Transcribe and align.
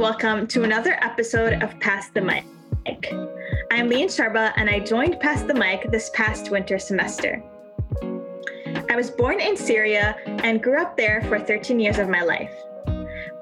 welcome 0.00 0.46
to 0.46 0.62
another 0.62 0.94
episode 1.02 1.62
of 1.62 1.78
Pass 1.78 2.08
the 2.08 2.22
Mic. 2.22 2.46
I'm 3.70 3.90
Lean 3.90 4.08
Sharba, 4.08 4.50
and 4.56 4.70
I 4.70 4.80
joined 4.80 5.20
Pass 5.20 5.42
the 5.42 5.52
Mic 5.52 5.90
this 5.90 6.08
past 6.14 6.50
winter 6.50 6.78
semester. 6.78 7.42
I 8.88 8.96
was 8.96 9.10
born 9.10 9.40
in 9.40 9.58
Syria 9.58 10.16
and 10.26 10.62
grew 10.62 10.80
up 10.80 10.96
there 10.96 11.20
for 11.28 11.38
13 11.38 11.78
years 11.78 11.98
of 11.98 12.08
my 12.08 12.22
life. 12.22 12.50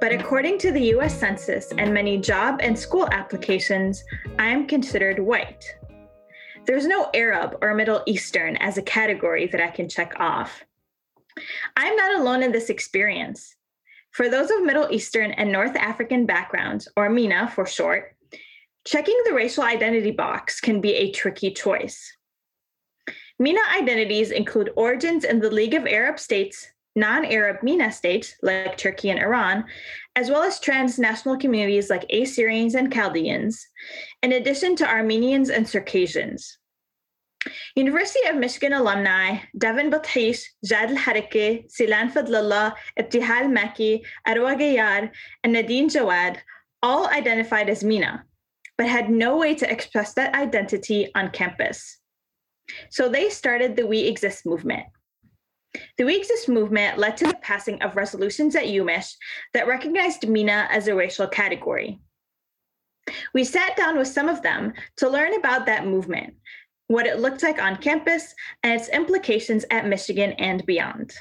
But 0.01 0.11
according 0.11 0.59
to 0.59 0.73
the 0.73 0.97
US 0.97 1.17
Census 1.17 1.71
and 1.79 1.95
many 1.95 2.19
job 2.19 2.59
and 2.61 2.77
school 2.77 3.07
applications, 3.13 4.03
I 4.41 4.49
am 4.49 4.67
considered 4.67 5.21
white. 5.21 5.65
There's 6.67 6.89
no 6.89 7.09
Arab 7.15 7.57
or 7.63 7.73
Middle 7.73 8.03
Eastern 8.05 8.57
as 8.57 8.77
a 8.77 8.83
category 8.83 9.47
that 9.47 9.61
I 9.61 9.71
can 9.71 9.89
check 9.89 10.13
off. 10.17 10.65
I'm 11.77 11.95
not 11.95 12.19
alone 12.19 12.43
in 12.43 12.51
this 12.51 12.69
experience. 12.69 13.55
For 14.19 14.29
those 14.29 14.51
of 14.51 14.65
Middle 14.65 14.89
Eastern 14.91 15.31
and 15.31 15.53
North 15.53 15.77
African 15.77 16.27
backgrounds, 16.27 16.89
or 16.97 17.09
MENA 17.09 17.53
for 17.55 17.65
short, 17.65 18.17
checking 18.85 19.17
the 19.25 19.33
racial 19.33 19.63
identity 19.63 20.11
box 20.11 20.61
can 20.61 20.81
be 20.81 20.93
a 20.95 21.13
tricky 21.13 21.53
choice. 21.53 22.17
MENA 23.39 23.61
identities 23.79 24.33
include 24.33 24.73
origins 24.75 25.23
in 25.23 25.39
the 25.39 25.53
League 25.53 25.75
of 25.75 25.87
Arab 25.87 26.19
States, 26.19 26.67
non 26.97 27.27
Arab 27.27 27.63
MENA 27.63 27.93
states 27.93 28.35
like 28.43 28.77
Turkey 28.77 29.11
and 29.11 29.21
Iran, 29.21 29.65
as 30.17 30.31
well 30.31 30.43
as 30.43 30.59
transnational 30.59 31.39
communities 31.39 31.89
like 31.89 32.05
Assyrians 32.11 32.75
and 32.75 32.93
Chaldeans, 32.93 33.69
in 34.25 34.33
addition 34.33 34.75
to 34.75 34.91
Armenians 34.91 35.49
and 35.49 35.69
Circassians. 35.69 36.59
University 37.77 38.27
of 38.29 38.37
Michigan 38.37 38.73
alumni 38.73 39.39
Devin 39.57 39.91
Bathish, 39.91 40.43
Jad 40.65 40.91
Al-Haraki, 40.91 41.71
Silan 41.71 42.13
Fadlallah, 42.13 42.75
Ibtihal 42.99 43.47
Maki, 43.57 44.03
Arwa 44.27 44.59
Gayar, 44.59 45.11
and 45.45 45.53
Nadine 45.53 45.89
Jawad 45.89 46.39
all 46.83 47.09
identified 47.09 47.69
as 47.69 47.85
MENA, 47.85 48.25
but 48.77 48.89
had 48.89 49.11
no 49.11 49.37
way 49.37 49.55
to 49.55 49.71
express 49.71 50.15
that 50.15 50.35
identity 50.35 51.11
on 51.15 51.31
campus. 51.31 51.99
So 52.91 53.09
they 53.09 53.31
started 53.31 53.77
the 53.77 53.87
We 53.87 54.01
Exist 54.01 54.45
movement. 54.45 54.87
The 55.97 56.05
We 56.05 56.17
Exist 56.17 56.49
movement 56.49 56.99
led 56.99 57.17
to 57.19 57.27
the 57.27 57.39
passing 57.41 57.81
of 57.83 57.97
resolutions 57.97 58.57
at 58.57 58.65
UMich 58.65 59.15
that 59.55 59.69
recognized 59.69 60.29
MENA 60.29 60.69
as 60.71 60.89
a 60.89 60.95
racial 60.95 61.27
category. 61.27 62.01
We 63.33 63.45
sat 63.45 63.77
down 63.77 63.97
with 63.97 64.09
some 64.09 64.29
of 64.29 64.43
them 64.43 64.75
to 64.97 65.09
learn 65.09 65.35
about 65.35 65.67
that 65.67 65.87
movement, 65.87 66.35
what 66.89 67.07
it 67.07 67.21
looked 67.21 67.43
like 67.43 67.63
on 67.63 67.77
campus, 67.77 68.35
and 68.63 68.79
its 68.79 68.89
implications 68.89 69.65
at 69.71 69.87
Michigan 69.87 70.33
and 70.33 70.67
beyond. 70.67 71.15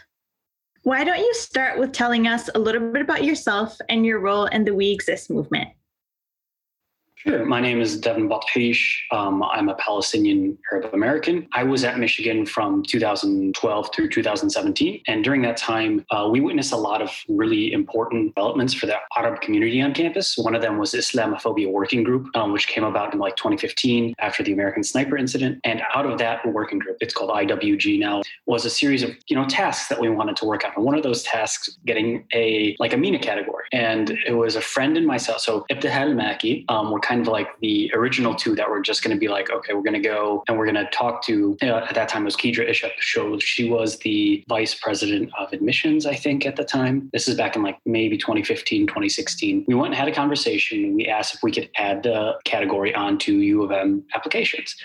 Why 0.83 1.03
don't 1.03 1.19
you 1.19 1.33
start 1.33 1.77
with 1.77 1.91
telling 1.91 2.27
us 2.27 2.49
a 2.55 2.59
little 2.59 2.91
bit 2.91 3.01
about 3.01 3.23
yourself 3.23 3.77
and 3.89 4.05
your 4.05 4.19
role 4.19 4.45
in 4.45 4.63
the 4.63 4.73
We 4.73 4.91
Exist 4.91 5.29
movement? 5.29 5.69
Sure. 7.27 7.45
My 7.45 7.59
name 7.59 7.81
is 7.81 7.99
Devin 7.99 8.29
Bathish. 8.29 8.99
Um, 9.11 9.43
I'm 9.43 9.67
a 9.67 9.75
Palestinian 9.75 10.57
Arab 10.71 10.93
American. 10.93 11.45
I 11.51 11.61
was 11.61 11.83
at 11.83 11.99
Michigan 11.99 12.45
from 12.45 12.83
2012 12.83 13.89
through 13.93 14.07
2017. 14.07 15.01
And 15.07 15.25
during 15.25 15.41
that 15.41 15.57
time, 15.57 16.05
uh, 16.09 16.29
we 16.31 16.39
witnessed 16.39 16.71
a 16.71 16.77
lot 16.77 17.01
of 17.01 17.11
really 17.27 17.73
important 17.73 18.33
developments 18.33 18.73
for 18.73 18.85
the 18.85 18.95
Arab 19.17 19.41
community 19.41 19.81
on 19.81 19.93
campus. 19.93 20.37
One 20.37 20.55
of 20.55 20.61
them 20.61 20.77
was 20.77 20.93
Islamophobia 20.93 21.69
Working 21.69 22.03
Group, 22.03 22.29
um, 22.33 22.53
which 22.53 22.69
came 22.69 22.85
about 22.85 23.13
in 23.13 23.19
like 23.19 23.35
2015 23.35 24.15
after 24.19 24.41
the 24.41 24.53
American 24.53 24.81
Sniper 24.81 25.17
incident. 25.17 25.59
And 25.65 25.81
out 25.93 26.05
of 26.05 26.17
that 26.19 26.45
working 26.45 26.79
group, 26.79 26.95
it's 27.01 27.13
called 27.13 27.31
IWG 27.31 27.99
now, 27.99 28.21
was 28.45 28.63
a 28.63 28.69
series 28.69 29.03
of 29.03 29.09
you 29.27 29.35
know 29.35 29.45
tasks 29.47 29.89
that 29.89 29.99
we 29.99 30.07
wanted 30.07 30.37
to 30.37 30.45
work 30.45 30.63
on. 30.63 30.71
And 30.77 30.85
one 30.85 30.95
of 30.95 31.03
those 31.03 31.23
tasks, 31.23 31.77
getting 31.85 32.25
a 32.33 32.77
like 32.79 32.93
a 32.93 32.97
MENA 32.97 33.19
category. 33.19 33.65
And 33.73 34.11
it 34.25 34.37
was 34.37 34.55
a 34.55 34.61
friend 34.61 34.95
and 34.95 35.05
myself. 35.05 35.41
So 35.41 35.65
Ibtihal 35.69 36.15
Maki, 36.15 36.63
um, 36.69 36.89
were 36.89 37.01
kind 37.01 37.16
of 37.21 37.27
like 37.27 37.47
the 37.59 37.91
original 37.93 38.35
two 38.35 38.55
that 38.55 38.69
were 38.69 38.81
just 38.81 39.03
going 39.03 39.15
to 39.15 39.19
be 39.19 39.27
like, 39.27 39.49
okay, 39.49 39.73
we're 39.73 39.81
going 39.81 39.93
to 39.93 39.99
go 39.99 40.43
and 40.47 40.57
we're 40.57 40.65
going 40.65 40.75
to 40.75 40.89
talk 40.91 41.23
to, 41.23 41.57
know, 41.61 41.77
at 41.77 41.95
that 41.95 42.09
time 42.09 42.23
it 42.23 42.25
was 42.25 42.35
Kedra 42.35 42.69
Ishak 42.69 42.91
Show. 42.99 43.37
She 43.39 43.69
was 43.69 43.97
the 43.99 44.43
vice 44.47 44.73
president 44.75 45.31
of 45.39 45.51
admissions, 45.53 46.05
I 46.05 46.15
think, 46.15 46.45
at 46.45 46.55
the 46.55 46.63
time. 46.63 47.09
This 47.13 47.27
is 47.27 47.35
back 47.35 47.55
in 47.55 47.63
like 47.63 47.79
maybe 47.85 48.17
2015, 48.17 48.87
2016. 48.87 49.65
We 49.67 49.75
went 49.75 49.87
and 49.87 49.95
had 49.95 50.07
a 50.07 50.13
conversation. 50.13 50.95
We 50.95 51.07
asked 51.07 51.35
if 51.35 51.43
we 51.43 51.51
could 51.51 51.69
add 51.77 52.03
the 52.03 52.39
category 52.45 52.93
onto 52.93 53.33
U 53.33 53.63
of 53.63 53.71
M 53.71 54.03
applications. 54.13 54.75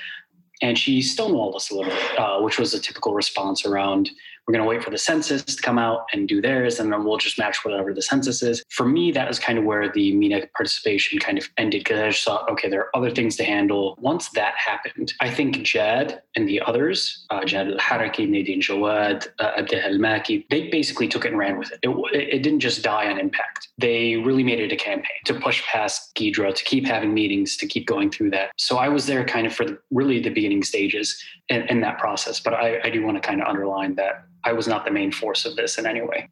And 0.62 0.78
she 0.78 1.00
stonewalled 1.00 1.56
us 1.56 1.70
a 1.70 1.74
little 1.74 1.90
bit, 1.90 2.18
uh, 2.18 2.40
which 2.40 2.58
was 2.58 2.72
a 2.72 2.78
typical 2.78 3.14
response 3.14 3.66
around 3.66 4.10
we're 4.52 4.58
going 4.58 4.68
to 4.68 4.76
wait 4.76 4.84
for 4.84 4.90
the 4.90 4.98
census 4.98 5.42
to 5.42 5.62
come 5.62 5.78
out 5.78 6.04
and 6.12 6.28
do 6.28 6.42
theirs, 6.42 6.78
and 6.78 6.92
then 6.92 7.04
we'll 7.04 7.16
just 7.16 7.38
match 7.38 7.64
whatever 7.64 7.94
the 7.94 8.02
census 8.02 8.42
is. 8.42 8.62
For 8.68 8.84
me, 8.84 9.10
that 9.12 9.26
was 9.26 9.38
kind 9.38 9.58
of 9.58 9.64
where 9.64 9.90
the 9.90 10.14
MENA 10.14 10.48
participation 10.54 11.18
kind 11.18 11.38
of 11.38 11.48
ended 11.56 11.80
because 11.84 11.98
I 11.98 12.10
just 12.10 12.22
thought, 12.22 12.50
okay, 12.50 12.68
there 12.68 12.80
are 12.80 12.94
other 12.94 13.10
things 13.10 13.36
to 13.36 13.44
handle. 13.44 13.96
Once 13.98 14.28
that 14.30 14.52
happened, 14.56 15.14
I 15.22 15.30
think 15.30 15.62
Jad 15.62 16.20
and 16.36 16.46
the 16.46 16.60
others, 16.60 17.24
uh, 17.30 17.46
Jad 17.46 17.68
Al 17.68 17.78
Haraki, 17.78 18.28
Nadine 18.28 18.60
Jawad, 18.60 19.26
uh, 19.38 19.52
Ibtihal 19.52 19.96
Maki, 19.96 20.44
they 20.50 20.68
basically 20.68 21.08
took 21.08 21.24
it 21.24 21.28
and 21.28 21.38
ran 21.38 21.58
with 21.58 21.72
it. 21.72 21.78
it. 21.82 22.28
It 22.34 22.42
didn't 22.42 22.60
just 22.60 22.82
die 22.82 23.10
on 23.10 23.18
impact. 23.18 23.68
They 23.78 24.16
really 24.16 24.44
made 24.44 24.60
it 24.60 24.70
a 24.70 24.76
campaign 24.76 25.16
to 25.24 25.34
push 25.40 25.64
past 25.64 26.14
Kedra, 26.14 26.54
to 26.54 26.64
keep 26.64 26.86
having 26.86 27.14
meetings, 27.14 27.56
to 27.56 27.66
keep 27.66 27.86
going 27.86 28.10
through 28.10 28.32
that. 28.32 28.50
So 28.58 28.76
I 28.76 28.90
was 28.90 29.06
there 29.06 29.24
kind 29.24 29.46
of 29.46 29.54
for 29.54 29.64
the, 29.64 29.78
really 29.90 30.20
the 30.20 30.28
beginning 30.28 30.62
stages 30.62 31.18
in, 31.52 31.62
in 31.68 31.80
that 31.80 31.98
process. 31.98 32.40
But 32.40 32.54
I, 32.54 32.80
I 32.82 32.90
do 32.90 33.04
want 33.04 33.16
to 33.16 33.26
kind 33.26 33.40
of 33.40 33.46
underline 33.46 33.94
that 33.96 34.24
I 34.44 34.52
was 34.52 34.66
not 34.66 34.84
the 34.84 34.90
main 34.90 35.12
force 35.12 35.44
of 35.44 35.54
this 35.54 35.78
in 35.78 35.86
any 35.86 36.00
way. 36.00 36.28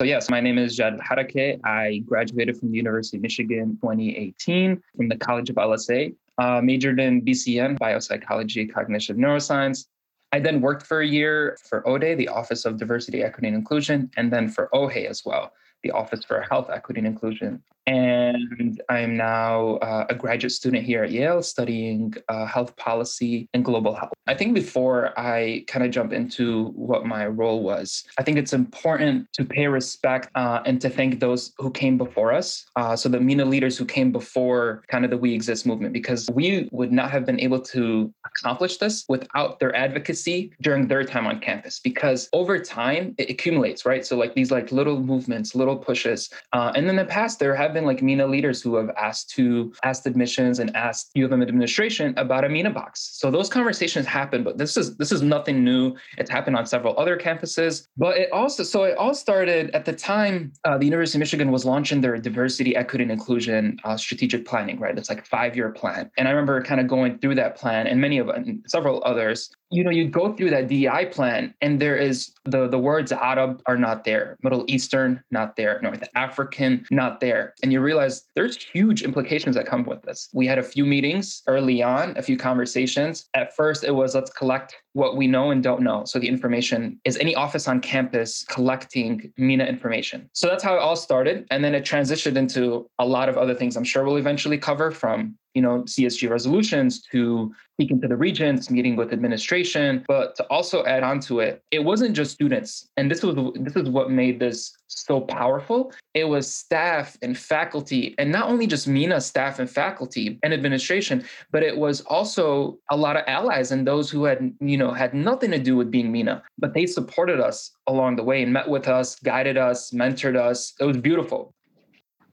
So 0.00 0.06
yes, 0.06 0.28
my 0.28 0.40
name 0.40 0.58
is 0.58 0.76
Jad 0.76 0.98
Harake. 0.98 1.58
I 1.64 2.02
graduated 2.06 2.58
from 2.58 2.70
the 2.70 2.76
University 2.76 3.16
of 3.16 3.22
Michigan 3.22 3.78
2018 3.80 4.82
from 4.96 5.08
the 5.08 5.16
College 5.16 5.50
of 5.50 5.56
LSA, 5.56 6.14
uh, 6.38 6.60
majored 6.62 7.00
in 7.00 7.22
BCN, 7.22 7.78
biopsychology, 7.78 8.70
cognition, 8.72 9.16
neuroscience. 9.16 9.86
I 10.32 10.40
then 10.40 10.60
worked 10.60 10.86
for 10.86 11.00
a 11.00 11.06
year 11.06 11.56
for 11.68 11.86
ODE, 11.88 12.18
the 12.18 12.28
Office 12.28 12.66
of 12.66 12.76
Diversity, 12.76 13.22
Equity, 13.22 13.48
and 13.48 13.56
Inclusion, 13.56 14.10
and 14.18 14.30
then 14.30 14.48
for 14.48 14.68
OHE 14.74 15.06
as 15.08 15.24
well, 15.24 15.52
the 15.82 15.92
Office 15.92 16.24
for 16.24 16.42
Health, 16.42 16.68
Equity, 16.70 16.98
and 16.98 17.06
Inclusion 17.06 17.62
and 17.86 18.82
I'm 18.88 19.16
now 19.16 19.76
uh, 19.76 20.06
a 20.08 20.14
graduate 20.14 20.52
student 20.52 20.84
here 20.84 21.04
at 21.04 21.10
Yale 21.12 21.42
studying 21.42 22.14
uh, 22.28 22.46
health 22.46 22.74
policy 22.76 23.48
and 23.54 23.64
global 23.64 23.94
health. 23.94 24.12
I 24.26 24.34
think 24.34 24.54
before 24.54 25.18
I 25.18 25.64
kind 25.68 25.84
of 25.84 25.92
jump 25.92 26.12
into 26.12 26.68
what 26.70 27.06
my 27.06 27.26
role 27.26 27.62
was, 27.62 28.04
I 28.18 28.22
think 28.24 28.38
it's 28.38 28.52
important 28.52 29.32
to 29.34 29.44
pay 29.44 29.68
respect 29.68 30.30
uh, 30.34 30.62
and 30.66 30.80
to 30.80 30.90
thank 30.90 31.20
those 31.20 31.52
who 31.58 31.70
came 31.70 31.96
before 31.96 32.32
us. 32.32 32.66
Uh, 32.74 32.96
so 32.96 33.08
the 33.08 33.20
MENA 33.20 33.44
leaders 33.44 33.78
who 33.78 33.84
came 33.84 34.10
before 34.10 34.82
kind 34.88 35.04
of 35.04 35.10
the 35.10 35.16
We 35.16 35.32
Exist 35.32 35.64
movement, 35.66 35.92
because 35.92 36.28
we 36.32 36.68
would 36.72 36.90
not 36.90 37.10
have 37.10 37.24
been 37.24 37.38
able 37.38 37.60
to 37.60 38.12
accomplish 38.24 38.78
this 38.78 39.04
without 39.08 39.60
their 39.60 39.74
advocacy 39.76 40.52
during 40.60 40.88
their 40.88 41.04
time 41.04 41.26
on 41.26 41.38
campus. 41.38 41.78
Because 41.78 42.28
over 42.32 42.58
time 42.58 43.14
it 43.18 43.30
accumulates, 43.30 43.86
right? 43.86 44.04
So 44.04 44.16
like 44.16 44.34
these 44.34 44.50
like 44.50 44.72
little 44.72 45.00
movements, 45.00 45.54
little 45.54 45.76
pushes, 45.76 46.30
uh, 46.52 46.72
and 46.74 46.88
in 46.88 46.96
the 46.96 47.04
past 47.04 47.38
there 47.38 47.54
have 47.54 47.75
been 47.76 47.84
like 47.84 48.02
MENA 48.02 48.26
leaders 48.26 48.62
who 48.62 48.74
have 48.76 48.90
asked 48.96 49.28
to 49.36 49.72
asked 49.82 50.06
admissions 50.06 50.58
and 50.60 50.74
asked 50.74 51.10
U 51.14 51.24
of 51.26 51.32
M 51.32 51.42
administration 51.42 52.14
about 52.16 52.42
a 52.44 52.48
MENA 52.48 52.70
box. 52.70 52.92
So 53.20 53.30
those 53.30 53.48
conversations 53.48 54.06
happen, 54.06 54.42
but 54.42 54.56
this 54.56 54.76
is 54.80 54.96
this 54.96 55.12
is 55.12 55.20
nothing 55.20 55.62
new. 55.62 55.94
It's 56.16 56.30
happened 56.30 56.56
on 56.56 56.64
several 56.66 56.98
other 56.98 57.16
campuses. 57.16 57.86
But 57.96 58.16
it 58.16 58.32
also 58.32 58.62
so 58.62 58.84
it 58.84 58.96
all 58.96 59.14
started 59.14 59.70
at 59.78 59.84
the 59.84 59.92
time 59.92 60.52
uh, 60.64 60.78
the 60.78 60.86
University 60.86 61.18
of 61.18 61.20
Michigan 61.20 61.50
was 61.56 61.64
launching 61.64 62.00
their 62.00 62.16
diversity, 62.16 62.74
equity, 62.74 63.02
and 63.02 63.12
inclusion 63.12 63.78
uh, 63.84 63.96
strategic 63.96 64.46
planning. 64.46 64.78
Right, 64.80 64.96
it's 64.96 65.10
like 65.10 65.24
five 65.26 65.54
year 65.54 65.70
plan, 65.70 66.10
and 66.16 66.26
I 66.28 66.30
remember 66.30 66.62
kind 66.62 66.80
of 66.80 66.86
going 66.88 67.18
through 67.18 67.36
that 67.36 67.56
plan 67.56 67.86
and 67.86 68.00
many 68.00 68.18
of 68.18 68.28
and 68.28 68.64
several 68.66 69.02
others 69.04 69.50
you 69.70 69.82
know, 69.82 69.90
you 69.90 70.08
go 70.08 70.32
through 70.32 70.50
that 70.50 70.68
DEI 70.68 71.06
plan 71.06 71.54
and 71.60 71.80
there 71.80 71.96
is 71.96 72.32
the, 72.44 72.68
the 72.68 72.78
words 72.78 73.10
Arab 73.12 73.62
are 73.66 73.76
not 73.76 74.04
there, 74.04 74.36
Middle 74.42 74.64
Eastern, 74.68 75.22
not 75.30 75.56
there, 75.56 75.80
North 75.82 76.04
African, 76.14 76.86
not 76.90 77.20
there. 77.20 77.54
And 77.62 77.72
you 77.72 77.80
realize 77.80 78.24
there's 78.34 78.56
huge 78.56 79.02
implications 79.02 79.56
that 79.56 79.66
come 79.66 79.84
with 79.84 80.02
this. 80.02 80.28
We 80.32 80.46
had 80.46 80.58
a 80.58 80.62
few 80.62 80.84
meetings 80.84 81.42
early 81.46 81.82
on, 81.82 82.16
a 82.16 82.22
few 82.22 82.36
conversations. 82.36 83.28
At 83.34 83.54
first, 83.56 83.84
it 83.84 83.92
was 83.92 84.14
let's 84.14 84.30
collect 84.30 84.76
what 84.96 85.14
we 85.14 85.26
know 85.26 85.50
and 85.50 85.62
don't 85.62 85.82
know. 85.82 86.04
So 86.06 86.18
the 86.18 86.26
information 86.26 86.98
is 87.04 87.18
any 87.18 87.34
office 87.34 87.68
on 87.68 87.80
campus 87.80 88.46
collecting 88.48 89.30
MENA 89.36 89.66
information. 89.66 90.30
So 90.32 90.48
that's 90.48 90.64
how 90.64 90.74
it 90.74 90.78
all 90.78 90.96
started. 90.96 91.46
And 91.50 91.62
then 91.62 91.74
it 91.74 91.84
transitioned 91.84 92.36
into 92.36 92.88
a 92.98 93.04
lot 93.04 93.28
of 93.28 93.36
other 93.36 93.54
things 93.54 93.76
I'm 93.76 93.84
sure 93.84 94.04
we'll 94.04 94.16
eventually 94.16 94.56
cover 94.56 94.90
from 94.90 95.36
you 95.56 95.62
know, 95.62 95.82
CSG 95.84 96.28
resolutions 96.28 97.00
to 97.10 97.50
speaking 97.76 97.98
to 98.02 98.08
the 98.08 98.16
regents, 98.16 98.68
meeting 98.68 98.94
with 98.94 99.10
administration, 99.10 100.04
but 100.06 100.36
to 100.36 100.44
also 100.44 100.84
add 100.84 101.02
on 101.02 101.18
to 101.20 101.40
it, 101.40 101.62
it 101.70 101.78
wasn't 101.78 102.14
just 102.14 102.32
students. 102.32 102.90
And 102.98 103.10
this 103.10 103.22
was 103.22 103.34
this 103.60 103.74
is 103.74 103.88
what 103.88 104.10
made 104.10 104.38
this 104.38 104.76
so 104.88 105.20
powerful. 105.20 105.92
It 106.14 106.24
was 106.24 106.52
staff 106.52 107.16
and 107.22 107.36
faculty, 107.36 108.14
and 108.18 108.30
not 108.30 108.48
only 108.48 108.66
just 108.66 108.88
MENA 108.88 109.20
staff 109.20 109.58
and 109.58 109.68
faculty 109.68 110.38
and 110.42 110.52
administration, 110.52 111.24
but 111.50 111.62
it 111.62 111.76
was 111.76 112.00
also 112.02 112.78
a 112.90 112.96
lot 112.96 113.16
of 113.16 113.24
allies 113.26 113.72
and 113.72 113.86
those 113.86 114.10
who 114.10 114.24
had, 114.24 114.52
you 114.60 114.76
know, 114.76 114.92
had 114.92 115.14
nothing 115.14 115.50
to 115.50 115.58
do 115.58 115.76
with 115.76 115.90
being 115.90 116.12
MENA, 116.12 116.42
but 116.58 116.74
they 116.74 116.86
supported 116.86 117.40
us 117.40 117.72
along 117.86 118.16
the 118.16 118.24
way 118.24 118.42
and 118.42 118.52
met 118.52 118.68
with 118.68 118.88
us, 118.88 119.16
guided 119.16 119.56
us, 119.56 119.90
mentored 119.90 120.36
us. 120.36 120.74
It 120.80 120.84
was 120.84 120.96
beautiful. 120.96 121.55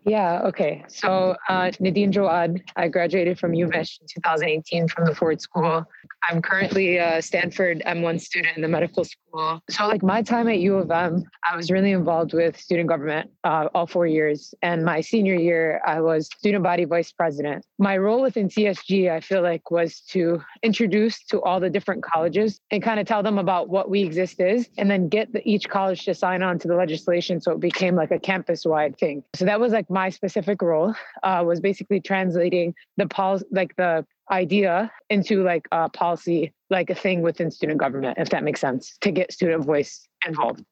Yeah, 0.05 0.41
okay. 0.45 0.83
So 0.87 1.35
uh, 1.49 1.71
Nadine 1.79 2.11
Jawad, 2.11 2.61
I 2.75 2.87
graduated 2.89 3.39
from 3.39 3.53
UMich 3.53 4.01
in 4.01 4.07
2018 4.07 4.87
from 4.87 5.05
the 5.05 5.15
Ford 5.15 5.41
School. 5.41 5.85
I'm 6.29 6.41
currently 6.41 6.97
a 6.97 7.21
Stanford 7.21 7.81
M1 7.85 8.21
student 8.21 8.55
in 8.55 8.61
the 8.61 8.67
medical 8.67 9.03
school. 9.03 9.61
So, 9.69 9.87
like 9.87 10.03
my 10.03 10.21
time 10.21 10.47
at 10.47 10.59
U 10.59 10.75
of 10.75 10.89
M, 10.89 11.23
I 11.49 11.55
was 11.55 11.69
really 11.69 11.91
involved 11.91 12.33
with 12.33 12.57
student 12.57 12.87
government 12.87 13.29
uh, 13.43 13.67
all 13.73 13.87
four 13.87 14.07
years. 14.07 14.53
And 14.61 14.85
my 14.85 15.01
senior 15.01 15.35
year, 15.35 15.81
I 15.85 15.99
was 16.01 16.27
student 16.27 16.63
body 16.63 16.85
vice 16.85 17.11
president. 17.11 17.65
My 17.77 17.97
role 17.97 18.21
within 18.21 18.47
CSG, 18.47 19.11
I 19.11 19.19
feel 19.19 19.41
like, 19.41 19.69
was 19.69 20.01
to 20.11 20.41
introduce 20.61 21.23
to 21.25 21.41
all 21.41 21.59
the 21.59 21.69
different 21.69 22.03
colleges 22.03 22.59
and 22.71 22.81
kind 22.81 22.99
of 22.99 23.05
tell 23.05 23.23
them 23.23 23.37
about 23.37 23.69
what 23.69 23.89
We 23.89 24.03
Exist 24.03 24.39
is, 24.39 24.69
and 24.77 24.89
then 24.89 25.09
get 25.09 25.33
the, 25.33 25.41
each 25.49 25.67
college 25.67 26.05
to 26.05 26.13
sign 26.13 26.41
on 26.41 26.59
to 26.59 26.67
the 26.67 26.75
legislation. 26.75 27.41
So 27.41 27.51
it 27.51 27.59
became 27.59 27.95
like 27.95 28.11
a 28.11 28.19
campus 28.19 28.65
wide 28.65 28.97
thing. 28.97 29.23
So 29.35 29.45
that 29.45 29.59
was 29.59 29.73
like 29.73 29.89
my 29.93 30.09
specific 30.09 30.61
role 30.61 30.93
uh, 31.21 31.43
was 31.45 31.59
basically 31.59 32.01
translating 32.01 32.73
the 32.97 33.07
policy, 33.07 33.45
like 33.51 33.75
the 33.77 34.05
idea 34.31 34.91
into 35.09 35.43
like 35.43 35.67
a 35.71 35.87
policy, 35.89 36.51
like 36.69 36.89
a 36.89 36.95
thing 36.95 37.21
within 37.21 37.51
student 37.51 37.79
government, 37.79 38.17
if 38.17 38.29
that 38.29 38.43
makes 38.43 38.59
sense, 38.59 38.97
to 39.01 39.11
get 39.11 39.31
student 39.31 39.63
voice 39.63 40.07
involved. 40.25 40.63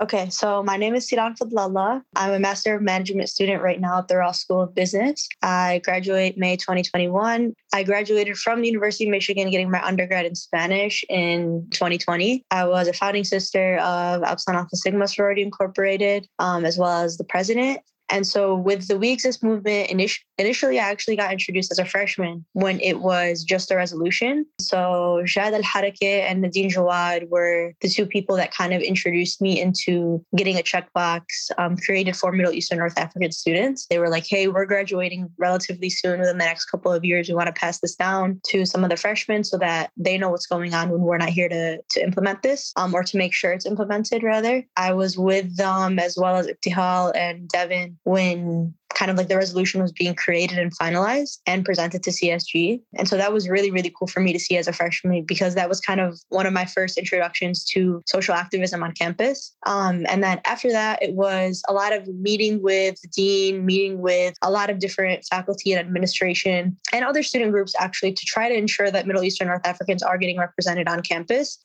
Okay, 0.00 0.28
so 0.28 0.60
my 0.60 0.76
name 0.76 0.96
is 0.96 1.08
Siran 1.08 1.38
Fadlallah. 1.38 2.02
I'm 2.16 2.32
a 2.32 2.40
Master 2.40 2.74
of 2.74 2.82
Management 2.82 3.28
student 3.28 3.62
right 3.62 3.80
now 3.80 3.98
at 3.98 4.08
the 4.08 4.16
Ross 4.16 4.40
School 4.40 4.60
of 4.60 4.74
Business. 4.74 5.28
I 5.40 5.82
graduate 5.84 6.36
May 6.36 6.56
2021. 6.56 7.54
I 7.72 7.82
graduated 7.84 8.36
from 8.36 8.60
the 8.60 8.66
University 8.66 9.04
of 9.04 9.12
Michigan 9.12 9.50
getting 9.50 9.70
my 9.70 9.80
undergrad 9.84 10.26
in 10.26 10.34
Spanish 10.34 11.04
in 11.08 11.68
2020. 11.70 12.44
I 12.50 12.66
was 12.66 12.88
a 12.88 12.92
founding 12.92 13.22
sister 13.22 13.76
of 13.78 14.24
Epsilon 14.24 14.58
Alpha 14.58 14.76
Sigma 14.76 15.06
Sorority 15.06 15.42
Incorporated, 15.42 16.26
um, 16.40 16.64
as 16.64 16.76
well 16.76 17.04
as 17.04 17.16
the 17.16 17.24
president. 17.24 17.78
And 18.08 18.26
so 18.26 18.54
with 18.54 18.88
the 18.88 18.98
We 18.98 19.10
Exist 19.10 19.42
movement, 19.42 19.90
initially 20.38 20.78
I 20.78 20.90
actually 20.90 21.16
got 21.16 21.32
introduced 21.32 21.72
as 21.72 21.78
a 21.78 21.84
freshman 21.84 22.44
when 22.52 22.80
it 22.80 23.00
was 23.00 23.44
just 23.44 23.70
a 23.70 23.76
resolution. 23.76 24.46
So 24.60 25.22
Jad 25.24 25.54
Al 25.54 25.62
Harake 25.62 26.02
and 26.02 26.42
Nadine 26.42 26.70
Jawad 26.70 27.28
were 27.28 27.72
the 27.80 27.88
two 27.88 28.06
people 28.06 28.36
that 28.36 28.52
kind 28.52 28.72
of 28.72 28.82
introduced 28.82 29.40
me 29.40 29.60
into 29.60 30.24
getting 30.36 30.58
a 30.58 30.62
checkbox 30.62 31.22
um, 31.58 31.76
created 31.76 32.16
for 32.16 32.32
Middle 32.32 32.52
Eastern 32.52 32.78
North 32.78 32.98
African 32.98 33.32
students. 33.32 33.86
They 33.86 33.98
were 33.98 34.08
like, 34.08 34.26
hey, 34.26 34.48
we're 34.48 34.66
graduating 34.66 35.30
relatively 35.38 35.90
soon 35.90 36.20
within 36.20 36.38
the 36.38 36.44
next 36.44 36.66
couple 36.66 36.92
of 36.92 37.04
years. 37.04 37.28
We 37.28 37.34
want 37.34 37.46
to 37.46 37.52
pass 37.52 37.80
this 37.80 37.94
down 37.94 38.40
to 38.48 38.66
some 38.66 38.84
of 38.84 38.90
the 38.90 38.96
freshmen 38.96 39.44
so 39.44 39.58
that 39.58 39.90
they 39.96 40.18
know 40.18 40.30
what's 40.30 40.46
going 40.46 40.74
on 40.74 40.90
when 40.90 41.00
we're 41.00 41.18
not 41.18 41.30
here 41.30 41.48
to, 41.48 41.80
to 41.82 42.02
implement 42.02 42.42
this 42.42 42.72
um, 42.76 42.94
or 42.94 43.02
to 43.02 43.16
make 43.16 43.32
sure 43.32 43.52
it's 43.52 43.66
implemented 43.66 44.22
rather. 44.22 44.64
I 44.76 44.92
was 44.92 45.16
with 45.16 45.56
them 45.56 45.98
as 45.98 46.16
well 46.18 46.36
as 46.36 46.46
Ibtihal 46.46 47.16
and 47.16 47.48
Devin 47.48 47.93
when 48.04 48.74
kind 48.94 49.10
of 49.10 49.16
like 49.16 49.28
the 49.28 49.36
resolution 49.36 49.82
was 49.82 49.92
being 49.92 50.14
created 50.14 50.58
and 50.58 50.76
finalized 50.76 51.38
and 51.46 51.64
presented 51.64 52.02
to 52.04 52.10
CSG. 52.10 52.80
And 52.94 53.08
so 53.08 53.16
that 53.16 53.32
was 53.32 53.48
really, 53.48 53.70
really 53.70 53.92
cool 53.96 54.08
for 54.08 54.20
me 54.20 54.32
to 54.32 54.38
see 54.38 54.56
as 54.56 54.68
a 54.68 54.72
freshman 54.72 55.24
because 55.24 55.54
that 55.54 55.68
was 55.68 55.80
kind 55.80 56.00
of 56.00 56.18
one 56.28 56.46
of 56.46 56.52
my 56.52 56.64
first 56.64 56.96
introductions 56.96 57.64
to 57.66 58.02
social 58.06 58.34
activism 58.34 58.82
on 58.82 58.92
campus. 58.92 59.54
Um, 59.66 60.06
and 60.08 60.22
then 60.22 60.40
after 60.44 60.70
that, 60.70 61.02
it 61.02 61.14
was 61.14 61.62
a 61.68 61.72
lot 61.72 61.92
of 61.92 62.06
meeting 62.08 62.62
with 62.62 63.00
the 63.02 63.08
dean, 63.08 63.66
meeting 63.66 64.00
with 64.00 64.34
a 64.42 64.50
lot 64.50 64.70
of 64.70 64.78
different 64.78 65.24
faculty 65.28 65.72
and 65.72 65.80
administration 65.80 66.76
and 66.92 67.04
other 67.04 67.22
student 67.22 67.50
groups 67.50 67.74
actually 67.78 68.12
to 68.12 68.24
try 68.24 68.48
to 68.48 68.54
ensure 68.54 68.90
that 68.90 69.06
Middle 69.06 69.24
Eastern 69.24 69.48
North 69.48 69.66
Africans 69.66 70.02
are 70.02 70.18
getting 70.18 70.38
represented 70.38 70.88
on 70.88 71.02
campus. 71.02 71.58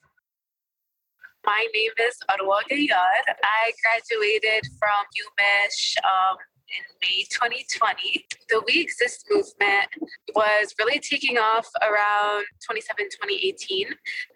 My 1.45 1.65
name 1.73 1.91
is 2.07 2.15
Arwa 2.29 2.59
Gayad. 2.69 3.35
I 3.43 3.71
graduated 3.83 4.63
from 4.77 5.05
UMich 5.15 5.95
um, 6.03 6.37
in 6.67 6.83
May 7.01 7.23
2020. 7.31 8.25
The 8.49 8.61
We 8.67 8.81
Exist 8.81 9.25
movement 9.29 9.87
was 10.35 10.73
really 10.79 10.99
taking 10.99 11.37
off 11.37 11.67
around 11.81 12.45
27, 12.65 13.05
2018. 13.05 13.87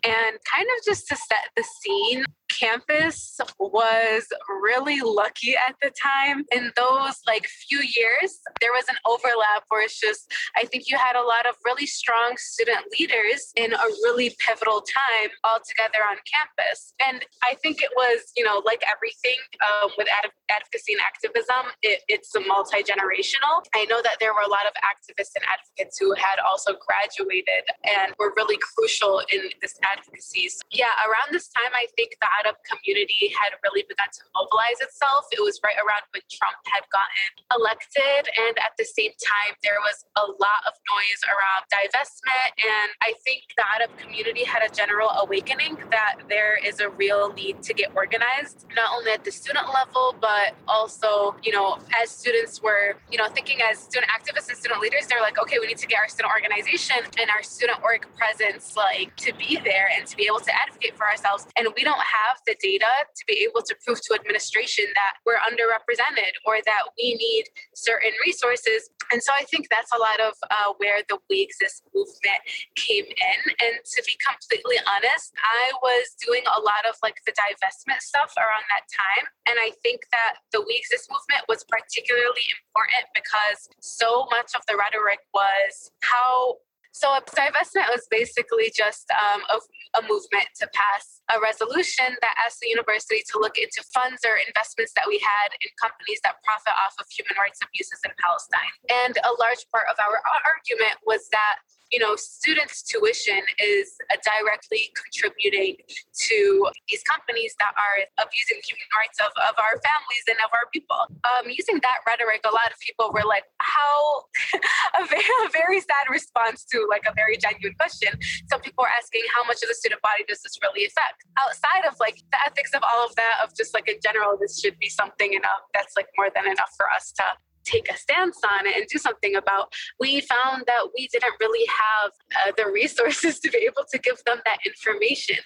And 0.05 0.37
kind 0.53 0.67
of 0.77 0.85
just 0.85 1.07
to 1.09 1.15
set 1.15 1.51
the 1.57 1.63
scene, 1.63 2.23
campus 2.59 3.39
was 3.59 4.27
really 4.61 5.01
lucky 5.01 5.55
at 5.55 5.75
the 5.81 5.91
time. 5.91 6.45
In 6.51 6.71
those 6.75 7.19
like 7.27 7.45
few 7.67 7.79
years, 7.79 8.39
there 8.61 8.71
was 8.71 8.85
an 8.89 8.97
overlap 9.05 9.63
where 9.69 9.83
it's 9.83 9.99
just, 9.99 10.31
I 10.55 10.65
think 10.65 10.89
you 10.89 10.97
had 10.97 11.15
a 11.15 11.21
lot 11.21 11.45
of 11.45 11.55
really 11.65 11.85
strong 11.85 12.35
student 12.37 12.85
leaders 12.99 13.51
in 13.55 13.73
a 13.73 13.87
really 14.03 14.35
pivotal 14.39 14.81
time 14.81 15.29
all 15.43 15.59
together 15.67 15.99
on 16.07 16.17
campus. 16.27 16.93
And 17.05 17.25
I 17.43 17.55
think 17.61 17.81
it 17.81 17.91
was, 17.95 18.31
you 18.35 18.43
know, 18.43 18.61
like 18.65 18.83
everything 18.85 19.39
um, 19.61 19.91
with 19.97 20.07
ad- 20.09 20.31
advocacy 20.49 20.93
and 20.93 21.01
activism, 21.01 21.71
it, 21.81 22.01
it's 22.07 22.31
multi 22.47 22.83
generational. 22.83 23.63
I 23.75 23.85
know 23.85 24.01
that 24.03 24.17
there 24.19 24.33
were 24.33 24.45
a 24.45 24.49
lot 24.49 24.65
of 24.67 24.73
activists 24.83 25.33
and 25.35 25.45
advocates 25.45 25.97
who 25.97 26.13
had 26.13 26.39
also 26.45 26.73
graduated 26.85 27.65
and 27.83 28.13
were 28.19 28.33
really 28.35 28.57
crucial 28.57 29.21
in 29.31 29.49
this 29.61 29.75
advocacy. 29.83 30.49
So, 30.49 30.61
yeah, 30.71 30.93
around 31.05 31.31
this 31.31 31.49
time, 31.49 31.71
I 31.73 31.87
think 31.95 32.15
the 32.21 32.27
startup 32.43 32.59
community 32.67 33.31
had 33.31 33.55
really 33.63 33.87
begun 33.87 34.07
to 34.11 34.21
mobilize 34.35 34.83
itself. 34.83 35.31
It 35.31 35.39
was 35.39 35.59
right 35.63 35.79
around 35.79 36.03
when 36.11 36.21
Trump 36.27 36.59
had 36.67 36.83
gotten 36.91 37.23
elected. 37.55 38.27
And 38.35 38.59
at 38.59 38.75
the 38.77 38.83
same 38.83 39.15
time, 39.15 39.55
there 39.63 39.79
was 39.79 40.03
a 40.19 40.27
lot 40.27 40.61
of 40.67 40.75
noise 40.91 41.21
around 41.31 41.63
divestment. 41.71 42.51
And 42.59 42.91
I 42.99 43.15
think 43.23 43.47
the 43.55 43.63
Arab 43.63 43.95
community 43.95 44.43
had 44.43 44.59
a 44.59 44.71
general 44.75 45.09
awakening 45.23 45.79
that 45.91 46.27
there 46.27 46.59
is 46.59 46.79
a 46.79 46.89
real 46.89 47.31
need 47.31 47.63
to 47.63 47.73
get 47.73 47.95
organized, 47.95 48.67
not 48.75 48.91
only 48.91 49.11
at 49.11 49.23
the 49.23 49.31
student 49.31 49.71
level, 49.71 50.15
but 50.19 50.59
also, 50.67 51.35
you 51.43 51.51
know, 51.55 51.79
as 52.01 52.11
students 52.11 52.61
were, 52.61 52.99
you 53.07 53.17
know, 53.17 53.27
thinking 53.31 53.63
as 53.63 53.79
student 53.79 54.11
activists 54.11 54.49
and 54.49 54.57
student 54.57 54.81
leaders, 54.81 55.07
they're 55.07 55.23
like, 55.23 55.39
okay, 55.39 55.59
we 55.59 55.67
need 55.67 55.79
to 55.79 55.87
get 55.87 55.99
our 55.99 56.09
student 56.11 56.33
organization 56.35 56.99
and 57.19 57.29
our 57.31 57.43
student 57.43 57.79
org 57.83 58.03
presence 58.19 58.75
like 58.75 59.15
to 59.15 59.31
be 59.39 59.59
there 59.63 59.87
and 59.95 60.05
to 60.07 60.17
be 60.17 60.25
able 60.25 60.39
to 60.39 60.51
advocate 60.51 60.97
for 60.97 61.07
ourselves. 61.07 61.47
And 61.55 61.67
we 61.75 61.83
don't 61.83 62.01
have 62.01 62.32
have 62.33 62.41
the 62.49 62.57
data 62.57 62.89
to 63.13 63.23
be 63.27 63.45
able 63.45 63.61
to 63.61 63.75
prove 63.85 64.01
to 64.01 64.17
administration 64.17 64.85
that 64.97 65.21
we're 65.25 65.37
underrepresented 65.45 66.33
or 66.45 66.57
that 66.65 66.83
we 66.97 67.13
need 67.13 67.45
certain 67.75 68.11
resources. 68.25 68.89
And 69.11 69.21
so 69.21 69.31
I 69.37 69.45
think 69.45 69.69
that's 69.69 69.93
a 69.93 69.99
lot 70.01 70.19
of 70.19 70.33
uh, 70.49 70.73
where 70.77 71.05
the 71.09 71.21
We 71.29 71.45
Exist 71.45 71.85
movement 71.93 72.41
came 72.75 73.05
in. 73.05 73.39
And 73.61 73.75
to 73.77 73.99
be 74.01 74.17
completely 74.17 74.81
honest, 74.89 75.33
I 75.37 75.69
was 75.85 76.17
doing 76.17 76.41
a 76.49 76.59
lot 76.59 76.89
of 76.89 76.97
like 77.03 77.21
the 77.25 77.33
divestment 77.37 78.01
stuff 78.01 78.33
around 78.37 78.65
that 78.73 78.89
time. 78.89 79.25
And 79.45 79.61
I 79.61 79.71
think 79.85 80.01
that 80.11 80.41
the 80.51 80.65
We 80.65 80.81
Exist 80.81 81.11
movement 81.13 81.45
was 81.45 81.63
particularly 81.69 82.45
important 82.57 83.05
because 83.13 83.69
so 83.79 84.25
much 84.33 84.57
of 84.57 84.65
the 84.65 84.73
rhetoric 84.73 85.21
was 85.33 85.91
how 86.01 86.57
so 86.93 87.09
a 87.09 87.21
divestment 87.25 87.89
was 87.89 88.05
basically 88.13 88.69
just 88.69 89.09
um, 89.17 89.41
a, 89.49 89.57
a, 89.97 90.01
movement 90.05 90.45
to 90.61 90.69
pass 90.77 91.25
a 91.33 91.41
resolution 91.41 92.13
that 92.21 92.37
asked 92.45 92.61
the 92.61 92.69
university 92.69 93.25
to 93.33 93.41
look 93.41 93.57
into 93.57 93.81
funds 93.89 94.21
or 94.21 94.37
investments 94.45 94.93
that 94.93 95.09
we 95.09 95.17
had 95.17 95.49
in 95.57 95.73
companies 95.81 96.21
that 96.21 96.37
profit 96.45 96.77
off 96.77 96.93
of 97.01 97.09
human 97.09 97.33
rights 97.41 97.57
abuses 97.65 97.97
in 98.05 98.13
Palestine. 98.21 98.73
And 98.93 99.17
a 99.25 99.33
large 99.41 99.65
part 99.73 99.89
of 99.89 99.97
our 99.97 100.21
argument 100.45 101.01
was 101.01 101.25
that 101.33 101.65
you 101.93 102.01
know, 102.01 102.17
students' 102.17 102.81
tuition 102.81 103.37
is 103.61 103.93
directly 104.25 104.89
contributing 104.97 105.77
to 106.25 106.65
these 106.89 107.05
companies 107.05 107.53
that 107.61 107.69
are 107.77 108.09
abusing 108.17 108.57
human 108.65 108.89
rights 108.97 109.21
of, 109.21 109.29
of 109.37 109.53
our 109.61 109.77
families 109.77 110.25
and 110.25 110.41
of 110.41 110.49
our 110.57 110.65
people. 110.73 111.05
Um, 111.21 111.53
using 111.53 111.77
that 111.85 112.01
rhetoric, 112.09 112.41
a 112.49 112.51
lot 112.51 112.73
of 112.73 112.81
people 112.81 113.13
were 113.13 113.21
like, 113.29 113.45
how 113.61 114.25
a, 114.99 115.05
very, 115.05 115.29
a 115.45 115.49
very 115.53 115.79
sad 115.85 116.09
response 116.09 116.65
to 116.73 116.81
like 116.89 117.05
a 117.05 117.13
very 117.13 117.37
genuine 117.37 117.77
question. 117.77 118.09
Some 118.49 118.65
people 118.65 118.89
are 118.89 118.95
asking, 118.97 119.21
how 119.29 119.45
much 119.45 119.61
of 119.61 119.69
the 119.69 119.77
student 119.77 120.01
body 120.01 120.25
does 120.25 120.41
this 120.41 120.57
really 120.65 120.89
affect? 120.89 121.21
Outside 121.37 121.85
of 121.85 121.93
like 122.01 122.17
the 122.33 122.41
ethics 122.41 122.73
of 122.73 122.81
all 122.81 123.05
of 123.05 123.13
that, 123.21 123.45
of 123.45 123.53
just 123.53 123.77
like 123.77 123.85
in 123.85 124.01
general, 124.01 124.33
this 124.33 124.57
should 124.57 124.81
be 124.81 124.89
something 124.89 125.37
enough 125.37 125.69
that's 125.77 125.93
like 125.93 126.09
more 126.17 126.33
than 126.33 126.49
enough 126.49 126.73
for 126.73 126.89
us 126.89 127.13
to 127.21 127.25
take 127.63 127.91
a 127.91 127.97
stance 127.97 128.39
on 128.43 128.67
it 128.67 128.75
and 128.75 128.85
do 128.87 128.97
something 128.97 129.35
about, 129.35 129.73
we 129.99 130.21
found 130.21 130.63
that 130.67 130.87
we 130.95 131.07
didn't 131.11 131.33
really 131.39 131.65
have 131.67 132.11
uh, 132.47 132.51
the 132.57 132.69
resources 132.71 133.39
to 133.41 133.49
be 133.51 133.59
able 133.59 133.83
to 133.91 133.97
give 133.97 134.23
them 134.25 134.39
that 134.45 134.59
information. 134.65 135.37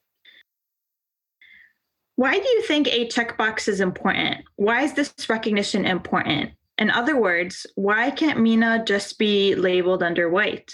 Why 2.15 2.39
do 2.39 2.47
you 2.47 2.63
think 2.63 2.87
a 2.87 3.07
checkbox 3.07 3.67
is 3.67 3.79
important? 3.79 4.43
Why 4.55 4.81
is 4.81 4.93
this 4.93 5.13
recognition 5.29 5.85
important? 5.85 6.51
In 6.79 6.89
other 6.89 7.19
words, 7.19 7.65
why 7.75 8.11
can't 8.11 8.39
MENA 8.39 8.85
just 8.85 9.19
be 9.19 9.55
labeled 9.55 10.01
under 10.01 10.29
white? 10.29 10.73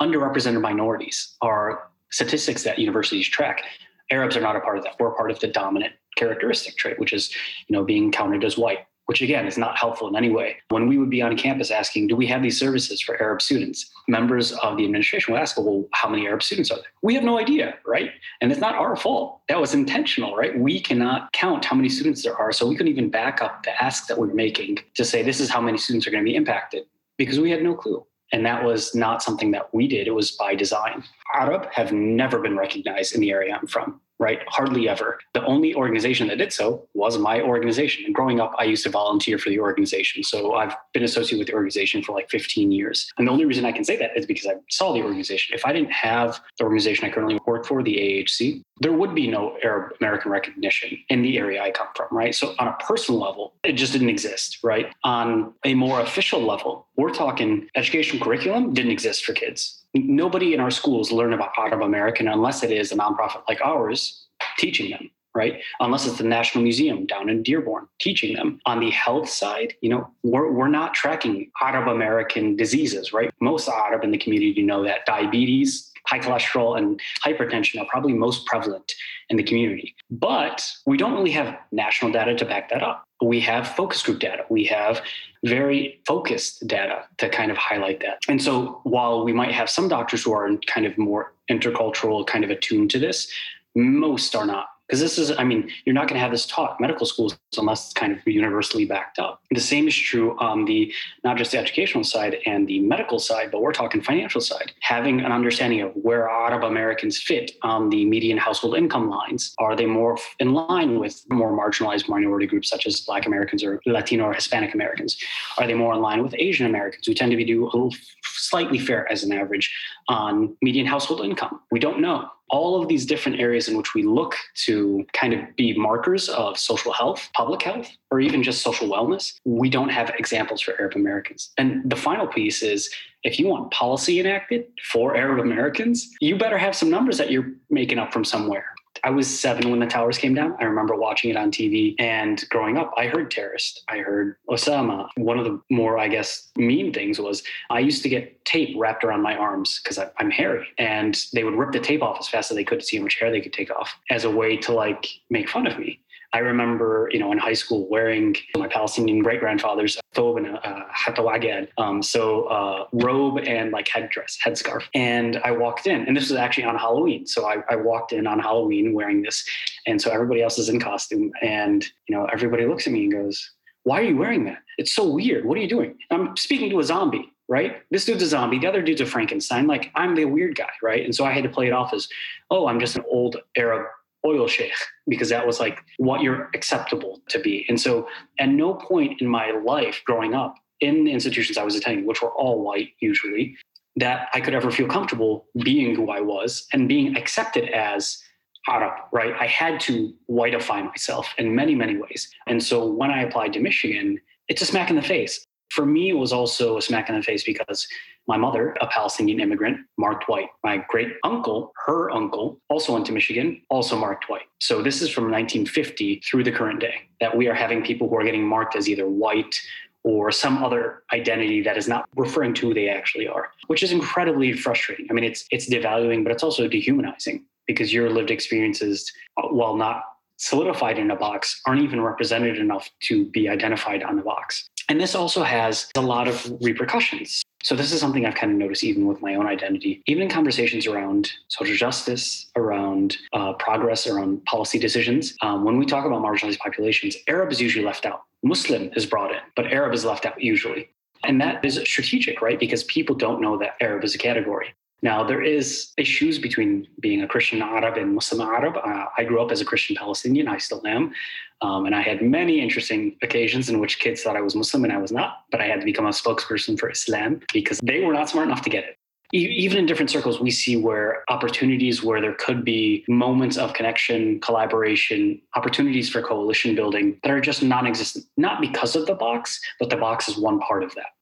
Underrepresented 0.00 0.60
minorities 0.60 1.34
are 1.40 1.90
statistics 2.10 2.62
that 2.64 2.78
universities 2.78 3.26
track. 3.26 3.62
Arabs 4.10 4.36
are 4.36 4.40
not 4.40 4.56
a 4.56 4.60
part 4.60 4.76
of 4.76 4.84
that. 4.84 4.96
We're 4.98 5.14
part 5.14 5.30
of 5.30 5.40
the 5.40 5.48
dominant 5.48 5.94
characteristic 6.16 6.76
trait, 6.76 6.98
which 6.98 7.12
is, 7.14 7.34
you 7.68 7.74
know, 7.74 7.84
being 7.84 8.12
counted 8.12 8.44
as 8.44 8.58
white 8.58 8.80
which 9.06 9.22
again 9.22 9.46
is 9.46 9.58
not 9.58 9.76
helpful 9.76 10.08
in 10.08 10.16
any 10.16 10.30
way. 10.30 10.56
When 10.68 10.86
we 10.86 10.98
would 10.98 11.10
be 11.10 11.22
on 11.22 11.36
campus 11.36 11.70
asking, 11.70 12.06
do 12.06 12.16
we 12.16 12.26
have 12.26 12.42
these 12.42 12.58
services 12.58 13.00
for 13.00 13.20
Arab 13.20 13.42
students? 13.42 13.90
Members 14.08 14.52
of 14.52 14.76
the 14.76 14.84
administration 14.84 15.32
would 15.32 15.40
ask, 15.40 15.56
well, 15.58 15.86
how 15.92 16.08
many 16.08 16.26
Arab 16.26 16.42
students 16.42 16.70
are 16.70 16.76
there? 16.76 16.86
We 17.02 17.14
have 17.14 17.24
no 17.24 17.38
idea, 17.38 17.74
right? 17.86 18.10
And 18.40 18.50
it's 18.50 18.60
not 18.60 18.74
our 18.74 18.96
fault. 18.96 19.40
That 19.48 19.60
was 19.60 19.74
intentional, 19.74 20.36
right? 20.36 20.58
We 20.58 20.80
cannot 20.80 21.32
count 21.32 21.64
how 21.64 21.76
many 21.76 21.88
students 21.88 22.22
there 22.22 22.36
are. 22.36 22.52
So 22.52 22.66
we 22.66 22.76
couldn't 22.76 22.92
even 22.92 23.10
back 23.10 23.42
up 23.42 23.64
the 23.64 23.82
ask 23.82 24.06
that 24.06 24.18
we're 24.18 24.32
making 24.32 24.78
to 24.94 25.04
say 25.04 25.22
this 25.22 25.40
is 25.40 25.50
how 25.50 25.60
many 25.60 25.78
students 25.78 26.06
are 26.06 26.10
going 26.10 26.24
to 26.24 26.28
be 26.30 26.36
impacted 26.36 26.84
because 27.18 27.40
we 27.40 27.50
had 27.50 27.62
no 27.62 27.74
clue. 27.74 28.04
And 28.32 28.46
that 28.46 28.64
was 28.64 28.94
not 28.94 29.22
something 29.22 29.50
that 29.50 29.74
we 29.74 29.86
did, 29.86 30.06
it 30.06 30.14
was 30.14 30.30
by 30.30 30.54
design. 30.54 31.04
Arab 31.34 31.70
have 31.70 31.92
never 31.92 32.38
been 32.38 32.56
recognized 32.56 33.14
in 33.14 33.20
the 33.20 33.30
area 33.30 33.54
I'm 33.54 33.66
from 33.66 34.00
right? 34.22 34.40
Hardly 34.46 34.88
ever. 34.88 35.18
The 35.34 35.44
only 35.44 35.74
organization 35.74 36.28
that 36.28 36.38
did 36.38 36.52
so 36.52 36.88
was 36.94 37.18
my 37.18 37.40
organization. 37.40 38.04
And 38.06 38.14
growing 38.14 38.40
up, 38.40 38.54
I 38.58 38.64
used 38.64 38.84
to 38.84 38.90
volunteer 38.90 39.36
for 39.36 39.50
the 39.50 39.58
organization. 39.58 40.22
So 40.22 40.54
I've 40.54 40.74
been 40.94 41.02
associated 41.02 41.38
with 41.40 41.48
the 41.48 41.54
organization 41.54 42.02
for 42.02 42.12
like 42.12 42.30
15 42.30 42.70
years. 42.70 43.10
And 43.18 43.26
the 43.26 43.32
only 43.32 43.44
reason 43.44 43.64
I 43.64 43.72
can 43.72 43.84
say 43.84 43.96
that 43.96 44.16
is 44.16 44.24
because 44.24 44.46
I 44.46 44.54
saw 44.70 44.92
the 44.92 45.02
organization. 45.02 45.56
If 45.56 45.66
I 45.66 45.72
didn't 45.72 45.92
have 45.92 46.40
the 46.58 46.64
organization 46.64 47.04
I 47.04 47.10
currently 47.10 47.38
work 47.46 47.66
for, 47.66 47.82
the 47.82 47.96
AHC, 47.96 48.62
there 48.82 48.92
would 48.92 49.14
be 49.14 49.26
no 49.28 49.56
Arab 49.62 49.92
American 50.00 50.30
recognition 50.30 50.98
in 51.08 51.22
the 51.22 51.38
area 51.38 51.62
I 51.62 51.70
come 51.70 51.88
from, 51.94 52.08
right? 52.10 52.34
So 52.34 52.54
on 52.58 52.68
a 52.68 52.76
personal 52.80 53.20
level, 53.20 53.54
it 53.64 53.72
just 53.72 53.92
didn't 53.92 54.08
exist, 54.08 54.58
right? 54.62 54.92
On 55.04 55.52
a 55.64 55.74
more 55.74 56.00
official 56.00 56.40
level, 56.40 56.86
we're 56.96 57.14
talking 57.14 57.68
education 57.74 58.18
curriculum 58.20 58.74
didn't 58.74 58.92
exist 58.92 59.24
for 59.24 59.32
kids 59.32 59.82
nobody 59.94 60.54
in 60.54 60.60
our 60.60 60.70
schools 60.70 61.12
learn 61.12 61.32
about 61.32 61.50
Arab 61.58 61.82
American 61.82 62.28
unless 62.28 62.62
it 62.62 62.70
is 62.70 62.92
a 62.92 62.96
nonprofit 62.96 63.42
like 63.48 63.60
ours 63.62 64.26
teaching 64.58 64.90
them 64.90 65.10
right 65.34 65.62
unless 65.80 66.06
it's 66.06 66.18
the 66.18 66.24
national 66.24 66.62
museum 66.62 67.06
down 67.06 67.28
in 67.28 67.42
dearborn 67.42 67.86
teaching 68.00 68.34
them 68.34 68.60
on 68.66 68.80
the 68.80 68.90
health 68.90 69.28
side 69.28 69.74
you 69.80 69.88
know 69.88 70.08
we're, 70.22 70.50
we're 70.50 70.68
not 70.68 70.94
tracking 70.94 71.50
arab 71.62 71.88
american 71.88 72.56
diseases 72.56 73.12
right 73.12 73.32
most 73.40 73.68
arab 73.68 74.04
in 74.04 74.10
the 74.10 74.18
community 74.18 74.62
know 74.62 74.82
that 74.82 75.06
diabetes 75.06 75.90
high 76.06 76.18
cholesterol 76.18 76.76
and 76.76 77.00
hypertension 77.24 77.80
are 77.80 77.86
probably 77.86 78.12
most 78.12 78.46
prevalent 78.46 78.92
in 79.28 79.36
the 79.36 79.42
community. 79.42 79.94
But 80.10 80.64
we 80.86 80.96
don't 80.96 81.14
really 81.14 81.30
have 81.32 81.56
national 81.70 82.12
data 82.12 82.34
to 82.34 82.44
back 82.44 82.70
that 82.70 82.82
up. 82.82 83.04
We 83.22 83.40
have 83.40 83.68
focus 83.68 84.02
group 84.02 84.18
data. 84.18 84.44
We 84.50 84.64
have 84.64 85.00
very 85.44 86.00
focused 86.06 86.66
data 86.66 87.04
to 87.18 87.28
kind 87.28 87.50
of 87.50 87.56
highlight 87.56 88.00
that. 88.00 88.18
And 88.28 88.42
so 88.42 88.80
while 88.82 89.24
we 89.24 89.32
might 89.32 89.52
have 89.52 89.70
some 89.70 89.88
doctors 89.88 90.24
who 90.24 90.32
are 90.32 90.50
kind 90.66 90.86
of 90.86 90.98
more 90.98 91.34
intercultural, 91.50 92.26
kind 92.26 92.44
of 92.44 92.50
attuned 92.50 92.90
to 92.90 92.98
this, 92.98 93.30
most 93.74 94.34
are 94.34 94.46
not 94.46 94.66
because 94.92 95.00
this 95.00 95.16
is 95.16 95.32
i 95.38 95.44
mean 95.44 95.70
you're 95.86 95.94
not 95.94 96.06
going 96.06 96.16
to 96.16 96.20
have 96.20 96.30
this 96.30 96.44
taught 96.44 96.78
medical 96.78 97.06
schools 97.06 97.38
unless 97.56 97.86
it's 97.86 97.94
kind 97.94 98.12
of 98.12 98.18
universally 98.26 98.84
backed 98.84 99.18
up. 99.18 99.42
The 99.50 99.60
same 99.60 99.88
is 99.88 99.94
true 99.94 100.38
on 100.38 100.64
the 100.66 100.92
not 101.24 101.36
just 101.36 101.52
the 101.52 101.58
educational 101.58 102.04
side 102.04 102.36
and 102.44 102.68
the 102.68 102.80
medical 102.80 103.18
side 103.18 103.50
but 103.50 103.62
we're 103.62 103.72
talking 103.72 104.02
financial 104.02 104.42
side. 104.42 104.72
Having 104.80 105.20
an 105.20 105.32
understanding 105.32 105.80
of 105.80 105.92
where 105.94 106.28
arab 106.28 106.64
americans 106.64 107.18
fit 107.18 107.52
on 107.62 107.88
the 107.88 108.04
median 108.04 108.36
household 108.36 108.76
income 108.76 109.08
lines 109.08 109.54
are 109.58 109.74
they 109.74 109.86
more 109.86 110.18
in 110.40 110.52
line 110.52 110.98
with 110.98 111.24
more 111.30 111.56
marginalized 111.56 112.06
minority 112.08 112.46
groups 112.46 112.68
such 112.68 112.86
as 112.86 113.00
black 113.00 113.24
americans 113.24 113.64
or 113.64 113.80
latino 113.86 114.24
or 114.24 114.34
hispanic 114.34 114.74
americans? 114.74 115.16
Are 115.56 115.66
they 115.66 115.74
more 115.74 115.94
in 115.94 116.02
line 116.02 116.22
with 116.22 116.34
asian 116.38 116.66
americans 116.66 117.06
who 117.06 117.14
tend 117.14 117.30
to 117.30 117.36
be 117.38 117.44
do 117.44 117.64
a 117.64 117.72
little 117.72 117.94
slightly 118.24 118.78
fair 118.78 119.10
as 119.10 119.24
an 119.24 119.32
average 119.32 119.74
on 120.08 120.54
median 120.60 120.86
household 120.86 121.24
income? 121.24 121.60
We 121.70 121.78
don't 121.78 122.00
know 122.00 122.28
all 122.52 122.80
of 122.80 122.86
these 122.86 123.06
different 123.06 123.40
areas 123.40 123.66
in 123.66 123.76
which 123.76 123.94
we 123.94 124.02
look 124.02 124.36
to 124.66 125.04
kind 125.14 125.32
of 125.32 125.40
be 125.56 125.76
markers 125.76 126.28
of 126.28 126.58
social 126.58 126.92
health, 126.92 127.30
public 127.34 127.62
health, 127.62 127.88
or 128.10 128.20
even 128.20 128.42
just 128.42 128.62
social 128.62 128.86
wellness, 128.88 129.34
we 129.44 129.70
don't 129.70 129.88
have 129.88 130.10
examples 130.18 130.60
for 130.60 130.78
Arab 130.78 130.94
Americans. 130.94 131.50
And 131.56 131.90
the 131.90 131.96
final 131.96 132.26
piece 132.26 132.62
is 132.62 132.90
if 133.24 133.38
you 133.38 133.46
want 133.48 133.72
policy 133.72 134.20
enacted 134.20 134.66
for 134.82 135.16
Arab 135.16 135.38
Americans, 135.38 136.10
you 136.20 136.36
better 136.36 136.58
have 136.58 136.76
some 136.76 136.90
numbers 136.90 137.16
that 137.18 137.30
you're 137.30 137.52
making 137.70 137.98
up 137.98 138.12
from 138.12 138.24
somewhere. 138.24 138.71
I 139.04 139.10
was 139.10 139.40
seven 139.40 139.70
when 139.70 139.80
the 139.80 139.86
towers 139.86 140.18
came 140.18 140.34
down. 140.34 140.56
I 140.60 140.64
remember 140.64 140.94
watching 140.94 141.30
it 141.30 141.36
on 141.36 141.50
TV 141.50 141.96
and 141.98 142.42
growing 142.50 142.76
up, 142.76 142.92
I 142.96 143.06
heard 143.06 143.30
terrorist. 143.30 143.82
I 143.88 143.98
heard 143.98 144.36
Osama. 144.48 145.08
One 145.16 145.38
of 145.38 145.44
the 145.44 145.60
more, 145.70 145.98
I 145.98 146.08
guess, 146.08 146.50
mean 146.56 146.92
things 146.92 147.18
was 147.18 147.42
I 147.70 147.80
used 147.80 148.02
to 148.04 148.08
get 148.08 148.44
tape 148.44 148.74
wrapped 148.78 149.02
around 149.02 149.22
my 149.22 149.36
arms 149.36 149.80
because 149.82 149.98
I'm 150.18 150.30
hairy 150.30 150.66
and 150.78 151.18
they 151.32 151.44
would 151.44 151.54
rip 151.54 151.72
the 151.72 151.80
tape 151.80 152.02
off 152.02 152.18
as 152.20 152.28
fast 152.28 152.50
as 152.50 152.56
they 152.56 152.64
could 152.64 152.80
to 152.80 152.86
see 152.86 152.96
how 152.96 153.02
much 153.02 153.18
hair 153.18 153.30
they 153.30 153.40
could 153.40 153.52
take 153.52 153.70
off 153.70 153.94
as 154.10 154.24
a 154.24 154.30
way 154.30 154.56
to 154.58 154.72
like 154.72 155.06
make 155.30 155.48
fun 155.48 155.66
of 155.66 155.78
me. 155.78 156.00
I 156.34 156.38
remember, 156.38 157.10
you 157.12 157.18
know, 157.18 157.30
in 157.32 157.38
high 157.38 157.52
school 157.52 157.86
wearing 157.88 158.36
my 158.56 158.66
Palestinian 158.66 159.22
great 159.22 159.40
grandfather's 159.40 159.98
thobe 160.14 160.38
and 160.38 160.46
a 160.46 161.68
um, 161.78 162.02
so 162.02 162.44
uh, 162.44 162.86
robe 162.92 163.38
and 163.40 163.70
like 163.70 163.88
headdress, 163.88 164.38
headscarf. 164.44 164.84
And 164.94 165.38
I 165.44 165.50
walked 165.50 165.86
in, 165.86 166.06
and 166.06 166.16
this 166.16 166.30
was 166.30 166.38
actually 166.38 166.64
on 166.64 166.76
Halloween. 166.76 167.26
So 167.26 167.46
I, 167.46 167.62
I 167.68 167.76
walked 167.76 168.12
in 168.12 168.26
on 168.26 168.38
Halloween 168.38 168.94
wearing 168.94 169.22
this, 169.22 169.44
and 169.86 170.00
so 170.00 170.10
everybody 170.10 170.42
else 170.42 170.58
is 170.58 170.68
in 170.68 170.80
costume, 170.80 171.32
and 171.42 171.84
you 172.08 172.16
know, 172.16 172.26
everybody 172.32 172.66
looks 172.66 172.86
at 172.86 172.92
me 172.92 173.04
and 173.04 173.12
goes, 173.12 173.52
"Why 173.82 174.00
are 174.00 174.04
you 174.04 174.16
wearing 174.16 174.44
that? 174.46 174.58
It's 174.78 174.94
so 174.94 175.08
weird. 175.08 175.44
What 175.44 175.58
are 175.58 175.60
you 175.60 175.68
doing?" 175.68 175.98
I'm 176.10 176.36
speaking 176.36 176.70
to 176.70 176.80
a 176.80 176.84
zombie 176.84 177.28
right? 177.48 177.82
This 177.90 178.06
dude's 178.06 178.22
a 178.22 178.26
zombie. 178.26 178.58
The 178.58 178.66
other 178.66 178.80
dude's 178.80 179.02
a 179.02 179.06
Frankenstein. 179.06 179.66
Like 179.66 179.90
I'm 179.94 180.14
the 180.14 180.24
weird 180.24 180.56
guy, 180.56 180.70
right? 180.82 181.04
And 181.04 181.14
so 181.14 181.26
I 181.26 181.32
had 181.32 181.42
to 181.42 181.50
play 181.50 181.66
it 181.66 181.72
off 181.72 181.92
as, 181.92 182.08
oh, 182.50 182.66
I'm 182.66 182.80
just 182.80 182.96
an 182.96 183.04
old 183.10 183.36
Arab 183.58 183.88
oil 184.26 184.46
sheikh 184.46 184.72
because 185.08 185.28
that 185.30 185.46
was 185.46 185.60
like 185.60 185.80
what 185.98 186.22
you're 186.22 186.50
acceptable 186.54 187.20
to 187.28 187.38
be. 187.38 187.64
And 187.68 187.80
so 187.80 188.06
at 188.38 188.48
no 188.48 188.74
point 188.74 189.20
in 189.20 189.28
my 189.28 189.50
life 189.50 190.02
growing 190.04 190.34
up 190.34 190.56
in 190.80 191.04
the 191.04 191.12
institutions 191.12 191.58
I 191.58 191.64
was 191.64 191.76
attending, 191.76 192.06
which 192.06 192.22
were 192.22 192.32
all 192.32 192.62
white 192.62 192.90
usually, 193.00 193.56
that 193.96 194.28
I 194.32 194.40
could 194.40 194.54
ever 194.54 194.70
feel 194.70 194.88
comfortable 194.88 195.46
being 195.62 195.94
who 195.94 196.10
I 196.10 196.20
was 196.20 196.66
and 196.72 196.88
being 196.88 197.16
accepted 197.16 197.68
as 197.70 198.22
Arab, 198.68 198.94
right? 199.12 199.34
I 199.38 199.46
had 199.46 199.80
to 199.80 200.14
whiteify 200.30 200.84
myself 200.84 201.34
in 201.36 201.54
many, 201.54 201.74
many 201.74 201.96
ways. 201.96 202.30
And 202.46 202.62
so 202.62 202.86
when 202.86 203.10
I 203.10 203.22
applied 203.22 203.52
to 203.54 203.60
Michigan, 203.60 204.18
it's 204.48 204.62
a 204.62 204.66
smack 204.66 204.90
in 204.90 204.96
the 204.96 205.02
face 205.02 205.46
for 205.72 205.86
me, 205.86 206.10
it 206.10 206.18
was 206.18 206.32
also 206.32 206.76
a 206.76 206.82
smack 206.82 207.08
in 207.08 207.16
the 207.16 207.22
face 207.22 207.44
because 207.44 207.88
my 208.28 208.36
mother, 208.36 208.76
a 208.82 208.86
Palestinian 208.88 209.40
immigrant, 209.40 209.78
marked 209.96 210.28
white. 210.28 210.48
My 210.62 210.84
great 210.88 211.14
uncle, 211.24 211.72
her 211.86 212.10
uncle, 212.10 212.60
also 212.68 212.92
went 212.92 213.06
to 213.06 213.12
Michigan, 213.12 213.62
also 213.70 213.96
marked 213.96 214.28
white. 214.28 214.48
So 214.60 214.82
this 214.82 215.00
is 215.00 215.08
from 215.08 215.24
1950 215.24 216.22
through 216.26 216.44
the 216.44 216.52
current 216.52 216.80
day 216.80 217.08
that 217.20 217.34
we 217.34 217.48
are 217.48 217.54
having 217.54 217.82
people 217.82 218.08
who 218.08 218.16
are 218.16 218.24
getting 218.24 218.46
marked 218.46 218.76
as 218.76 218.86
either 218.86 219.08
white 219.08 219.58
or 220.04 220.30
some 220.30 220.62
other 220.62 221.04
identity 221.12 221.62
that 221.62 221.78
is 221.78 221.88
not 221.88 222.06
referring 222.16 222.52
to 222.54 222.68
who 222.68 222.74
they 222.74 222.88
actually 222.88 223.26
are, 223.26 223.50
which 223.68 223.82
is 223.82 223.92
incredibly 223.92 224.52
frustrating. 224.52 225.06
I 225.10 225.14
mean, 225.14 225.24
it's 225.24 225.46
it's 225.50 225.70
devaluing, 225.70 226.22
but 226.22 226.32
it's 226.32 226.42
also 226.42 226.68
dehumanizing 226.68 227.44
because 227.66 227.92
your 227.92 228.10
lived 228.10 228.30
experiences, 228.30 229.10
uh, 229.38 229.48
while 229.48 229.76
not 229.76 230.02
solidified 230.36 230.98
in 230.98 231.10
a 231.12 231.16
box, 231.16 231.60
aren't 231.66 231.82
even 231.82 232.00
represented 232.00 232.58
enough 232.58 232.90
to 233.04 233.26
be 233.26 233.48
identified 233.48 234.02
on 234.02 234.16
the 234.16 234.22
box. 234.22 234.68
And 234.88 235.00
this 235.00 235.14
also 235.14 235.42
has 235.42 235.90
a 235.96 236.00
lot 236.00 236.28
of 236.28 236.50
repercussions. 236.60 237.42
So, 237.62 237.76
this 237.76 237.92
is 237.92 238.00
something 238.00 238.26
I've 238.26 238.34
kind 238.34 238.50
of 238.50 238.58
noticed 238.58 238.82
even 238.82 239.06
with 239.06 239.22
my 239.22 239.36
own 239.36 239.46
identity, 239.46 240.02
even 240.06 240.24
in 240.24 240.28
conversations 240.28 240.86
around 240.86 241.30
social 241.48 241.76
justice, 241.76 242.50
around 242.56 243.16
uh, 243.32 243.52
progress, 243.54 244.06
around 244.06 244.44
policy 244.46 244.78
decisions. 244.78 245.36
Um, 245.42 245.64
when 245.64 245.78
we 245.78 245.86
talk 245.86 246.04
about 246.04 246.22
marginalized 246.22 246.58
populations, 246.58 247.16
Arab 247.28 247.52
is 247.52 247.60
usually 247.60 247.84
left 247.84 248.04
out. 248.04 248.24
Muslim 248.42 248.90
is 248.96 249.06
brought 249.06 249.30
in, 249.30 249.40
but 249.54 249.66
Arab 249.66 249.94
is 249.94 250.04
left 250.04 250.26
out 250.26 250.42
usually. 250.42 250.88
And 251.24 251.40
that 251.40 251.64
is 251.64 251.76
strategic, 251.84 252.42
right? 252.42 252.58
Because 252.58 252.82
people 252.84 253.14
don't 253.14 253.40
know 253.40 253.56
that 253.58 253.76
Arab 253.80 254.02
is 254.02 254.14
a 254.16 254.18
category. 254.18 254.74
Now, 255.02 255.24
there 255.24 255.42
is 255.42 255.92
issues 255.98 256.38
between 256.38 256.86
being 257.00 257.22
a 257.22 257.28
Christian 257.28 257.60
Arab 257.60 257.96
and 257.96 258.14
Muslim 258.14 258.40
Arab. 258.40 258.76
Uh, 258.76 259.06
I 259.18 259.24
grew 259.24 259.42
up 259.42 259.50
as 259.50 259.60
a 259.60 259.64
Christian 259.64 259.96
Palestinian. 259.96 260.46
I 260.46 260.58
still 260.58 260.80
am. 260.86 261.12
Um, 261.60 261.86
and 261.86 261.94
I 261.94 262.02
had 262.02 262.22
many 262.22 262.60
interesting 262.60 263.16
occasions 263.20 263.68
in 263.68 263.80
which 263.80 263.98
kids 263.98 264.22
thought 264.22 264.36
I 264.36 264.40
was 264.40 264.54
Muslim 264.54 264.84
and 264.84 264.92
I 264.92 264.98
was 264.98 265.10
not, 265.10 265.44
but 265.50 265.60
I 265.60 265.66
had 265.66 265.80
to 265.80 265.84
become 265.84 266.06
a 266.06 266.10
spokesperson 266.10 266.78
for 266.78 266.88
Islam 266.88 267.40
because 267.52 267.80
they 267.82 268.00
were 268.00 268.12
not 268.12 268.28
smart 268.28 268.46
enough 268.46 268.62
to 268.62 268.70
get 268.70 268.84
it. 268.84 268.96
even 269.32 269.78
in 269.78 269.86
different 269.86 270.10
circles, 270.10 270.40
we 270.40 270.50
see 270.50 270.76
where 270.76 271.24
opportunities 271.28 272.02
where 272.04 272.20
there 272.20 272.34
could 272.34 272.64
be 272.64 273.04
moments 273.08 273.56
of 273.56 273.72
connection, 273.72 274.38
collaboration, 274.40 275.40
opportunities 275.56 276.08
for 276.10 276.20
coalition 276.22 276.76
building 276.76 277.18
that 277.22 277.32
are 277.32 277.40
just 277.40 277.62
non 277.62 277.86
existent, 277.88 278.24
not 278.36 278.60
because 278.60 278.94
of 278.94 279.06
the 279.06 279.14
box, 279.14 279.60
but 279.80 279.90
the 279.90 279.96
box 279.96 280.28
is 280.28 280.36
one 280.36 280.60
part 280.60 280.84
of 280.84 280.94
that 280.94 281.12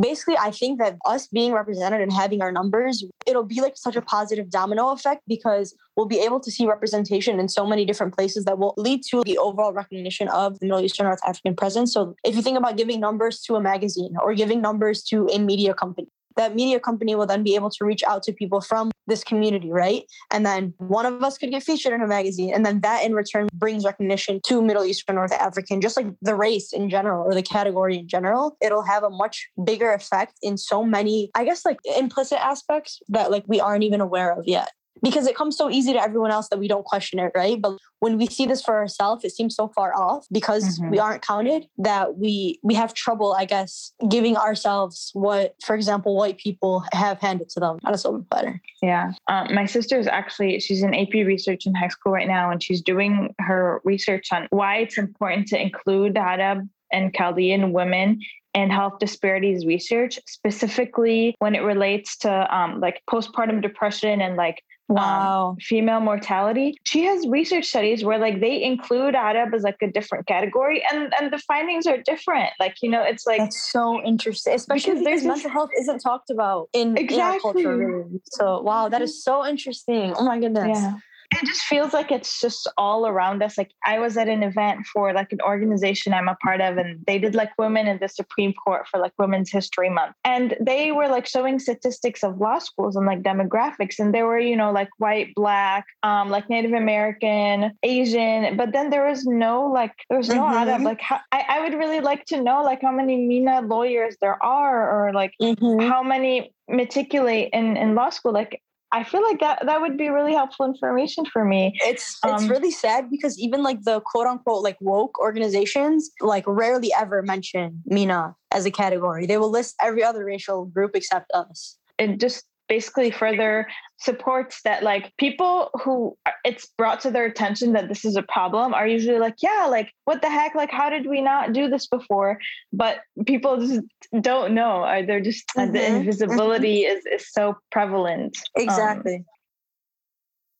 basically 0.00 0.36
i 0.38 0.50
think 0.50 0.78
that 0.78 0.96
us 1.06 1.26
being 1.28 1.52
represented 1.52 2.00
and 2.00 2.12
having 2.12 2.42
our 2.42 2.52
numbers 2.52 3.04
it'll 3.26 3.44
be 3.44 3.60
like 3.60 3.76
such 3.76 3.96
a 3.96 4.02
positive 4.02 4.50
domino 4.50 4.90
effect 4.90 5.22
because 5.26 5.74
we'll 5.96 6.06
be 6.06 6.20
able 6.20 6.40
to 6.40 6.50
see 6.50 6.66
representation 6.66 7.40
in 7.40 7.48
so 7.48 7.66
many 7.66 7.84
different 7.84 8.14
places 8.14 8.44
that 8.44 8.58
will 8.58 8.74
lead 8.76 9.02
to 9.02 9.22
the 9.24 9.36
overall 9.38 9.72
recognition 9.72 10.28
of 10.28 10.58
the 10.60 10.66
middle 10.66 10.80
eastern 10.80 11.06
north 11.06 11.20
african 11.26 11.54
presence. 11.56 11.92
So 11.92 12.14
if 12.24 12.36
you 12.36 12.42
think 12.42 12.56
about 12.56 12.76
giving 12.76 13.00
numbers 13.00 13.40
to 13.42 13.56
a 13.56 13.60
magazine 13.60 14.14
or 14.22 14.34
giving 14.34 14.60
numbers 14.60 15.02
to 15.04 15.26
a 15.28 15.38
media 15.38 15.74
company 15.74 16.08
that 16.38 16.54
media 16.54 16.80
company 16.80 17.14
will 17.14 17.26
then 17.26 17.42
be 17.42 17.54
able 17.54 17.70
to 17.70 17.84
reach 17.84 18.02
out 18.04 18.22
to 18.22 18.32
people 18.32 18.60
from 18.60 18.90
this 19.06 19.22
community, 19.22 19.70
right? 19.70 20.04
And 20.30 20.46
then 20.46 20.72
one 20.78 21.04
of 21.04 21.22
us 21.22 21.36
could 21.36 21.50
get 21.50 21.62
featured 21.62 21.92
in 21.92 22.00
a 22.00 22.06
magazine. 22.06 22.54
And 22.54 22.64
then 22.64 22.80
that 22.80 23.04
in 23.04 23.12
return 23.12 23.48
brings 23.52 23.84
recognition 23.84 24.40
to 24.46 24.62
Middle 24.62 24.84
Eastern 24.84 25.16
North 25.16 25.32
African, 25.32 25.80
just 25.80 25.96
like 25.96 26.06
the 26.22 26.34
race 26.34 26.72
in 26.72 26.88
general 26.88 27.26
or 27.26 27.34
the 27.34 27.42
category 27.42 27.98
in 27.98 28.08
general. 28.08 28.56
It'll 28.62 28.84
have 28.84 29.02
a 29.02 29.10
much 29.10 29.48
bigger 29.62 29.92
effect 29.92 30.34
in 30.42 30.56
so 30.56 30.84
many, 30.84 31.30
I 31.34 31.44
guess, 31.44 31.64
like 31.64 31.78
implicit 31.96 32.38
aspects 32.38 33.00
that 33.08 33.30
like 33.30 33.44
we 33.46 33.60
aren't 33.60 33.84
even 33.84 34.00
aware 34.00 34.32
of 34.32 34.44
yet 34.46 34.72
because 35.02 35.26
it 35.26 35.36
comes 35.36 35.56
so 35.56 35.70
easy 35.70 35.92
to 35.92 36.00
everyone 36.00 36.30
else 36.30 36.48
that 36.48 36.58
we 36.58 36.68
don't 36.68 36.84
question 36.84 37.18
it, 37.18 37.32
right? 37.34 37.60
But 37.60 37.78
when 38.00 38.18
we 38.18 38.26
see 38.26 38.46
this 38.46 38.62
for 38.62 38.76
ourselves, 38.76 39.24
it 39.24 39.30
seems 39.30 39.54
so 39.54 39.68
far 39.68 39.96
off 39.96 40.26
because 40.30 40.78
mm-hmm. 40.78 40.90
we 40.90 40.98
aren't 40.98 41.22
counted 41.22 41.66
that 41.78 42.16
we 42.16 42.58
we 42.62 42.74
have 42.74 42.94
trouble, 42.94 43.34
I 43.34 43.44
guess, 43.44 43.92
giving 44.08 44.36
ourselves 44.36 45.10
what, 45.14 45.54
for 45.64 45.74
example, 45.74 46.16
white 46.16 46.38
people 46.38 46.84
have 46.92 47.20
handed 47.20 47.48
to 47.50 47.60
them 47.60 47.78
on 47.84 47.94
a 47.94 47.98
silver 47.98 48.24
platter. 48.30 48.60
Yeah, 48.82 49.12
um, 49.26 49.54
my 49.54 49.66
sister 49.66 49.98
is 49.98 50.06
actually 50.06 50.60
she's 50.60 50.82
in 50.82 50.94
AP 50.94 51.12
research 51.12 51.66
in 51.66 51.74
high 51.74 51.88
school 51.88 52.12
right 52.12 52.28
now, 52.28 52.50
and 52.50 52.62
she's 52.62 52.82
doing 52.82 53.34
her 53.40 53.80
research 53.84 54.28
on 54.32 54.46
why 54.50 54.78
it's 54.78 54.98
important 54.98 55.48
to 55.48 55.60
include 55.60 56.16
Arab 56.16 56.68
and 56.92 57.14
Chaldean 57.14 57.72
women 57.72 58.20
and 58.54 58.72
health 58.72 58.98
disparities 58.98 59.66
research, 59.66 60.18
specifically 60.26 61.34
when 61.38 61.54
it 61.54 61.60
relates 61.60 62.16
to 62.18 62.56
um, 62.56 62.80
like 62.80 63.02
postpartum 63.10 63.62
depression 63.62 64.20
and 64.20 64.36
like 64.36 64.62
wow. 64.88 65.50
Um, 65.50 65.56
female 65.58 66.00
mortality. 66.00 66.78
She 66.84 67.04
has 67.04 67.26
research 67.28 67.66
studies 67.66 68.04
where 68.04 68.18
like 68.18 68.40
they 68.40 68.62
include 68.62 69.14
Arab 69.14 69.54
as 69.54 69.62
like 69.62 69.76
a 69.82 69.90
different 69.90 70.26
category 70.26 70.82
and 70.92 71.12
and 71.20 71.32
the 71.32 71.38
findings 71.38 71.86
are 71.86 71.98
different. 71.98 72.50
Like, 72.58 72.76
you 72.82 72.90
know, 72.90 73.02
it's 73.02 73.26
like 73.26 73.38
That's 73.38 73.70
so 73.70 74.02
interesting, 74.02 74.54
especially 74.54 74.92
because, 74.92 75.04
because 75.04 75.24
mental 75.24 75.50
health 75.50 75.70
isn't 75.78 76.00
talked 76.00 76.30
about 76.30 76.68
in, 76.72 76.96
exactly. 76.96 77.16
in 77.16 77.22
our 77.22 77.40
culture 77.40 77.76
really. 77.76 78.20
So 78.24 78.60
wow, 78.62 78.88
that 78.88 79.02
is 79.02 79.22
so 79.22 79.46
interesting. 79.46 80.14
Oh 80.16 80.24
my 80.24 80.38
goodness. 80.38 80.78
Yeah 80.78 80.94
it 81.30 81.44
just 81.44 81.62
feels 81.62 81.92
like 81.92 82.10
it's 82.10 82.40
just 82.40 82.66
all 82.78 83.06
around 83.06 83.42
us. 83.42 83.58
Like 83.58 83.70
I 83.84 83.98
was 83.98 84.16
at 84.16 84.28
an 84.28 84.42
event 84.42 84.86
for 84.86 85.12
like 85.12 85.30
an 85.30 85.40
organization 85.42 86.14
I'm 86.14 86.28
a 86.28 86.36
part 86.36 86.60
of, 86.60 86.78
and 86.78 87.04
they 87.06 87.18
did 87.18 87.34
like 87.34 87.50
women 87.58 87.86
in 87.86 87.98
the 87.98 88.08
Supreme 88.08 88.54
Court 88.54 88.88
for 88.88 88.98
like 88.98 89.12
Women's 89.18 89.50
History 89.50 89.90
Month. 89.90 90.14
And 90.24 90.56
they 90.60 90.90
were 90.90 91.06
like 91.06 91.26
showing 91.26 91.58
statistics 91.58 92.24
of 92.24 92.38
law 92.38 92.58
schools 92.58 92.96
and 92.96 93.04
like 93.04 93.22
demographics. 93.22 93.98
And 93.98 94.14
there 94.14 94.26
were, 94.26 94.38
you 94.38 94.56
know, 94.56 94.72
like 94.72 94.88
white, 94.96 95.34
black, 95.34 95.86
um, 96.02 96.30
like 96.30 96.48
Native 96.48 96.72
American, 96.72 97.72
Asian, 97.82 98.56
but 98.56 98.72
then 98.72 98.88
there 98.88 99.06
was 99.06 99.26
no 99.26 99.66
like 99.66 99.92
there 100.08 100.18
was 100.18 100.28
no 100.28 100.42
mm-hmm. 100.42 100.68
Arab. 100.68 100.82
Like 100.82 101.00
how, 101.00 101.20
I, 101.30 101.44
I 101.48 101.60
would 101.60 101.74
really 101.74 102.00
like 102.00 102.24
to 102.26 102.42
know 102.42 102.62
like 102.62 102.80
how 102.80 102.92
many 102.92 103.26
MENA 103.26 103.62
lawyers 103.62 104.16
there 104.22 104.42
are 104.42 105.08
or 105.08 105.12
like 105.12 105.34
mm-hmm. 105.42 105.86
how 105.86 106.02
many 106.02 106.54
matriculate 106.68 107.50
in, 107.52 107.76
in 107.76 107.94
law 107.94 108.10
school. 108.10 108.32
Like 108.32 108.62
I 108.90 109.04
feel 109.04 109.22
like 109.22 109.40
that 109.40 109.66
that 109.66 109.80
would 109.80 109.98
be 109.98 110.08
really 110.08 110.32
helpful 110.32 110.64
information 110.64 111.26
for 111.26 111.44
me. 111.44 111.78
It's 111.84 112.18
it's 112.24 112.42
um, 112.42 112.48
really 112.48 112.70
sad 112.70 113.10
because 113.10 113.38
even 113.38 113.62
like 113.62 113.82
the 113.82 114.00
quote 114.00 114.26
unquote 114.26 114.62
like 114.62 114.78
woke 114.80 115.18
organizations 115.18 116.10
like 116.20 116.44
rarely 116.46 116.90
ever 116.98 117.22
mention 117.22 117.82
MENA 117.86 118.34
as 118.50 118.64
a 118.64 118.70
category. 118.70 119.26
They 119.26 119.36
will 119.36 119.50
list 119.50 119.74
every 119.82 120.02
other 120.02 120.24
racial 120.24 120.64
group 120.64 120.92
except 120.94 121.30
us. 121.32 121.76
It 121.98 122.18
just 122.18 122.46
basically 122.68 123.10
further 123.10 123.66
supports 123.98 124.62
that 124.62 124.82
like 124.82 125.12
people 125.16 125.70
who 125.82 126.16
it's 126.44 126.66
brought 126.78 127.00
to 127.00 127.10
their 127.10 127.24
attention 127.24 127.72
that 127.72 127.88
this 127.88 128.04
is 128.04 128.16
a 128.16 128.22
problem 128.22 128.72
are 128.72 128.86
usually 128.86 129.18
like 129.18 129.34
yeah 129.42 129.66
like 129.68 129.92
what 130.04 130.22
the 130.22 130.30
heck? 130.30 130.54
Like 130.54 130.70
how 130.70 130.88
did 130.88 131.06
we 131.06 131.20
not 131.20 131.52
do 131.52 131.68
this 131.68 131.86
before? 131.86 132.38
But 132.72 133.00
people 133.26 133.60
just 133.60 133.80
don't 134.20 134.54
know. 134.54 134.84
Or 134.84 135.02
they're 135.02 135.20
just 135.20 135.44
mm-hmm. 135.56 135.72
the 135.72 135.86
invisibility 135.86 136.82
is 136.82 137.04
is 137.06 137.30
so 137.30 137.56
prevalent 137.70 138.38
exactly. 138.56 139.16
um, 139.16 139.24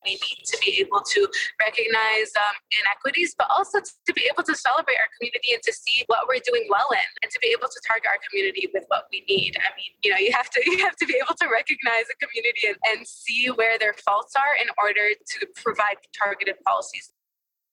we 0.09 0.17
need 0.17 0.45
to 0.49 0.57
be 0.65 0.81
able 0.81 1.05
to 1.05 1.21
recognize 1.61 2.33
um, 2.41 2.57
inequities, 2.73 3.37
but 3.37 3.47
also 3.53 3.81
to 3.85 4.13
be 4.17 4.25
able 4.33 4.43
to 4.49 4.57
celebrate 4.57 4.97
our 4.97 5.11
community 5.21 5.53
and 5.53 5.63
to 5.63 5.73
see 5.73 6.05
what 6.09 6.25
we're 6.25 6.41
doing 6.41 6.65
well 6.73 6.89
in, 6.97 7.09
and 7.23 7.29
to 7.29 7.39
be 7.45 7.53
able 7.53 7.69
to 7.69 7.81
target 7.85 8.09
our 8.09 8.21
community 8.25 8.73
with 8.73 8.85
what 8.89 9.05
we 9.13 9.25
need. 9.29 9.53
I 9.61 9.69
mean, 9.77 9.93
you 10.01 10.09
know, 10.11 10.17
you 10.17 10.33
have 10.33 10.49
to 10.57 10.61
you 10.71 10.81
have 10.81 10.97
to 10.97 11.07
be 11.07 11.21
able 11.21 11.37
to 11.37 11.47
recognize 11.53 12.09
a 12.09 12.17
community 12.17 12.73
and, 12.73 12.79
and 12.89 12.99
see 13.05 13.53
where 13.53 13.77
their 13.77 13.95
faults 14.01 14.33
are 14.33 14.57
in 14.57 14.73
order 14.81 15.13
to 15.13 15.39
provide 15.61 16.01
targeted 16.17 16.57
policies. 16.65 17.13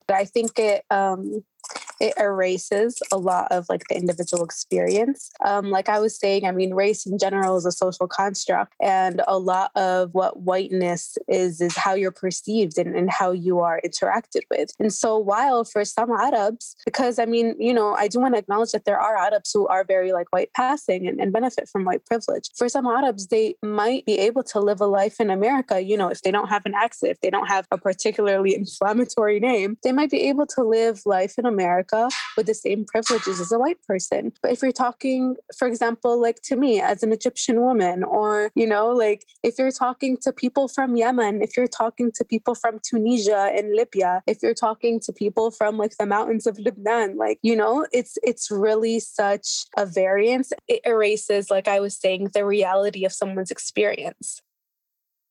I 0.10 0.26
think 0.26 0.60
it 0.60 0.84
um, 0.92 1.44
it 2.00 2.14
erases 2.18 3.00
a 3.12 3.18
lot 3.18 3.52
of 3.52 3.66
like 3.70 3.84
the 3.90 3.96
individual 3.96 4.44
experience. 4.44 5.32
Um, 5.44 5.70
like 5.70 5.90
I 5.90 6.00
was 6.00 6.18
saying, 6.18 6.46
I 6.46 6.52
mean, 6.52 6.74
race 6.74 7.06
in 7.06 7.18
general 7.18 7.58
is 7.58 7.66
a 7.66 7.72
social 7.72 8.08
construct, 8.08 8.74
and 8.82 9.22
a 9.28 9.38
lot 9.38 9.72
of 9.76 10.14
what 10.14 10.42
whiteness 10.42 11.18
is 11.28 11.62
is 11.62 11.76
how 11.76 11.94
you're 11.94 12.12
perceived 12.12 12.78
and, 12.78 12.96
and 12.96 13.10
how 13.10 13.32
you 13.32 13.60
are 13.60 13.82
interacted 13.86 14.42
with. 14.50 14.72
And 14.80 14.94
so, 14.94 15.18
while 15.18 15.64
for 15.64 15.86
some 15.86 16.12
Arabs, 16.12 16.76
because 16.86 17.20
I 17.20 17.26
mean, 17.26 17.56
you 17.60 17.74
know, 17.74 17.96
I 17.96 18.08
do 18.08 18.20
want 18.20 18.36
to 18.36 18.40
acknowledge 18.40 18.72
that 18.72 18.86
there 18.86 19.00
are 19.00 19.18
Arabs 19.18 19.52
who 19.54 19.68
are 19.68 19.84
very 19.84 20.12
like 20.12 20.32
white 20.32 20.52
passing 20.56 21.08
and, 21.08 21.20
and 21.20 21.32
benefit 21.32 21.70
from 21.70 21.86
white 21.86 22.06
privilege. 22.06 22.50
For 22.56 22.70
some 22.70 22.86
Arabs, 22.86 23.28
they 23.28 23.56
might 23.64 24.06
be 24.06 24.20
able 24.20 24.44
to 24.44 24.60
live 24.60 24.82
a 24.82 24.88
life 24.88 25.20
in 25.20 25.30
America, 25.30 25.82
you 25.82 25.98
know, 25.98 26.10
if 26.10 26.22
they 26.22 26.32
don't 26.32 26.50
have 26.50 26.66
an 26.66 26.74
accent, 26.76 27.12
if 27.12 27.22
they 27.22 27.30
don't 27.30 27.48
have 27.48 27.68
a 27.72 27.78
particularly 27.78 28.56
inflammatory 28.62 29.40
name, 29.40 29.78
they 29.84 29.92
might 29.92 30.12
be 30.12 30.24
able 30.24 30.46
to 30.48 30.64
live 30.64 31.02
life 31.06 31.36
in 31.38 31.46
America 31.46 31.55
America 31.56 32.02
with 32.38 32.48
the 32.52 32.54
same 32.66 32.82
privileges 32.94 33.40
as 33.40 33.52
a 33.52 33.60
white 33.64 33.82
person. 33.88 34.24
But 34.42 34.52
if 34.54 34.62
you're 34.62 34.82
talking, 34.86 35.36
for 35.58 35.68
example, 35.72 36.14
like 36.28 36.40
to 36.50 36.56
me 36.64 36.82
as 36.92 37.04
an 37.04 37.12
Egyptian 37.20 37.58
woman, 37.68 37.98
or, 38.04 38.52
you 38.56 38.68
know, 38.74 38.88
like 39.06 39.22
if 39.44 39.54
you're 39.60 39.78
talking 39.86 40.18
to 40.24 40.30
people 40.44 40.68
from 40.76 40.96
Yemen, 40.96 41.42
if 41.42 41.52
you're 41.56 41.76
talking 41.82 42.12
to 42.18 42.24
people 42.34 42.56
from 42.56 42.80
Tunisia 42.88 43.44
and 43.58 43.76
Libya, 43.82 44.12
if 44.28 44.38
you're 44.44 44.60
talking 44.68 45.00
to 45.06 45.12
people 45.14 45.52
from 45.52 45.78
like 45.78 45.96
the 45.98 46.06
mountains 46.16 46.46
of 46.50 46.60
Lebanon, 46.60 47.18
like, 47.26 47.40
you 47.42 47.56
know, 47.56 47.86
it's 48.00 48.18
it's 48.24 48.52
really 48.52 49.00
such 49.00 49.48
a 49.78 49.86
variance. 49.86 50.50
It 50.68 50.82
erases, 50.86 51.50
like 51.50 51.68
I 51.68 51.80
was 51.80 51.96
saying, 51.96 52.30
the 52.34 52.46
reality 52.46 53.06
of 53.06 53.14
someone's 53.14 53.52
experience. 53.52 54.42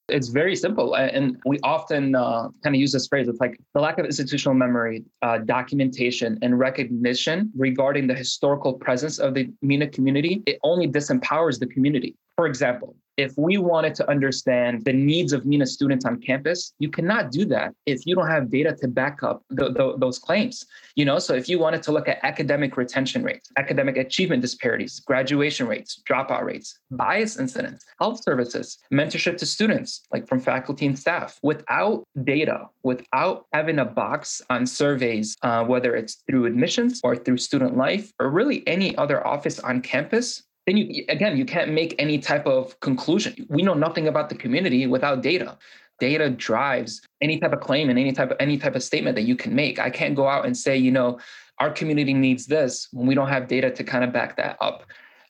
It's 0.09 0.29
very 0.29 0.55
simple. 0.55 0.97
And 0.97 1.39
we 1.47 1.59
often 1.63 2.15
uh, 2.15 2.49
kind 2.63 2.75
of 2.77 2.81
use 2.81 2.93
this 2.93 3.07
phrase 3.07 3.27
it's 3.27 3.41
like 3.41 3.59
the 3.73 3.81
lack 3.81 3.99
of 3.99 4.05
institutional 4.05 4.55
memory, 4.55 5.05
uh, 5.23 5.39
documentation, 5.39 6.39
and 6.43 6.59
recognition 6.59 7.51
regarding 7.57 8.07
the 8.07 8.15
historical 8.15 8.75
presence 8.75 9.19
of 9.19 9.33
the 9.33 9.51
MENA 9.63 9.89
community. 9.89 10.43
It 10.47 10.59
only 10.63 10.89
disempowers 10.89 11.59
the 11.59 11.67
community. 11.67 12.17
For 12.37 12.47
example, 12.47 12.97
if 13.17 13.33
we 13.37 13.59
wanted 13.59 13.95
to 13.97 14.11
understand 14.11 14.85
the 14.85 14.93
needs 14.93 15.33
of 15.33 15.47
MENA 15.47 15.67
students 15.67 16.05
on 16.05 16.21
campus, 16.21 16.73
you 16.81 16.89
cannot 16.89 17.31
do 17.31 17.45
that 17.45 17.73
if 17.87 18.07
you 18.07 18.17
don't 18.17 18.27
have 18.27 18.51
data 18.51 18.75
to 18.81 18.89
back 18.89 19.23
up 19.23 19.45
the, 19.51 19.71
the, 19.71 19.95
those 19.99 20.19
claims. 20.19 20.65
You 20.97 21.05
know, 21.05 21.21
so 21.21 21.35
if 21.35 21.49
you 21.49 21.61
wanted 21.61 21.83
to 21.85 21.93
look 21.93 22.09
at 22.09 22.19
academic 22.25 22.77
retention 22.77 23.23
rates, 23.23 23.51
academic 23.57 23.97
achievement 23.97 24.43
disparities, 24.43 24.99
graduation 24.99 25.69
rates, 25.69 26.03
dropout 26.09 26.43
rates, 26.43 26.81
bias 26.91 27.39
incidents, 27.39 27.85
health 28.01 28.21
services, 28.21 28.79
mentorship 28.93 29.37
to 29.39 29.47
students, 29.47 30.03
like 30.13 30.27
from 30.27 30.41
faculty 30.41 30.87
and 30.87 30.99
staff, 30.99 31.39
without 31.43 32.03
data, 32.25 32.67
without 32.83 33.47
having 33.53 33.79
a 33.79 33.85
box 33.85 34.43
on 34.51 34.67
surveys, 34.67 35.37
uh, 35.43 35.65
whether 35.65 35.95
it's 35.95 36.25
through 36.27 36.47
admissions 36.47 37.01
or 37.05 37.15
through 37.15 37.39
student 37.39 37.77
life 37.77 38.13
or 38.19 38.29
really 38.29 38.67
any 38.67 38.97
other 38.97 39.25
office 39.25 39.61
on 39.61 39.81
campus, 39.81 40.43
then 40.67 40.77
you 40.77 41.05
again 41.09 41.37
you 41.37 41.45
can't 41.45 41.73
make 41.73 41.95
any 41.99 42.19
type 42.19 42.47
of 42.47 42.79
conclusion. 42.81 43.47
We 43.49 43.63
know 43.63 43.75
nothing 43.75 44.09
about 44.09 44.29
the 44.29 44.35
community 44.35 44.87
without 44.87 45.23
data. 45.23 45.59
Data 46.01 46.29
drives 46.31 47.03
any 47.21 47.39
type 47.39 47.53
of 47.53 47.61
claim 47.61 47.89
and 47.91 47.99
any 47.99 48.13
type 48.13 48.31
of 48.31 48.37
any 48.41 48.59
type 48.59 48.75
of 48.75 48.83
statement 48.83 49.15
that 49.17 49.23
you 49.23 49.37
can 49.37 49.55
make. 49.55 49.79
I 49.79 49.91
can't 49.91 50.15
go 50.15 50.27
out 50.27 50.47
and 50.47 50.57
say 50.57 50.77
you 50.77 50.91
know 50.91 51.19
our 51.61 51.71
community 51.71 52.15
needs 52.15 52.47
this 52.47 52.89
when 52.93 53.07
we 53.07 53.15
don't 53.15 53.29
have 53.29 53.47
data 53.47 53.71
to 53.71 53.85
kind 53.85 54.05
of 54.05 54.13
back 54.13 54.37
that 54.37 54.57
up. 54.61 54.85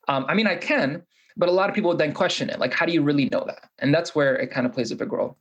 Um, 0.06 0.26
i 0.28 0.34
mean 0.34 0.46
i 0.46 0.54
can 0.54 1.02
but 1.36 1.48
a 1.48 1.52
lot 1.52 1.68
of 1.68 1.74
people 1.74 1.88
would 1.88 1.98
then 1.98 2.12
question 2.12 2.48
it. 2.48 2.60
Like 2.60 2.72
how 2.72 2.86
do 2.86 2.92
you 2.92 3.02
really 3.02 3.28
know 3.30 3.42
that? 3.46 3.68
And 3.80 3.92
that's 3.92 4.14
where 4.14 4.36
it 4.36 4.52
kind 4.52 4.66
of 4.66 4.72
plays 4.72 4.92
a 4.92 4.96
big 4.96 5.12
role. 5.12 5.36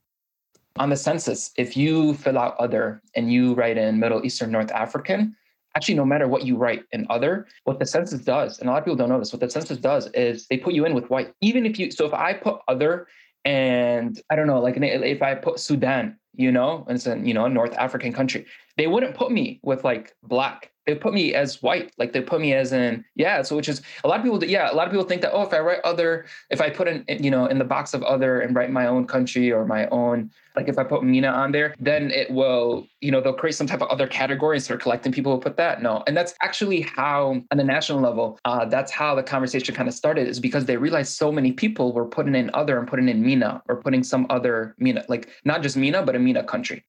On 0.76 0.90
the 0.90 0.96
census 0.96 1.52
if 1.56 1.76
you 1.76 2.14
fill 2.14 2.36
out 2.36 2.56
other 2.58 3.00
and 3.14 3.32
you 3.32 3.54
write 3.54 3.78
in 3.78 4.00
middle 4.00 4.24
eastern 4.24 4.50
north 4.50 4.72
african 4.72 5.36
actually 5.76 5.94
no 5.94 6.04
matter 6.04 6.28
what 6.28 6.44
you 6.44 6.56
write 6.56 6.84
in 6.92 7.06
other 7.10 7.46
what 7.64 7.78
the 7.78 7.86
census 7.86 8.20
does 8.20 8.58
and 8.58 8.68
a 8.68 8.72
lot 8.72 8.78
of 8.78 8.84
people 8.84 8.96
don't 8.96 9.08
know 9.08 9.18
this 9.18 9.32
what 9.32 9.40
the 9.40 9.50
census 9.50 9.78
does 9.78 10.08
is 10.14 10.46
they 10.48 10.56
put 10.56 10.74
you 10.74 10.84
in 10.84 10.94
with 10.94 11.08
white. 11.10 11.32
Even 11.40 11.66
if 11.66 11.78
you 11.78 11.90
so 11.90 12.06
if 12.06 12.14
i 12.14 12.32
put 12.32 12.60
other 12.68 13.06
and 13.44 14.20
i 14.30 14.36
don't 14.36 14.46
know 14.46 14.60
like 14.60 14.76
if 14.76 15.22
i 15.22 15.34
put 15.34 15.58
sudan 15.58 16.18
you 16.36 16.52
know, 16.52 16.86
it's 16.88 17.06
a, 17.06 17.18
you 17.18 17.34
know, 17.34 17.44
a 17.44 17.48
North 17.48 17.74
African 17.76 18.12
country. 18.12 18.46
They 18.76 18.86
wouldn't 18.86 19.14
put 19.14 19.30
me 19.30 19.60
with 19.62 19.84
like 19.84 20.14
black. 20.22 20.70
They 20.86 20.94
put 20.94 21.14
me 21.14 21.32
as 21.32 21.62
white. 21.62 21.92
Like 21.96 22.12
they 22.12 22.20
put 22.20 22.40
me 22.40 22.52
as 22.52 22.72
in, 22.72 23.04
yeah. 23.14 23.40
So 23.40 23.56
which 23.56 23.68
is 23.68 23.80
a 24.02 24.08
lot 24.08 24.18
of 24.18 24.24
people, 24.24 24.44
yeah, 24.44 24.70
a 24.70 24.74
lot 24.74 24.86
of 24.86 24.92
people 24.92 25.06
think 25.06 25.22
that, 25.22 25.32
oh, 25.32 25.42
if 25.42 25.54
I 25.54 25.60
write 25.60 25.80
other, 25.82 26.26
if 26.50 26.60
I 26.60 26.68
put 26.68 26.88
in, 26.88 27.04
you 27.08 27.30
know, 27.30 27.46
in 27.46 27.58
the 27.58 27.64
box 27.64 27.94
of 27.94 28.02
other 28.02 28.40
and 28.40 28.54
write 28.54 28.70
my 28.70 28.86
own 28.86 29.06
country 29.06 29.50
or 29.50 29.64
my 29.64 29.86
own, 29.88 30.30
like 30.56 30.68
if 30.68 30.78
I 30.78 30.84
put 30.84 31.02
MENA 31.02 31.28
on 31.28 31.52
there, 31.52 31.74
then 31.80 32.10
it 32.10 32.30
will, 32.30 32.86
you 33.00 33.10
know, 33.10 33.20
they'll 33.20 33.32
create 33.32 33.54
some 33.54 33.66
type 33.66 33.80
of 33.80 33.88
other 33.88 34.06
category 34.06 34.56
and 34.56 34.62
start 34.62 34.80
collecting 34.80 35.10
people 35.10 35.34
who 35.34 35.40
put 35.40 35.56
that. 35.56 35.82
No. 35.82 36.04
And 36.06 36.16
that's 36.16 36.34
actually 36.42 36.82
how, 36.82 37.42
on 37.50 37.56
the 37.56 37.64
national 37.64 38.00
level, 38.00 38.38
uh, 38.44 38.66
that's 38.66 38.92
how 38.92 39.14
the 39.14 39.22
conversation 39.22 39.74
kind 39.74 39.88
of 39.88 39.94
started, 39.94 40.28
is 40.28 40.38
because 40.38 40.66
they 40.66 40.76
realized 40.76 41.16
so 41.16 41.32
many 41.32 41.52
people 41.52 41.92
were 41.92 42.04
putting 42.04 42.34
in 42.34 42.50
other 42.52 42.78
and 42.78 42.86
putting 42.86 43.08
in 43.08 43.24
MENA 43.24 43.62
or 43.68 43.76
putting 43.76 44.04
some 44.04 44.26
other 44.28 44.76
MENA, 44.78 45.04
like 45.08 45.30
not 45.44 45.62
just 45.62 45.76
MENA, 45.76 46.02
but 46.02 46.14
a 46.32 46.44
country. 46.44 46.84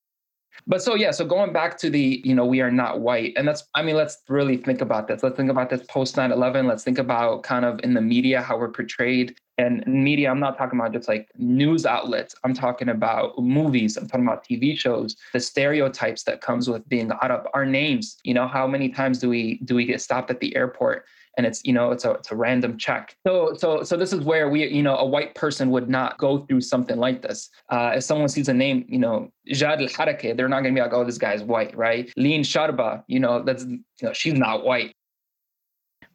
But 0.68 0.82
so 0.82 0.96
yeah, 0.96 1.12
so 1.12 1.26
going 1.26 1.54
back 1.54 1.78
to 1.80 1.90
the, 1.90 2.22
you 2.24 2.34
know, 2.34 2.46
we 2.46 2.62
are 2.62 2.72
not 2.72 3.02
white. 3.02 3.34
And 3.36 3.48
that's, 3.48 3.66
I 3.76 3.84
mean, 3.84 3.96
let's 3.96 4.18
really 4.30 4.58
think 4.58 4.82
about 4.82 5.08
this. 5.08 5.22
Let's 5.22 5.36
think 5.36 5.50
about 5.50 5.70
this 5.70 5.84
post 5.88 6.16
9-11. 6.16 6.68
Let's 6.68 6.84
think 6.84 6.98
about 6.98 7.44
kind 7.44 7.66
of 7.66 7.80
in 7.84 7.94
the 7.94 8.02
media 8.02 8.42
how 8.42 8.58
we're 8.58 8.72
portrayed. 8.72 9.38
And 9.58 9.86
media, 9.88 10.30
I'm 10.30 10.40
not 10.40 10.58
talking 10.58 10.80
about 10.80 10.94
just 10.94 11.08
like 11.08 11.30
news 11.38 11.86
outlets. 11.86 12.36
I'm 12.44 12.54
talking 12.54 12.90
about 12.90 13.38
movies. 13.38 13.96
I'm 13.96 14.08
talking 14.08 14.26
about 14.26 14.46
TV 14.46 14.78
shows, 14.78 15.16
the 15.34 15.40
stereotypes 15.40 16.24
that 16.24 16.42
comes 16.42 16.70
with 16.70 16.88
being 16.90 17.12
Arab, 17.22 17.46
our 17.54 17.66
names. 17.66 18.18
You 18.24 18.34
know, 18.34 18.48
how 18.48 18.68
many 18.68 18.90
times 18.90 19.20
do 19.20 19.30
we 19.30 19.60
do 19.64 19.76
we 19.76 19.86
get 19.86 20.02
stopped 20.02 20.30
at 20.30 20.40
the 20.40 20.56
airport 20.56 21.06
and 21.38 21.46
it's 21.46 21.62
you 21.66 21.74
know 21.74 21.92
it's 21.92 22.06
a 22.06 22.12
it's 22.12 22.32
a 22.32 22.36
random 22.36 22.78
check. 22.78 23.16
So 23.26 23.54
so 23.56 23.84
so 23.84 23.98
this 23.98 24.14
is 24.14 24.22
where 24.22 24.50
we 24.50 24.68
you 24.68 24.84
know 24.84 24.98
a 24.98 25.06
white 25.06 25.36
person 25.36 25.70
would 25.72 25.90
not 25.90 26.18
go 26.18 26.46
through 26.46 26.62
something 26.62 26.98
like 26.98 27.22
this. 27.22 27.50
Uh, 27.70 27.94
if 27.96 28.04
someone 28.04 28.30
sees 28.30 28.48
a 28.48 28.54
name 28.54 28.86
you 28.88 29.00
know 29.00 29.32
Jad 29.48 29.82
al 29.82 29.88
Harake 29.88 30.36
they're 30.36 30.50
not 30.50 30.62
going 30.62 30.74
to 30.74 30.80
be 30.80 30.84
like 30.84 30.94
oh 30.94 31.04
this 31.04 31.18
guy's 31.18 31.44
white 31.44 31.76
right? 31.76 32.12
Lean 32.18 32.44
Sharba 32.44 33.04
you 33.08 33.20
know 33.20 33.44
that's 33.44 33.64
you 33.64 33.80
know 34.02 34.14
she's 34.14 34.34
not 34.34 34.64
white. 34.64 34.94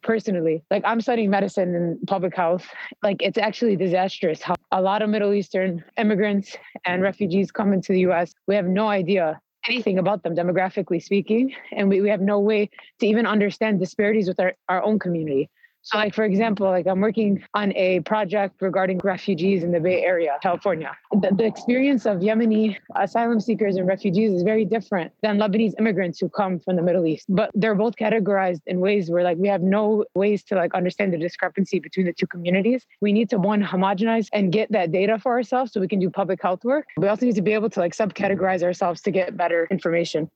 Personally 0.03 0.63
like 0.71 0.81
i'm 0.83 0.99
studying 0.99 1.29
medicine 1.29 1.75
and 1.75 1.99
public 2.07 2.35
health. 2.35 2.65
Like 3.03 3.21
it's 3.21 3.37
actually 3.37 3.75
disastrous 3.75 4.41
how 4.41 4.55
a 4.71 4.81
lot 4.81 5.01
of 5.01 5.09
middle 5.09 5.33
eastern 5.33 5.83
immigrants 5.97 6.57
and 6.85 7.03
refugees 7.03 7.51
come 7.51 7.73
into 7.73 7.93
the 7.93 8.05
us 8.05 8.33
we 8.47 8.55
have 8.55 8.65
no 8.65 8.87
idea 8.87 9.39
anything 9.67 9.99
about 9.99 10.23
them 10.23 10.35
demographically 10.35 11.01
speaking 11.01 11.53
and 11.71 11.89
we, 11.89 12.01
we 12.01 12.09
have 12.09 12.21
no 12.21 12.39
way 12.39 12.69
to 12.99 13.05
even 13.05 13.25
understand 13.25 13.79
disparities 13.79 14.27
with 14.27 14.39
our, 14.39 14.53
our 14.69 14.83
own 14.83 14.99
community 14.99 15.49
so, 15.83 15.97
like 15.97 16.13
for 16.13 16.23
example, 16.23 16.67
like 16.67 16.85
I'm 16.85 17.01
working 17.01 17.43
on 17.55 17.73
a 17.75 18.01
project 18.01 18.61
regarding 18.61 18.99
refugees 19.03 19.63
in 19.63 19.71
the 19.71 19.79
Bay 19.79 20.03
Area, 20.03 20.37
California. 20.41 20.95
The, 21.11 21.31
the, 21.35 21.45
experience 21.45 22.05
of 22.05 22.19
Yemeni 22.19 22.77
asylum 22.95 23.39
seekers 23.39 23.77
and 23.77 23.87
refugees 23.87 24.31
is 24.31 24.43
very 24.43 24.63
different 24.63 25.11
than 25.23 25.39
Lebanese 25.39 25.73
immigrants 25.79 26.19
who 26.19 26.29
come 26.29 26.59
from 26.59 26.75
the 26.75 26.83
Middle 26.83 27.05
East. 27.05 27.25
But 27.29 27.49
they're 27.55 27.75
both 27.75 27.95
categorized 27.95 28.61
in 28.67 28.79
ways 28.79 29.09
where 29.09 29.23
like 29.23 29.37
we 29.37 29.47
have 29.47 29.61
no 29.61 30.05
ways 30.13 30.43
to 30.45 30.55
like 30.55 30.73
understand 30.75 31.13
the 31.13 31.17
discrepancy 31.17 31.79
between 31.79 32.05
the 32.05 32.13
two 32.13 32.27
communities. 32.27 32.85
We 33.01 33.11
need 33.11 33.29
to 33.31 33.39
one 33.39 33.63
homogenize 33.63 34.27
and 34.33 34.51
get 34.51 34.71
that 34.71 34.91
data 34.91 35.17
for 35.17 35.31
ourselves 35.31 35.73
so 35.73 35.81
we 35.81 35.87
can 35.87 35.99
do 35.99 36.11
public 36.11 36.41
health 36.41 36.63
work. 36.63 36.85
We 36.97 37.07
also 37.07 37.25
need 37.25 37.35
to 37.35 37.41
be 37.41 37.53
able 37.53 37.71
to 37.71 37.79
like 37.79 37.95
subcategorize 37.95 38.61
ourselves 38.61 39.01
to 39.01 39.11
get 39.11 39.35
better 39.35 39.67
information. 39.71 40.29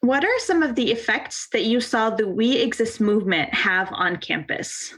What 0.00 0.24
are 0.24 0.38
some 0.38 0.62
of 0.62 0.76
the 0.76 0.92
effects 0.92 1.48
that 1.52 1.64
you 1.64 1.80
saw 1.80 2.10
the 2.10 2.28
We 2.28 2.56
Exist 2.56 3.00
movement 3.00 3.52
have 3.52 3.88
on 3.92 4.18
campus? 4.18 4.94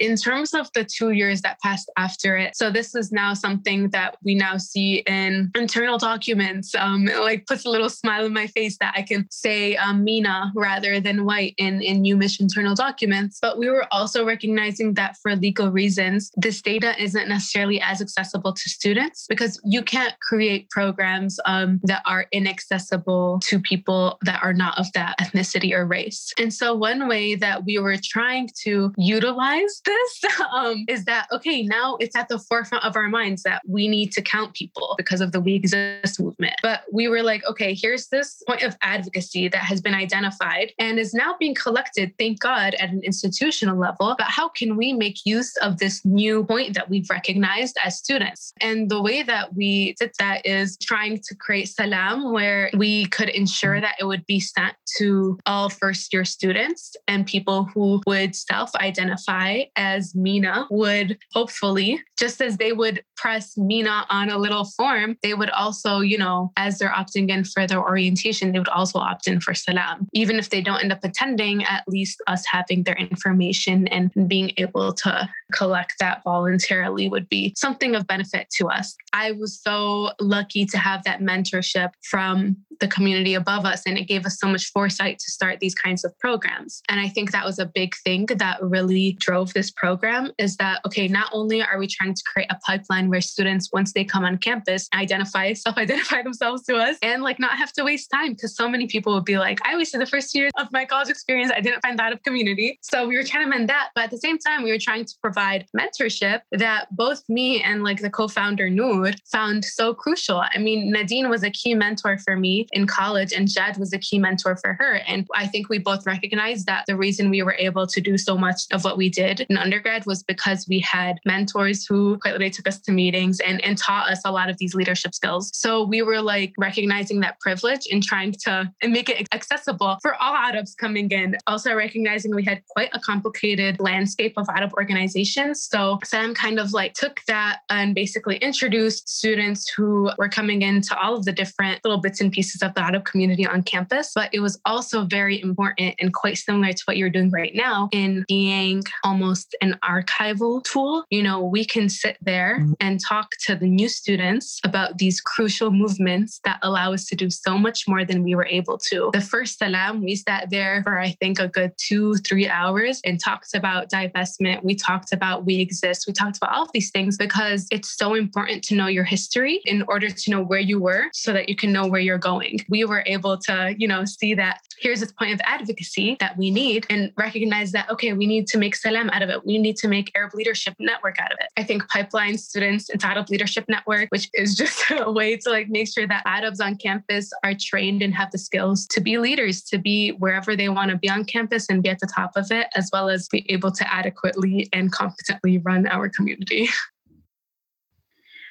In 0.00 0.16
terms 0.16 0.54
of 0.54 0.68
the 0.74 0.84
two 0.84 1.10
years 1.10 1.42
that 1.42 1.58
passed 1.60 1.90
after 1.96 2.36
it 2.36 2.56
so 2.56 2.70
this 2.70 2.94
is 2.94 3.12
now 3.12 3.34
something 3.34 3.90
that 3.90 4.16
we 4.22 4.34
now 4.34 4.56
see 4.56 5.02
in 5.06 5.50
internal 5.54 5.98
documents 5.98 6.74
um, 6.74 7.06
like 7.06 7.46
puts 7.46 7.64
a 7.64 7.70
little 7.70 7.88
smile 7.88 8.24
on 8.24 8.32
my 8.32 8.46
face 8.48 8.76
that 8.78 8.92
i 8.96 9.02
can 9.02 9.26
say 9.30 9.76
um, 9.76 10.04
MENA 10.04 10.52
rather 10.54 11.00
than 11.00 11.24
white 11.24 11.54
in 11.58 11.82
in 11.82 12.02
UMich 12.02 12.40
internal 12.40 12.74
documents. 12.74 13.38
But 13.40 13.58
we 13.58 13.68
were 13.68 13.86
also 13.92 14.24
recognizing 14.24 14.94
that 14.94 15.16
for 15.22 15.34
legal 15.36 15.70
reasons 15.70 16.30
this 16.36 16.60
data 16.62 17.00
isn't 17.02 17.28
necessarily 17.28 17.80
as 17.80 18.00
accessible 18.00 18.52
to 18.52 18.70
students 18.70 19.26
because 19.28 19.60
you 19.64 19.82
can't 19.82 20.14
create 20.20 20.68
programs 20.70 21.38
um, 21.46 21.80
that 21.84 22.02
are 22.06 22.26
inaccessible 22.32 23.40
to 23.44 23.58
people 23.60 24.18
that 24.22 24.42
are 24.42 24.52
not 24.52 24.78
of 24.78 24.86
that 24.92 25.18
ethnicity 25.20 25.72
or 25.72 25.86
race. 25.86 26.32
And 26.38 26.52
so 26.52 26.74
one 26.74 27.08
way 27.08 27.34
that 27.34 27.64
we 27.64 27.78
were 27.78 27.96
trying 28.02 28.50
to 28.64 28.92
utilize 28.96 29.80
this 29.86 30.22
um, 30.52 30.84
is 30.88 31.04
that 31.04 31.26
okay 31.32 31.62
now 31.62 31.96
it's 32.00 32.16
at 32.16 32.28
the 32.28 32.38
forefront 32.38 32.84
of 32.84 32.96
our 32.96 33.08
minds 33.08 33.42
that 33.44 33.62
we 33.66 33.88
need 33.88 34.12
to 34.12 34.22
count 34.22 34.52
people 34.54 34.94
because 34.98 35.20
of 35.20 35.32
the 35.32 35.40
we 35.40 35.54
exist 35.54 36.20
movement. 36.20 36.54
But 36.62 36.82
we 36.92 37.08
were 37.08 37.22
like 37.22 37.44
okay 37.46 37.74
here's 37.74 38.08
this 38.08 38.42
point 38.46 38.62
of 38.62 38.76
advocacy 38.82 39.48
that 39.48 39.62
has 39.62 39.80
been 39.80 39.94
identified 39.94 40.72
and 40.78 40.98
is 40.98 41.14
now 41.14 41.36
being 41.38 41.54
collected 41.54 42.12
thank 42.18 42.40
god 42.40 42.74
at 42.74 42.90
an 42.90 43.00
institutional 43.02 43.78
level. 43.78 44.14
But 44.18 44.26
how 44.28 44.48
can 44.48 44.76
we 44.76 44.92
make 44.92 45.24
use 45.24 45.56
of 45.58 45.78
this 45.78 46.04
new 46.04 46.44
point 46.44 46.74
that 46.74 46.90
we've 46.90 47.08
recognized 47.08 47.76
as 47.84 47.98
students? 47.98 48.52
And 48.60 48.90
the 48.90 49.00
way 49.00 49.22
that 49.22 49.54
we 49.54 49.94
did 49.98 50.12
that 50.18 50.44
is 50.44 50.76
trying 50.82 51.20
to 51.28 51.34
create 51.34 51.68
salam 51.68 52.32
where 52.32 52.70
we 52.76 53.06
could 53.06 53.28
ensure 53.28 53.80
that 53.80 53.96
it 54.00 54.04
would 54.04 54.26
be 54.26 54.40
sent 54.40 54.74
to 54.98 55.38
all 55.46 55.68
first 55.68 56.12
year 56.12 56.24
students 56.24 56.96
and 57.06 57.26
people 57.26 57.64
who 57.64 58.00
would 58.06 58.34
self 58.34 58.74
identify 58.76 59.62
as 59.76 60.14
MENA 60.14 60.66
would 60.70 61.18
hopefully, 61.32 62.02
just 62.18 62.40
as 62.40 62.56
they 62.56 62.72
would 62.72 63.02
press 63.16 63.56
MENA 63.56 64.06
on 64.10 64.30
a 64.30 64.38
little 64.38 64.64
form, 64.64 65.16
they 65.22 65.34
would 65.34 65.50
also, 65.50 66.00
you 66.00 66.18
know, 66.18 66.52
as 66.56 66.78
they're 66.78 66.88
opting 66.90 67.28
in 67.28 67.44
for 67.44 67.66
their 67.66 67.80
orientation, 67.80 68.52
they 68.52 68.58
would 68.58 68.68
also 68.68 68.98
opt 68.98 69.26
in 69.26 69.40
for 69.40 69.54
Salam. 69.54 70.08
Even 70.12 70.36
if 70.36 70.50
they 70.50 70.60
don't 70.60 70.82
end 70.82 70.92
up 70.92 71.04
attending, 71.04 71.64
at 71.64 71.84
least 71.86 72.22
us 72.26 72.44
having 72.46 72.82
their 72.82 72.96
information 72.96 73.86
and 73.88 74.10
being 74.28 74.52
able 74.56 74.92
to 74.92 75.28
collect 75.52 75.94
that 76.00 76.22
voluntarily 76.24 77.08
would 77.08 77.28
be 77.28 77.54
something 77.56 77.94
of 77.94 78.06
benefit 78.06 78.48
to 78.50 78.68
us. 78.68 78.96
I 79.12 79.32
was 79.32 79.60
so 79.62 80.10
lucky 80.20 80.66
to 80.66 80.78
have 80.78 81.04
that 81.04 81.20
mentorship 81.20 81.90
from 82.02 82.56
the 82.80 82.88
community 82.88 83.34
above 83.34 83.64
us, 83.64 83.82
and 83.86 83.96
it 83.96 84.04
gave 84.04 84.26
us 84.26 84.38
so 84.38 84.48
much 84.48 84.70
foresight 84.70 85.18
to 85.18 85.30
start 85.30 85.60
these 85.60 85.74
kinds 85.74 86.04
of 86.04 86.16
programs. 86.18 86.82
And 86.88 87.00
I 87.00 87.08
think 87.08 87.32
that 87.32 87.44
was 87.44 87.58
a 87.58 87.64
big 87.66 87.94
thing 88.04 88.26
that 88.26 88.62
really 88.62 89.12
drove 89.18 89.54
this 89.54 89.65
program 89.70 90.32
is 90.38 90.56
that, 90.56 90.80
okay, 90.86 91.08
not 91.08 91.30
only 91.32 91.62
are 91.62 91.78
we 91.78 91.86
trying 91.86 92.14
to 92.14 92.22
create 92.24 92.50
a 92.50 92.56
pipeline 92.66 93.08
where 93.08 93.20
students, 93.20 93.70
once 93.72 93.92
they 93.92 94.04
come 94.04 94.24
on 94.24 94.38
campus, 94.38 94.88
identify, 94.94 95.52
self 95.66 95.76
identify 95.76 96.22
themselves 96.22 96.64
to 96.64 96.76
us 96.76 96.96
and 97.02 97.22
like 97.22 97.38
not 97.38 97.56
have 97.58 97.72
to 97.72 97.84
waste 97.84 98.10
time 98.10 98.32
because 98.32 98.56
so 98.56 98.68
many 98.68 98.86
people 98.86 99.14
would 99.14 99.24
be 99.24 99.38
like, 99.38 99.58
I 99.64 99.76
wasted 99.76 100.00
the 100.00 100.06
first 100.06 100.34
year 100.34 100.50
of 100.58 100.68
my 100.72 100.84
college 100.84 101.08
experience. 101.08 101.52
I 101.54 101.60
didn't 101.60 101.82
find 101.82 101.98
that 101.98 102.12
of 102.12 102.22
community. 102.22 102.78
So 102.82 103.06
we 103.06 103.16
were 103.16 103.24
trying 103.24 103.44
to 103.44 103.50
mend 103.50 103.68
that. 103.68 103.90
But 103.94 104.04
at 104.04 104.10
the 104.10 104.18
same 104.18 104.38
time, 104.38 104.62
we 104.62 104.72
were 104.72 104.78
trying 104.78 105.04
to 105.04 105.14
provide 105.22 105.66
mentorship 105.76 106.40
that 106.52 106.94
both 106.94 107.22
me 107.28 107.62
and 107.62 107.82
like 107.82 108.00
the 108.00 108.10
co 108.10 108.28
founder 108.28 108.68
Noor 108.70 109.12
found 109.30 109.64
so 109.64 109.94
crucial. 109.94 110.42
I 110.54 110.58
mean, 110.58 110.90
Nadine 110.90 111.28
was 111.28 111.42
a 111.42 111.50
key 111.50 111.74
mentor 111.74 112.18
for 112.18 112.36
me 112.36 112.66
in 112.72 112.86
college, 112.86 113.32
and 113.32 113.48
Jed 113.48 113.76
was 113.78 113.92
a 113.92 113.98
key 113.98 114.18
mentor 114.18 114.56
for 114.56 114.74
her. 114.74 115.00
And 115.06 115.26
I 115.34 115.46
think 115.46 115.68
we 115.68 115.78
both 115.78 116.06
recognized 116.06 116.66
that 116.66 116.84
the 116.86 116.96
reason 116.96 117.30
we 117.30 117.42
were 117.42 117.56
able 117.58 117.86
to 117.86 118.00
do 118.00 118.18
so 118.18 118.36
much 118.36 118.62
of 118.72 118.84
what 118.84 118.96
we 118.96 119.08
did 119.08 119.46
in 119.56 119.62
undergrad 119.62 120.04
was 120.06 120.22
because 120.22 120.66
we 120.68 120.80
had 120.80 121.18
mentors 121.24 121.86
who 121.86 122.18
quite 122.18 122.32
literally 122.32 122.50
took 122.50 122.68
us 122.68 122.80
to 122.80 122.92
meetings 122.92 123.40
and, 123.40 123.64
and 123.64 123.78
taught 123.78 124.10
us 124.10 124.20
a 124.24 124.32
lot 124.32 124.50
of 124.50 124.58
these 124.58 124.74
leadership 124.74 125.14
skills. 125.14 125.50
So 125.54 125.84
we 125.84 126.02
were 126.02 126.20
like 126.20 126.52
recognizing 126.58 127.20
that 127.20 127.40
privilege 127.40 127.86
and 127.90 128.02
trying 128.02 128.32
to 128.44 128.70
and 128.82 128.92
make 128.92 129.08
it 129.08 129.26
accessible 129.32 129.98
for 130.02 130.14
all 130.20 130.34
Arabs 130.34 130.74
coming 130.74 131.10
in. 131.10 131.36
Also 131.46 131.74
recognizing 131.74 132.34
we 132.34 132.44
had 132.44 132.62
quite 132.68 132.90
a 132.92 133.00
complicated 133.00 133.80
landscape 133.80 134.34
of 134.36 134.46
Arab 134.48 134.72
organizations. 134.74 135.62
So 135.62 135.98
Sam 136.04 136.34
kind 136.34 136.58
of 136.58 136.72
like 136.72 136.94
took 136.94 137.20
that 137.26 137.60
and 137.70 137.94
basically 137.94 138.36
introduced 138.36 139.08
students 139.08 139.70
who 139.70 140.10
were 140.18 140.28
coming 140.28 140.62
into 140.62 140.98
all 140.98 141.16
of 141.16 141.24
the 141.24 141.32
different 141.32 141.84
little 141.84 142.00
bits 142.00 142.20
and 142.20 142.30
pieces 142.30 142.62
of 142.62 142.74
the 142.74 142.80
Arab 142.82 143.04
community 143.04 143.46
on 143.46 143.62
campus. 143.62 144.12
But 144.14 144.30
it 144.32 144.40
was 144.40 144.60
also 144.64 145.04
very 145.04 145.40
important 145.40 145.94
and 145.98 146.12
quite 146.12 146.38
similar 146.38 146.72
to 146.72 146.82
what 146.84 146.96
you're 146.96 147.10
doing 147.10 147.30
right 147.30 147.54
now 147.54 147.88
in 147.92 148.24
being 148.28 148.82
almost 149.04 149.45
an 149.60 149.78
archival 149.84 150.62
tool. 150.64 151.04
You 151.10 151.22
know, 151.22 151.42
we 151.42 151.64
can 151.64 151.88
sit 151.88 152.16
there 152.20 152.58
mm-hmm. 152.60 152.72
and 152.80 153.00
talk 153.00 153.30
to 153.46 153.56
the 153.56 153.66
new 153.66 153.88
students 153.88 154.60
about 154.64 154.98
these 154.98 155.20
crucial 155.20 155.70
movements 155.70 156.40
that 156.44 156.58
allow 156.62 156.92
us 156.92 157.06
to 157.06 157.16
do 157.16 157.30
so 157.30 157.58
much 157.58 157.86
more 157.88 158.04
than 158.04 158.22
we 158.22 158.34
were 158.34 158.46
able 158.46 158.78
to. 158.78 159.10
The 159.12 159.20
first 159.20 159.58
Salam, 159.58 160.02
we 160.02 160.16
sat 160.16 160.50
there 160.50 160.82
for 160.82 160.98
I 160.98 161.10
think 161.20 161.38
a 161.38 161.48
good 161.48 161.72
two, 161.78 162.16
three 162.16 162.48
hours 162.48 163.00
and 163.04 163.20
talked 163.20 163.54
about 163.54 163.90
divestment. 163.90 164.64
We 164.64 164.74
talked 164.74 165.12
about 165.12 165.44
we 165.44 165.60
exist. 165.60 166.04
We 166.06 166.12
talked 166.12 166.36
about 166.36 166.52
all 166.54 166.64
of 166.64 166.72
these 166.72 166.90
things 166.90 167.16
because 167.16 167.66
it's 167.70 167.96
so 167.96 168.14
important 168.14 168.62
to 168.64 168.74
know 168.74 168.86
your 168.86 169.04
history 169.04 169.60
in 169.64 169.84
order 169.88 170.10
to 170.10 170.30
know 170.30 170.42
where 170.42 170.60
you 170.60 170.80
were 170.80 171.04
so 171.12 171.32
that 171.32 171.48
you 171.48 171.56
can 171.56 171.72
know 171.72 171.86
where 171.86 172.00
you're 172.00 172.18
going. 172.18 172.58
We 172.68 172.84
were 172.84 173.02
able 173.06 173.38
to, 173.38 173.74
you 173.78 173.88
know, 173.88 174.04
see 174.04 174.34
that 174.34 174.60
here's 174.78 175.00
this 175.00 175.12
point 175.12 175.32
of 175.32 175.40
advocacy 175.44 176.16
that 176.20 176.36
we 176.36 176.50
need 176.50 176.86
and 176.90 177.12
recognize 177.16 177.72
that, 177.72 177.90
okay, 177.90 178.12
we 178.12 178.26
need 178.26 178.46
to 178.48 178.58
make 178.58 178.76
Salam 178.76 179.10
out 179.10 179.22
of 179.22 179.30
it. 179.30 179.35
We 179.44 179.58
need 179.58 179.76
to 179.76 179.88
make 179.88 180.12
Arab 180.16 180.34
Leadership 180.34 180.74
Network 180.78 181.20
out 181.20 181.32
of 181.32 181.38
it. 181.40 181.48
I 181.56 181.62
think 181.62 181.88
pipeline 181.88 182.38
students 182.38 182.90
Arab 183.02 183.30
Leadership 183.30 183.64
Network, 183.68 184.08
which 184.10 184.28
is 184.34 184.54
just 184.54 184.84
a 184.90 185.10
way 185.10 185.36
to 185.36 185.50
like 185.50 185.68
make 185.68 185.88
sure 185.92 186.06
that 186.06 186.22
Arabs 186.26 186.60
on 186.60 186.76
campus 186.76 187.30
are 187.44 187.54
trained 187.58 188.02
and 188.02 188.14
have 188.14 188.30
the 188.30 188.38
skills 188.38 188.86
to 188.88 189.00
be 189.00 189.18
leaders, 189.18 189.62
to 189.62 189.78
be 189.78 190.10
wherever 190.10 190.56
they 190.56 190.68
want 190.68 190.90
to 190.90 190.96
be 190.96 191.08
on 191.08 191.24
campus 191.24 191.68
and 191.68 191.82
be 191.82 191.88
at 191.88 191.98
the 192.00 192.10
top 192.14 192.32
of 192.36 192.50
it, 192.50 192.68
as 192.74 192.90
well 192.92 193.08
as 193.08 193.28
be 193.28 193.50
able 193.50 193.70
to 193.72 193.92
adequately 193.92 194.68
and 194.72 194.92
competently 194.92 195.58
run 195.58 195.86
our 195.86 196.08
community. 196.08 196.68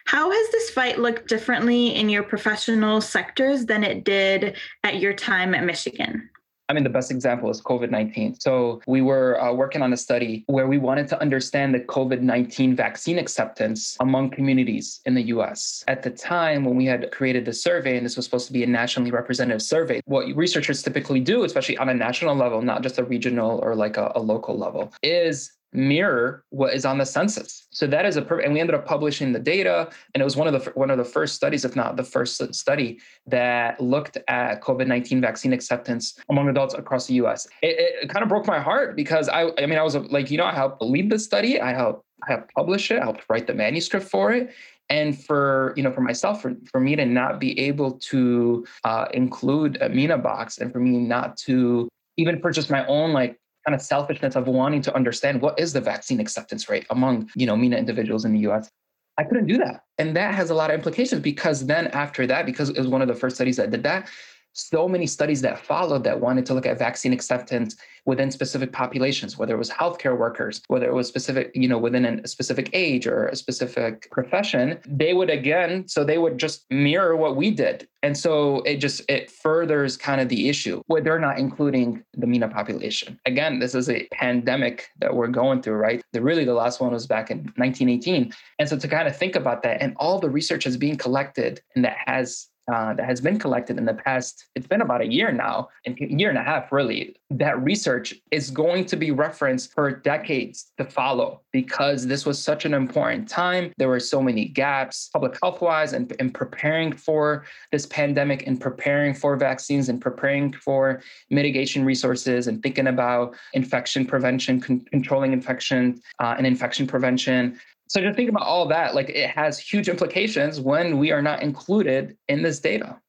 How 0.06 0.30
has 0.30 0.52
this 0.52 0.70
fight 0.70 1.00
looked 1.00 1.28
differently 1.28 1.96
in 1.96 2.10
your 2.10 2.22
professional 2.22 3.02
sectors 3.02 3.66
than 3.66 3.84
it 3.84 4.04
did 4.04 4.56
at 4.84 5.00
your 5.00 5.14
time 5.14 5.56
at 5.56 5.64
Michigan? 5.64 6.30
I 6.68 6.74
mean, 6.74 6.84
the 6.84 6.90
best 6.90 7.12
example 7.12 7.50
is 7.50 7.62
COVID 7.62 7.92
19. 7.92 8.40
So, 8.40 8.82
we 8.88 9.02
were 9.02 9.40
uh, 9.40 9.54
working 9.54 9.82
on 9.82 9.94
a 9.94 9.98
study 9.98 10.44
where 10.48 10.68
we 10.68 10.78
wanted 10.78 11.08
to 11.10 11.22
understand 11.22 11.74
the 11.74 11.80
COVID 11.80 12.22
19 12.22 12.76
vaccine 12.76 13.20
acceptance 13.20 13.98
among 14.00 14.32
communities 14.32 15.02
in 15.06 15.14
the 15.14 15.24
US. 15.24 15.84
At 15.88 16.04
the 16.04 16.10
time, 16.10 16.66
when 16.66 16.76
we 16.76 16.86
had 16.86 17.12
created 17.12 17.46
the 17.46 17.54
survey, 17.54 17.98
and 17.98 18.06
this 18.06 18.16
was 18.16 18.26
supposed 18.26 18.48
to 18.48 18.54
be 18.54 18.64
a 18.64 18.68
nationally 18.68 19.12
representative 19.12 19.62
survey, 19.62 20.02
what 20.06 20.26
researchers 20.36 20.82
typically 20.82 21.20
do, 21.20 21.44
especially 21.44 21.78
on 21.78 21.90
a 21.90 21.94
national 21.94 22.36
level, 22.36 22.62
not 22.62 22.82
just 22.82 22.98
a 22.98 23.04
regional 23.04 23.60
or 23.60 23.76
like 23.76 23.98
a, 23.98 24.12
a 24.16 24.20
local 24.20 24.58
level, 24.58 24.94
is 25.04 25.52
mirror 25.76 26.44
what 26.50 26.74
is 26.74 26.86
on 26.86 26.98
the 26.98 27.06
census. 27.06 27.68
So 27.72 27.88
that 27.88 28.06
is 28.06 28.18
a 28.18 28.22
per- 28.22 28.40
and 28.40 28.54
we 28.54 28.60
ended 28.60 28.76
up 28.76 28.86
publishing 28.86 29.34
the 29.34 29.40
data 29.40 29.90
and 30.14 30.22
it 30.22 30.24
was 30.24 30.36
one 30.36 30.54
of 30.54 30.54
the 30.54 30.72
one 30.72 30.90
of 30.90 30.98
the 30.98 31.04
first 31.04 31.36
studies 31.36 31.66
if 31.66 31.76
not 31.76 31.98
the 31.98 32.04
first 32.04 32.54
study 32.54 33.00
that 33.28 33.80
looked 33.80 34.18
at 34.28 34.62
COVID-19 34.62 35.22
vaccine 35.22 35.54
acceptance 35.54 36.18
among 36.30 36.50
adults 36.50 36.74
across 36.74 37.08
the 37.08 37.16
US. 37.16 37.48
It, 37.62 38.04
it 38.04 38.10
kind 38.10 38.24
of 38.24 38.30
broke 38.30 38.48
my 38.48 38.60
heart 38.60 38.96
because 38.96 39.30
I 39.30 39.52
I 39.58 39.66
mean 39.66 39.78
I 39.78 39.84
was 39.84 39.96
like 39.96 40.32
you 40.32 40.38
know 40.38 40.46
I 40.46 40.54
helped 40.54 40.82
lead 40.82 41.10
the 41.10 41.20
study, 41.20 41.60
I 41.60 41.74
helped 41.74 42.04
I 42.28 42.32
helped 42.32 42.54
publish 42.54 42.92
it, 42.92 43.00
I 43.00 43.04
helped 43.04 43.26
write 43.30 43.48
the 43.48 43.54
manuscript 43.54 44.08
for 44.08 44.32
it 44.32 44.52
and 44.90 45.20
for 45.20 45.74
you 45.76 45.84
know 45.84 45.92
for 45.92 46.02
myself 46.02 46.42
for, 46.42 46.56
for 46.72 46.80
me 46.80 46.96
to 46.96 47.06
not 47.06 47.40
be 47.40 47.60
able 47.60 47.94
to 47.94 48.66
uh, 48.84 49.08
include 49.14 49.82
a 49.82 49.90
MENA 49.90 50.18
box 50.18 50.60
and 50.60 50.72
for 50.72 50.80
me 50.80 50.98
not 50.98 51.38
to 51.38 51.90
even 52.18 52.40
purchase 52.40 52.70
my 52.70 52.86
own 52.88 53.12
like 53.14 53.38
kind 53.66 53.76
of 53.76 53.82
selfishness 53.82 54.36
of 54.36 54.48
wanting 54.48 54.82
to 54.82 54.96
understand 54.96 55.42
what 55.42 55.60
is 55.60 55.74
the 55.74 55.82
vaccine 55.82 56.20
acceptance 56.20 56.70
rate 56.70 56.86
among 56.90 57.30
you 57.36 57.46
know 57.46 57.56
MENA 57.56 57.78
individuals 57.78 58.26
in 58.26 58.34
the 58.34 58.40
US. 58.50 58.70
I 59.18 59.24
couldn't 59.24 59.48
do 59.48 59.58
that. 59.60 59.84
And 59.98 60.16
that 60.16 60.36
has 60.36 60.50
a 60.50 60.54
lot 60.54 60.70
of 60.70 60.76
implications 60.76 61.22
because 61.22 61.66
then 61.66 61.88
after 61.88 62.28
that, 62.28 62.46
because 62.46 62.70
it 62.70 62.78
was 62.78 62.88
one 62.88 63.02
of 63.02 63.08
the 63.08 63.16
first 63.16 63.38
studies 63.38 63.56
that 63.58 63.72
did 63.72 63.84
that, 63.84 64.10
so 64.56 64.88
many 64.88 65.06
studies 65.06 65.42
that 65.42 65.60
followed 65.60 66.04
that 66.06 66.20
wanted 66.20 66.46
to 66.48 66.54
look 66.54 66.66
at 66.66 66.80
vaccine 66.80 67.14
acceptance 67.14 67.76
within 68.06 68.32
specific 68.32 68.72
populations, 68.72 69.38
whether 69.38 69.54
it 69.54 69.58
was 69.58 69.70
healthcare 69.70 70.18
workers, 70.18 70.62
whether 70.68 70.88
it 70.88 70.94
was 70.94 71.08
specific, 71.08 71.52
you 71.54 71.68
know, 71.68 71.78
within 71.78 72.06
a 72.06 72.28
specific 72.28 72.70
age 72.72 73.06
or 73.06 73.28
a 73.28 73.36
specific 73.36 74.10
profession, 74.12 74.80
they 74.88 75.14
would 75.14 75.30
again, 75.30 75.88
so 75.88 76.04
they 76.04 76.18
would 76.18 76.38
just 76.38 76.66
mirror 76.70 77.18
what 77.18 77.36
we 77.36 77.52
did. 77.52 77.88
And 78.02 78.16
so 78.16 78.62
it 78.62 78.78
just 78.78 79.02
it 79.10 79.32
furthers 79.32 79.98
kind 79.98 80.22
of 80.22 80.30
the 80.30 80.48
issue 80.48 80.82
where 80.88 81.02
they're 81.02 81.20
not 81.20 81.40
including 81.40 82.04
the 82.14 82.28
MENA 82.28 82.50
population. 82.50 83.20
Again, 83.26 83.60
this 83.60 83.76
is 83.76 83.90
a 83.90 84.08
pandemic 84.14 84.88
that 85.00 85.14
we're 85.14 85.28
going 85.28 85.62
through, 85.62 85.76
right? 85.76 86.02
The 86.14 86.22
really 86.22 86.46
the 86.46 86.54
last 86.54 86.80
one 86.80 86.92
was 86.92 87.08
back 87.08 87.32
in 87.32 87.40
1918. 87.56 88.32
And 88.60 88.70
so 88.70 88.78
to 88.78 88.88
kind 88.88 89.08
of 89.08 89.18
think 89.18 89.36
about 89.36 89.64
that 89.64 89.82
and 89.82 89.96
all 89.98 90.20
the 90.20 90.30
research 90.30 90.66
is 90.66 90.78
being 90.78 90.98
collected 90.98 91.62
and 91.76 91.84
that 91.84 91.98
has 92.06 92.48
uh, 92.72 92.94
that 92.94 93.06
has 93.06 93.22
been 93.22 93.38
collected 93.38 93.78
in 93.78 93.86
the 93.86 93.94
past, 93.94 94.48
it's 94.56 94.68
been 94.68 94.82
about 94.82 95.02
a 95.02 95.08
year 95.08 95.32
now, 95.32 95.70
a 95.86 95.94
year 96.00 96.30
and 96.30 96.38
a 96.38 96.44
half 96.44 96.72
really. 96.72 97.16
That 97.30 97.62
research 97.64 98.16
is 98.32 98.50
going 98.50 98.86
to 98.86 98.96
be 98.96 99.12
referenced 99.12 99.74
for 99.74 99.92
decades 99.92 100.72
to 100.78 100.86
follow 100.86 101.42
because 101.52 102.08
this 102.08 102.26
was 102.26 102.42
such 102.42 102.66
an 102.66 102.74
important 102.74 103.30
time. 103.30 103.72
There 103.78 103.90
were 103.90 104.00
so 104.00 104.22
many 104.22 104.46
gaps, 104.46 105.10
public 105.14 105.38
health 105.42 105.62
wise, 105.62 105.94
and 105.94 106.12
in 106.14 106.32
preparing 106.32 106.92
for 106.92 107.46
this 107.72 107.86
pandemic 107.86 108.48
and 108.48 108.60
preparing 108.60 109.14
for 109.14 109.36
vaccines 109.36 109.90
and 109.90 110.02
preparing 110.02 110.52
for 110.54 111.02
mitigation 111.30 111.86
resources 111.86 112.48
and 112.48 112.62
thinking 112.64 112.88
about 112.88 113.36
infection 113.54 114.06
prevention, 114.06 114.60
con- 114.60 114.86
controlling 114.92 115.34
infection 115.34 116.02
uh, 116.20 116.36
and 116.38 116.48
infection 116.48 116.88
prevention. 116.88 117.60
So 117.88 118.02
just 118.02 118.16
think 118.16 118.30
about 118.30 118.44
all 118.44 118.68
that. 118.68 118.96
Like 118.96 119.10
it 119.10 119.30
has 119.30 119.60
huge 119.60 119.90
implications 119.90 120.60
when 120.60 120.98
we 120.98 121.12
are 121.12 121.22
not 121.22 121.44
included 121.44 122.18
in 122.28 122.42
this 122.42 122.60
data. 122.60 123.00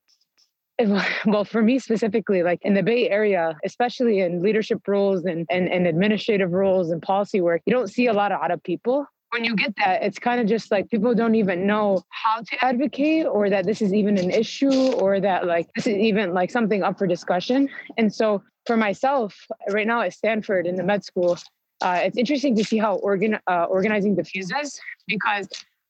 Well, 1.25 1.47
for 1.47 1.62
me 1.62 1.79
specifically, 1.79 2.43
like 2.43 2.59
in 2.61 2.75
the 2.75 2.83
Bay 2.83 3.09
Area, 3.09 3.57
especially 3.65 4.21
in 4.21 4.43
leadership 4.43 4.87
roles 4.87 5.25
and, 5.25 5.47
and, 5.51 5.69
and 5.69 5.87
administrative 5.87 6.53
roles 6.53 6.91
and 6.91 7.01
policy 7.01 7.41
work, 7.41 7.62
you 7.65 7.73
don't 7.73 7.89
see 7.89 8.09
a 8.09 8.12
lot 8.12 8.31
of 8.31 8.43
Arab 8.43 8.62
people 8.62 9.07
when 9.31 9.45
you 9.45 9.55
get 9.55 9.75
that, 9.77 10.03
it's 10.03 10.19
kind 10.19 10.41
of 10.41 10.47
just 10.47 10.71
like 10.71 10.89
people 10.89 11.15
don't 11.15 11.35
even 11.35 11.67
know 11.67 12.03
how 12.09 12.41
to 12.41 12.65
advocate 12.65 13.27
or 13.27 13.51
that 13.51 13.67
this 13.67 13.83
is 13.83 13.93
even 13.93 14.17
an 14.19 14.31
issue 14.31 14.93
or 14.93 15.21
that 15.21 15.47
like 15.47 15.69
this 15.75 15.87
is 15.87 15.97
even 15.97 16.33
like 16.33 16.51
something 16.51 16.83
up 16.83 16.99
for 16.99 17.07
discussion. 17.07 17.69
And 17.99 18.12
so 18.12 18.43
for 18.67 18.77
myself, 18.77 19.37
right 19.69 19.87
now 19.87 20.01
at 20.01 20.15
Stanford 20.15 20.67
in 20.67 20.77
the 20.77 20.83
med 20.83 21.05
school, 21.05 21.37
uh, 21.83 22.01
it's 22.03 22.17
interesting 22.17 22.57
to 22.57 22.65
see 22.65 22.79
how 22.79 22.97
organ, 22.97 23.39
uh, 23.47 23.65
organizing 23.65 24.15
diffuses 24.15 24.81
because 25.07 25.49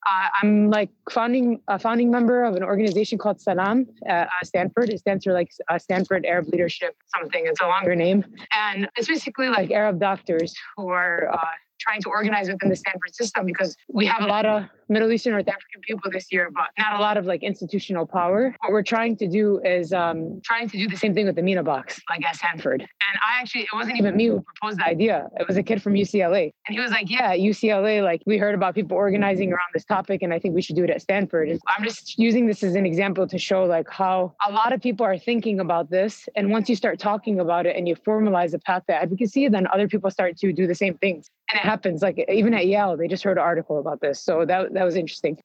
uh, 0.09 0.29
I'm 0.41 0.71
like 0.71 0.91
founding 1.11 1.61
a 1.69 1.79
founding 1.79 2.11
member 2.11 2.45
of 2.45 2.55
an 2.55 2.63
organization 2.63 3.19
called 3.19 3.41
Salam 3.41 3.87
at 4.07 4.29
Stanford. 4.45 4.91
It 4.91 5.01
stands 5.01 5.25
for 5.25 5.33
like 5.33 5.51
Stanford 5.79 6.25
Arab 6.25 6.47
Leadership 6.49 6.95
something. 7.17 7.43
It's 7.45 7.61
a 7.61 7.67
longer 7.67 7.97
name, 7.97 8.25
and 8.53 8.89
it's 8.97 9.09
basically 9.09 9.49
like 9.49 9.73
Arab 9.73 9.99
doctors 9.99 10.55
who 10.77 10.91
are 10.91 11.29
uh, 11.33 11.39
trying 11.87 12.03
to 12.03 12.09
organize 12.09 12.49
within 12.49 12.69
the 12.69 12.77
Stanford 12.77 13.15
system 13.15 13.47
because 13.47 13.77
we 13.89 14.07
have 14.07 14.23
a 14.23 14.27
lot 14.27 14.45
of 14.45 14.65
Middle 14.89 15.11
Eastern, 15.11 15.33
North 15.33 15.49
African 15.49 15.81
people 15.83 16.11
this 16.13 16.33
year, 16.33 16.51
but 16.55 16.69
not 16.79 16.99
a 16.99 17.03
lot 17.03 17.17
of 17.17 17.27
like 17.27 17.43
institutional 17.43 18.07
power. 18.07 18.55
What 18.61 18.73
we're 18.73 18.83
trying 18.83 19.17
to 19.17 19.29
do 19.29 19.61
is 19.65 19.93
um, 19.93 20.41
trying 20.45 20.69
to 20.69 20.79
do 20.79 20.89
the 20.89 20.97
same 20.97 21.15
thing 21.15 21.27
with 21.27 21.37
the 21.37 21.43
MENA 21.43 21.65
box, 21.65 22.01
like 22.09 22.25
at 22.25 22.37
Stanford. 22.37 22.83
And 22.83 23.19
I 23.27 23.41
actually, 23.41 23.63
it 23.63 23.75
wasn't 23.75 23.99
even 23.99 24.17
me 24.17 24.27
who 24.27 24.43
proposed 24.43 24.79
the 24.79 24.87
idea. 24.87 25.29
It 25.39 25.47
was 25.47 25.57
a 25.57 25.63
kid 25.63 25.83
from 25.83 25.95
UCLA. 25.95 26.53
And 26.67 26.75
he 26.77 26.81
was 26.81 26.91
like, 26.91 27.11
yeah, 27.11 27.35
UCLA, 27.35 28.03
like 28.03 28.23
we 28.27 28.39
heard 28.39 28.55
about 28.55 28.75
people 28.75 28.97
organizing 28.97 29.53
around 29.53 29.71
this 29.75 29.85
topic 29.85 30.23
and 30.23 30.33
I 30.33 30.39
think 30.39 30.55
we 30.55 30.63
should 30.63 30.77
do 30.77 30.85
it 30.85 30.91
at 30.91 31.03
Stanford. 31.03 31.49
And 31.49 31.61
I'm 31.77 31.85
just 31.85 32.19
using 32.19 32.47
this 32.47 32.63
as 32.63 32.75
an 32.75 32.87
example 32.87 33.27
to 33.27 33.39
show 33.39 33.65
like 33.65 33.91
how 33.91 34.35
a 34.47 34.53
lot 34.53 34.73
of 34.73 34.81
people 34.81 35.05
are 35.05 35.19
thinking 35.19 35.61
about 35.61 35.91
this. 35.91 36.29
And 36.37 36.51
once 36.51 36.69
you 36.69 36.77
start 36.77 36.99
talking 36.99 37.41
about 37.41 37.67
it 37.67 37.77
and 37.77 37.89
you 37.89 37.97
formalize 37.97 38.55
a 38.55 38.59
path 38.59 38.85
to 38.87 38.95
advocacy, 38.95 39.49
then 39.49 39.67
other 39.73 39.89
people 39.89 40.11
start 40.11 40.37
to 40.39 40.53
do 40.53 40.67
the 40.67 40.75
same 40.75 40.97
things. 40.99 41.31
And 41.51 41.61
it 41.61 41.63
happens 41.63 41.76
like 42.03 42.25
even 42.29 42.55
at 42.55 42.67
Yale, 42.67 42.97
they 42.97 43.09
just 43.09 43.25
heard 43.25 43.39
an 43.39 43.45
article 43.45 43.79
about 43.79 44.01
this. 44.01 44.21
So 44.21 44.45
that 44.45 44.73
that 44.75 44.85
was 44.85 44.97
interesting. 44.97 45.39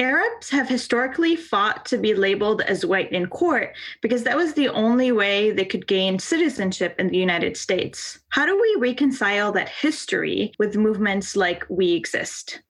Arabs 0.00 0.48
have 0.50 0.68
historically 0.68 1.34
fought 1.34 1.84
to 1.86 1.98
be 1.98 2.14
labeled 2.14 2.60
as 2.62 2.86
white 2.86 3.10
in 3.10 3.26
court 3.26 3.74
because 4.00 4.22
that 4.22 4.36
was 4.36 4.54
the 4.54 4.68
only 4.68 5.10
way 5.10 5.50
they 5.50 5.64
could 5.64 5.88
gain 5.88 6.20
citizenship 6.20 6.94
in 7.00 7.08
the 7.08 7.18
United 7.18 7.56
States. 7.56 8.20
How 8.28 8.46
do 8.46 8.56
we 8.60 8.76
reconcile 8.78 9.50
that 9.52 9.68
history 9.68 10.52
with 10.56 10.76
movements 10.76 11.34
like 11.34 11.66
We 11.68 11.94
Exist? 11.94 12.62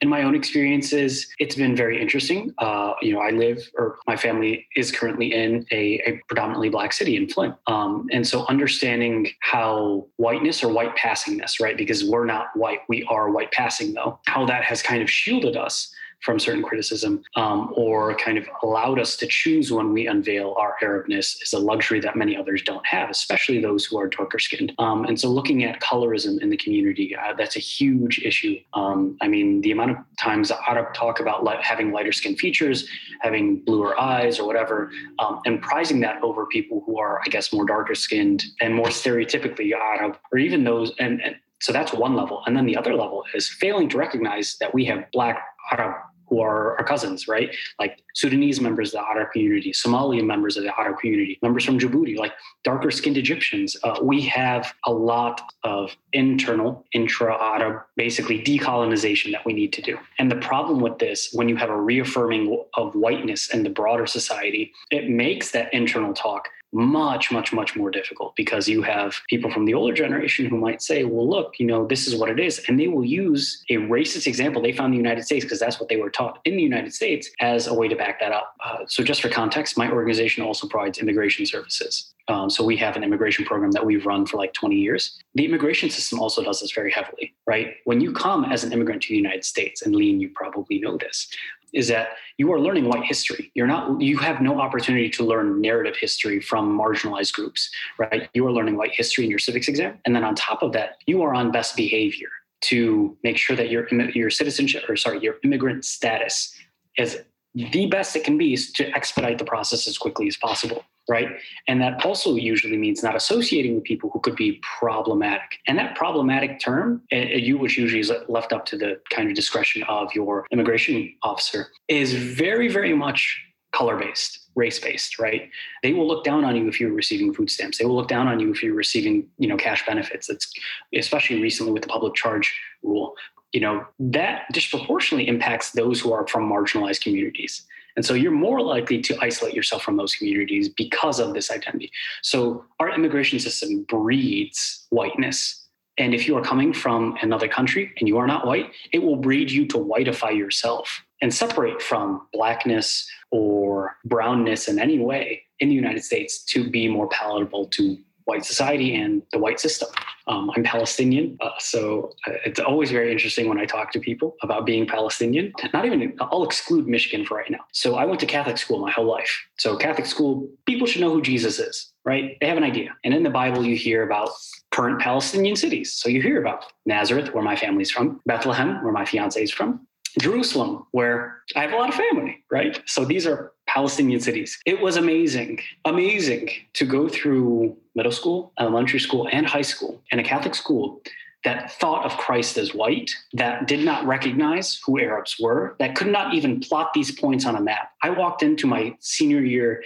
In 0.00 0.08
my 0.08 0.22
own 0.22 0.34
experiences, 0.34 1.26
it's 1.38 1.54
been 1.54 1.74
very 1.76 2.00
interesting. 2.00 2.52
Uh, 2.58 2.94
you 3.00 3.12
know, 3.12 3.20
I 3.20 3.30
live 3.30 3.70
or 3.76 3.98
my 4.06 4.16
family 4.16 4.66
is 4.76 4.90
currently 4.90 5.32
in 5.32 5.66
a, 5.70 6.00
a 6.06 6.20
predominantly 6.28 6.68
black 6.68 6.92
city 6.92 7.16
in 7.16 7.28
Flint. 7.28 7.54
Um, 7.66 8.06
and 8.12 8.26
so 8.26 8.44
understanding 8.48 9.28
how 9.40 10.06
whiteness 10.16 10.62
or 10.62 10.72
white 10.72 10.96
passingness, 10.96 11.60
right? 11.60 11.76
Because 11.76 12.04
we're 12.04 12.26
not 12.26 12.48
white, 12.54 12.80
we 12.88 13.04
are 13.04 13.30
white 13.30 13.52
passing 13.52 13.94
though, 13.94 14.18
how 14.26 14.44
that 14.46 14.64
has 14.64 14.82
kind 14.82 15.02
of 15.02 15.10
shielded 15.10 15.56
us 15.56 15.94
from 16.24 16.38
certain 16.38 16.62
criticism 16.62 17.22
um, 17.36 17.72
or 17.76 18.16
kind 18.16 18.38
of 18.38 18.48
allowed 18.62 18.98
us 18.98 19.16
to 19.16 19.26
choose 19.26 19.70
when 19.70 19.92
we 19.92 20.06
unveil 20.06 20.54
our 20.58 20.74
Arabness 20.82 21.42
is 21.42 21.52
a 21.52 21.58
luxury 21.58 22.00
that 22.00 22.16
many 22.16 22.34
others 22.36 22.62
don't 22.62 22.84
have, 22.86 23.10
especially 23.10 23.60
those 23.60 23.84
who 23.84 23.98
are 23.98 24.08
darker 24.08 24.38
skinned. 24.38 24.72
Um, 24.78 25.04
and 25.04 25.20
so 25.20 25.28
looking 25.28 25.64
at 25.64 25.80
colorism 25.80 26.40
in 26.40 26.48
the 26.48 26.56
community, 26.56 27.14
uh, 27.14 27.34
that's 27.36 27.56
a 27.56 27.60
huge 27.60 28.20
issue. 28.20 28.58
Um, 28.72 29.18
I 29.20 29.28
mean, 29.28 29.60
the 29.60 29.72
amount 29.72 29.90
of 29.92 29.96
times 30.18 30.50
Arab 30.50 30.94
talk 30.94 31.20
about 31.20 31.46
having 31.62 31.92
lighter 31.92 32.12
skin 32.12 32.36
features, 32.36 32.88
having 33.20 33.60
bluer 33.64 33.98
eyes 34.00 34.38
or 34.38 34.46
whatever, 34.46 34.90
um, 35.18 35.40
and 35.44 35.60
prizing 35.60 36.00
that 36.00 36.22
over 36.22 36.46
people 36.46 36.82
who 36.86 36.98
are, 36.98 37.20
I 37.24 37.28
guess, 37.28 37.52
more 37.52 37.66
darker 37.66 37.94
skinned 37.94 38.44
and 38.62 38.74
more 38.74 38.88
stereotypically 38.88 39.72
Arab, 39.72 40.16
or 40.32 40.38
even 40.38 40.64
those, 40.64 40.92
and, 40.98 41.22
and 41.22 41.36
so 41.60 41.72
that's 41.72 41.92
one 41.92 42.14
level. 42.14 42.42
And 42.46 42.56
then 42.56 42.66
the 42.66 42.76
other 42.76 42.94
level 42.94 43.24
is 43.34 43.48
failing 43.48 43.88
to 43.90 43.98
recognize 43.98 44.56
that 44.60 44.74
we 44.74 44.84
have 44.86 45.10
Black 45.12 45.42
Arab 45.70 45.94
who 46.28 46.40
are 46.40 46.76
our 46.78 46.84
cousins, 46.84 47.28
right? 47.28 47.54
Like 47.78 48.02
Sudanese 48.14 48.60
members 48.60 48.94
of 48.94 49.00
the 49.00 49.08
Arab 49.08 49.32
community, 49.32 49.72
Somalian 49.72 50.24
members 50.26 50.56
of 50.56 50.64
the 50.64 50.78
Arab 50.78 50.98
community, 50.98 51.38
members 51.42 51.64
from 51.64 51.78
Djibouti, 51.78 52.16
like 52.16 52.32
darker 52.62 52.90
skinned 52.90 53.16
Egyptians. 53.16 53.76
Uh, 53.82 53.98
we 54.02 54.20
have 54.22 54.72
a 54.86 54.92
lot 54.92 55.42
of 55.64 55.94
internal, 56.12 56.84
intra 56.92 57.34
Arab, 57.34 57.82
basically 57.96 58.42
decolonization 58.42 59.32
that 59.32 59.44
we 59.44 59.52
need 59.52 59.72
to 59.72 59.82
do. 59.82 59.98
And 60.18 60.30
the 60.30 60.36
problem 60.36 60.80
with 60.80 60.98
this, 60.98 61.30
when 61.32 61.48
you 61.48 61.56
have 61.56 61.70
a 61.70 61.80
reaffirming 61.80 62.64
of 62.74 62.94
whiteness 62.94 63.52
in 63.52 63.62
the 63.62 63.70
broader 63.70 64.06
society, 64.06 64.72
it 64.90 65.08
makes 65.08 65.50
that 65.52 65.72
internal 65.74 66.14
talk 66.14 66.48
much, 66.74 67.30
much, 67.30 67.52
much 67.52 67.76
more 67.76 67.90
difficult 67.90 68.34
because 68.36 68.68
you 68.68 68.82
have 68.82 69.14
people 69.28 69.50
from 69.50 69.64
the 69.64 69.74
older 69.74 69.94
generation 69.94 70.46
who 70.46 70.58
might 70.58 70.82
say, 70.82 71.04
well, 71.04 71.28
look, 71.28 71.54
you 71.58 71.66
know, 71.66 71.86
this 71.86 72.06
is 72.06 72.16
what 72.16 72.28
it 72.28 72.40
is. 72.40 72.62
And 72.68 72.78
they 72.78 72.88
will 72.88 73.04
use 73.04 73.62
a 73.70 73.76
racist 73.76 74.26
example 74.26 74.60
they 74.60 74.72
found 74.72 74.92
in 74.92 75.00
the 75.00 75.08
United 75.08 75.24
States 75.24 75.44
because 75.44 75.60
that's 75.60 75.78
what 75.78 75.88
they 75.88 75.96
were 75.96 76.10
taught 76.10 76.40
in 76.44 76.56
the 76.56 76.62
United 76.62 76.92
States 76.92 77.30
as 77.40 77.68
a 77.68 77.74
way 77.74 77.86
to 77.86 77.94
back 77.94 78.20
that 78.20 78.32
up. 78.32 78.54
Uh, 78.64 78.78
so, 78.86 79.02
just 79.04 79.22
for 79.22 79.28
context, 79.28 79.78
my 79.78 79.90
organization 79.90 80.42
also 80.42 80.66
provides 80.66 80.98
immigration 80.98 81.46
services. 81.46 82.12
Um, 82.28 82.48
so 82.48 82.64
we 82.64 82.76
have 82.78 82.96
an 82.96 83.04
immigration 83.04 83.44
program 83.44 83.70
that 83.72 83.84
we've 83.84 84.06
run 84.06 84.24
for 84.24 84.38
like 84.38 84.54
20 84.54 84.76
years. 84.76 85.18
The 85.34 85.44
immigration 85.44 85.90
system 85.90 86.20
also 86.20 86.42
does 86.42 86.60
this 86.60 86.72
very 86.72 86.90
heavily, 86.90 87.34
right? 87.46 87.74
When 87.84 88.00
you 88.00 88.12
come 88.12 88.44
as 88.46 88.64
an 88.64 88.72
immigrant 88.72 89.02
to 89.02 89.08
the 89.08 89.16
United 89.16 89.44
States, 89.44 89.82
and 89.82 89.94
Lean, 89.94 90.20
you 90.20 90.30
probably 90.30 90.80
know 90.80 90.96
this, 90.96 91.28
is 91.74 91.88
that 91.88 92.08
you 92.38 92.52
are 92.52 92.60
learning 92.60 92.88
white 92.88 93.04
history. 93.04 93.50
You're 93.54 93.66
not, 93.66 94.00
you 94.00 94.16
have 94.18 94.40
no 94.40 94.60
opportunity 94.60 95.10
to 95.10 95.24
learn 95.24 95.60
narrative 95.60 95.96
history 95.96 96.40
from 96.40 96.78
marginalized 96.78 97.32
groups, 97.32 97.70
right? 97.98 98.28
You 98.32 98.46
are 98.46 98.52
learning 98.52 98.76
white 98.76 98.92
history 98.92 99.24
in 99.24 99.30
your 99.30 99.38
civics 99.38 99.68
exam. 99.68 99.98
And 100.04 100.14
then 100.14 100.24
on 100.24 100.34
top 100.34 100.62
of 100.62 100.72
that, 100.72 100.98
you 101.06 101.22
are 101.22 101.34
on 101.34 101.52
best 101.52 101.76
behavior 101.76 102.30
to 102.62 103.16
make 103.22 103.36
sure 103.36 103.56
that 103.56 103.70
your, 103.70 103.86
your 104.10 104.30
citizenship, 104.30 104.84
or 104.88 104.96
sorry, 104.96 105.20
your 105.20 105.36
immigrant 105.44 105.84
status 105.84 106.54
is 106.96 107.18
the 107.54 107.86
best 107.86 108.16
it 108.16 108.24
can 108.24 108.38
be 108.38 108.56
to 108.56 108.88
expedite 108.96 109.38
the 109.38 109.44
process 109.44 109.86
as 109.86 109.98
quickly 109.98 110.26
as 110.26 110.36
possible 110.36 110.84
right? 111.08 111.28
And 111.68 111.80
that 111.80 112.04
also 112.04 112.34
usually 112.34 112.76
means 112.76 113.02
not 113.02 113.14
associating 113.14 113.74
with 113.74 113.84
people 113.84 114.10
who 114.10 114.20
could 114.20 114.36
be 114.36 114.60
problematic. 114.78 115.58
And 115.66 115.78
that 115.78 115.96
problematic 115.96 116.60
term, 116.60 117.02
eh, 117.10 117.16
eh, 117.16 117.36
you 117.36 117.58
which 117.58 117.76
usually 117.76 118.00
is 118.00 118.12
left 118.28 118.52
up 118.52 118.64
to 118.66 118.78
the 118.78 119.00
kind 119.10 119.28
of 119.28 119.34
discretion 119.34 119.82
of 119.84 120.14
your 120.14 120.46
immigration 120.50 121.14
officer, 121.22 121.68
is 121.88 122.14
very, 122.14 122.68
very 122.68 122.94
much 122.94 123.40
color 123.72 123.96
based 123.96 124.40
race 124.54 124.78
based 124.78 125.18
right? 125.18 125.50
They 125.82 125.92
will 125.92 126.06
look 126.06 126.22
down 126.22 126.44
on 126.44 126.54
you 126.54 126.68
if 126.68 126.80
you're 126.80 126.92
receiving 126.92 127.34
food 127.34 127.50
stamps. 127.50 127.78
They 127.78 127.84
will 127.84 127.96
look 127.96 128.08
down 128.08 128.28
on 128.28 128.38
you 128.38 128.52
if 128.52 128.62
you're 128.62 128.74
receiving 128.74 129.26
you 129.38 129.48
know 129.48 129.56
cash 129.56 129.84
benefits. 129.84 130.30
It's 130.30 130.52
especially 130.94 131.42
recently 131.42 131.72
with 131.72 131.82
the 131.82 131.88
public 131.88 132.14
charge 132.14 132.56
rule. 132.82 133.14
You 133.52 133.60
know 133.60 133.84
that 133.98 134.44
disproportionately 134.52 135.26
impacts 135.26 135.72
those 135.72 136.00
who 136.00 136.12
are 136.12 136.26
from 136.28 136.48
marginalized 136.48 137.02
communities 137.02 137.66
and 137.96 138.04
so 138.04 138.14
you're 138.14 138.32
more 138.32 138.60
likely 138.60 139.00
to 139.02 139.16
isolate 139.20 139.54
yourself 139.54 139.82
from 139.82 139.96
those 139.96 140.14
communities 140.14 140.68
because 140.68 141.20
of 141.20 141.34
this 141.34 141.50
identity. 141.50 141.90
So 142.22 142.64
our 142.80 142.92
immigration 142.92 143.38
system 143.38 143.84
breeds 143.84 144.86
whiteness. 144.90 145.66
And 145.96 146.12
if 146.12 146.26
you 146.26 146.36
are 146.36 146.42
coming 146.42 146.72
from 146.72 147.16
another 147.22 147.46
country 147.46 147.92
and 147.98 148.08
you 148.08 148.18
are 148.18 148.26
not 148.26 148.46
white, 148.46 148.72
it 148.92 149.00
will 149.00 149.16
breed 149.16 149.50
you 149.50 149.66
to 149.68 149.78
whiteify 149.78 150.36
yourself 150.36 151.04
and 151.22 151.32
separate 151.32 151.80
from 151.80 152.26
blackness 152.32 153.08
or 153.30 153.96
brownness 154.04 154.66
in 154.66 154.80
any 154.80 154.98
way 154.98 155.42
in 155.60 155.68
the 155.68 155.74
United 155.74 156.02
States 156.02 156.44
to 156.44 156.68
be 156.68 156.88
more 156.88 157.08
palatable 157.08 157.66
to 157.68 157.96
white 158.24 158.44
society 158.44 158.94
and 158.94 159.22
the 159.32 159.38
white 159.38 159.60
system. 159.60 159.88
Um, 160.26 160.50
I'm 160.56 160.64
Palestinian, 160.64 161.36
uh, 161.40 161.50
so 161.58 162.12
uh, 162.26 162.32
it's 162.46 162.58
always 162.58 162.90
very 162.90 163.12
interesting 163.12 163.48
when 163.48 163.58
I 163.58 163.66
talk 163.66 163.92
to 163.92 164.00
people 164.00 164.36
about 164.42 164.64
being 164.64 164.86
Palestinian. 164.86 165.52
Not 165.74 165.84
even, 165.84 166.16
I'll 166.20 166.44
exclude 166.44 166.88
Michigan 166.88 167.26
for 167.26 167.36
right 167.36 167.50
now. 167.50 167.60
So 167.72 167.96
I 167.96 168.06
went 168.06 168.20
to 168.20 168.26
Catholic 168.26 168.56
school 168.56 168.78
my 168.78 168.90
whole 168.90 169.04
life. 169.04 169.44
So 169.58 169.76
Catholic 169.76 170.06
school, 170.06 170.48
people 170.64 170.86
should 170.86 171.02
know 171.02 171.12
who 171.12 171.20
Jesus 171.20 171.58
is, 171.58 171.92
right? 172.04 172.38
They 172.40 172.48
have 172.48 172.56
an 172.56 172.64
idea. 172.64 172.96
And 173.04 173.12
in 173.12 173.22
the 173.22 173.30
Bible, 173.30 173.64
you 173.66 173.76
hear 173.76 174.02
about 174.02 174.30
current 174.70 175.00
Palestinian 175.00 175.56
cities. 175.56 175.92
So 175.92 176.08
you 176.08 176.22
hear 176.22 176.40
about 176.40 176.64
Nazareth, 176.86 177.34
where 177.34 177.44
my 177.44 177.56
family's 177.56 177.90
from, 177.90 178.20
Bethlehem, 178.24 178.82
where 178.82 178.92
my 178.92 179.04
fiance 179.04 179.42
is 179.42 179.50
from, 179.50 179.86
Jerusalem, 180.18 180.86
where 180.92 181.42
I 181.56 181.62
have 181.62 181.72
a 181.72 181.76
lot 181.76 181.88
of 181.88 181.94
family, 181.94 182.42
right? 182.50 182.80
So 182.86 183.04
these 183.04 183.26
are 183.26 183.52
Palestinian 183.66 184.20
cities. 184.20 184.58
It 184.64 184.80
was 184.80 184.96
amazing, 184.96 185.60
amazing 185.84 186.50
to 186.74 186.84
go 186.86 187.08
through 187.08 187.76
middle 187.94 188.12
school, 188.12 188.52
elementary 188.58 189.00
school, 189.00 189.28
and 189.30 189.46
high 189.46 189.62
school 189.62 190.02
in 190.10 190.18
a 190.18 190.24
Catholic 190.24 190.54
school 190.54 191.00
that 191.44 191.72
thought 191.72 192.04
of 192.06 192.16
Christ 192.16 192.56
as 192.56 192.74
white, 192.74 193.10
that 193.34 193.68
did 193.68 193.84
not 193.84 194.06
recognize 194.06 194.80
who 194.84 194.98
Arabs 194.98 195.36
were, 195.38 195.76
that 195.78 195.94
could 195.94 196.06
not 196.06 196.34
even 196.34 196.58
plot 196.58 196.92
these 196.94 197.12
points 197.12 197.44
on 197.44 197.54
a 197.54 197.60
map. 197.60 197.90
I 198.02 198.10
walked 198.10 198.42
into 198.42 198.66
my 198.66 198.96
senior 199.00 199.42
year 199.42 199.84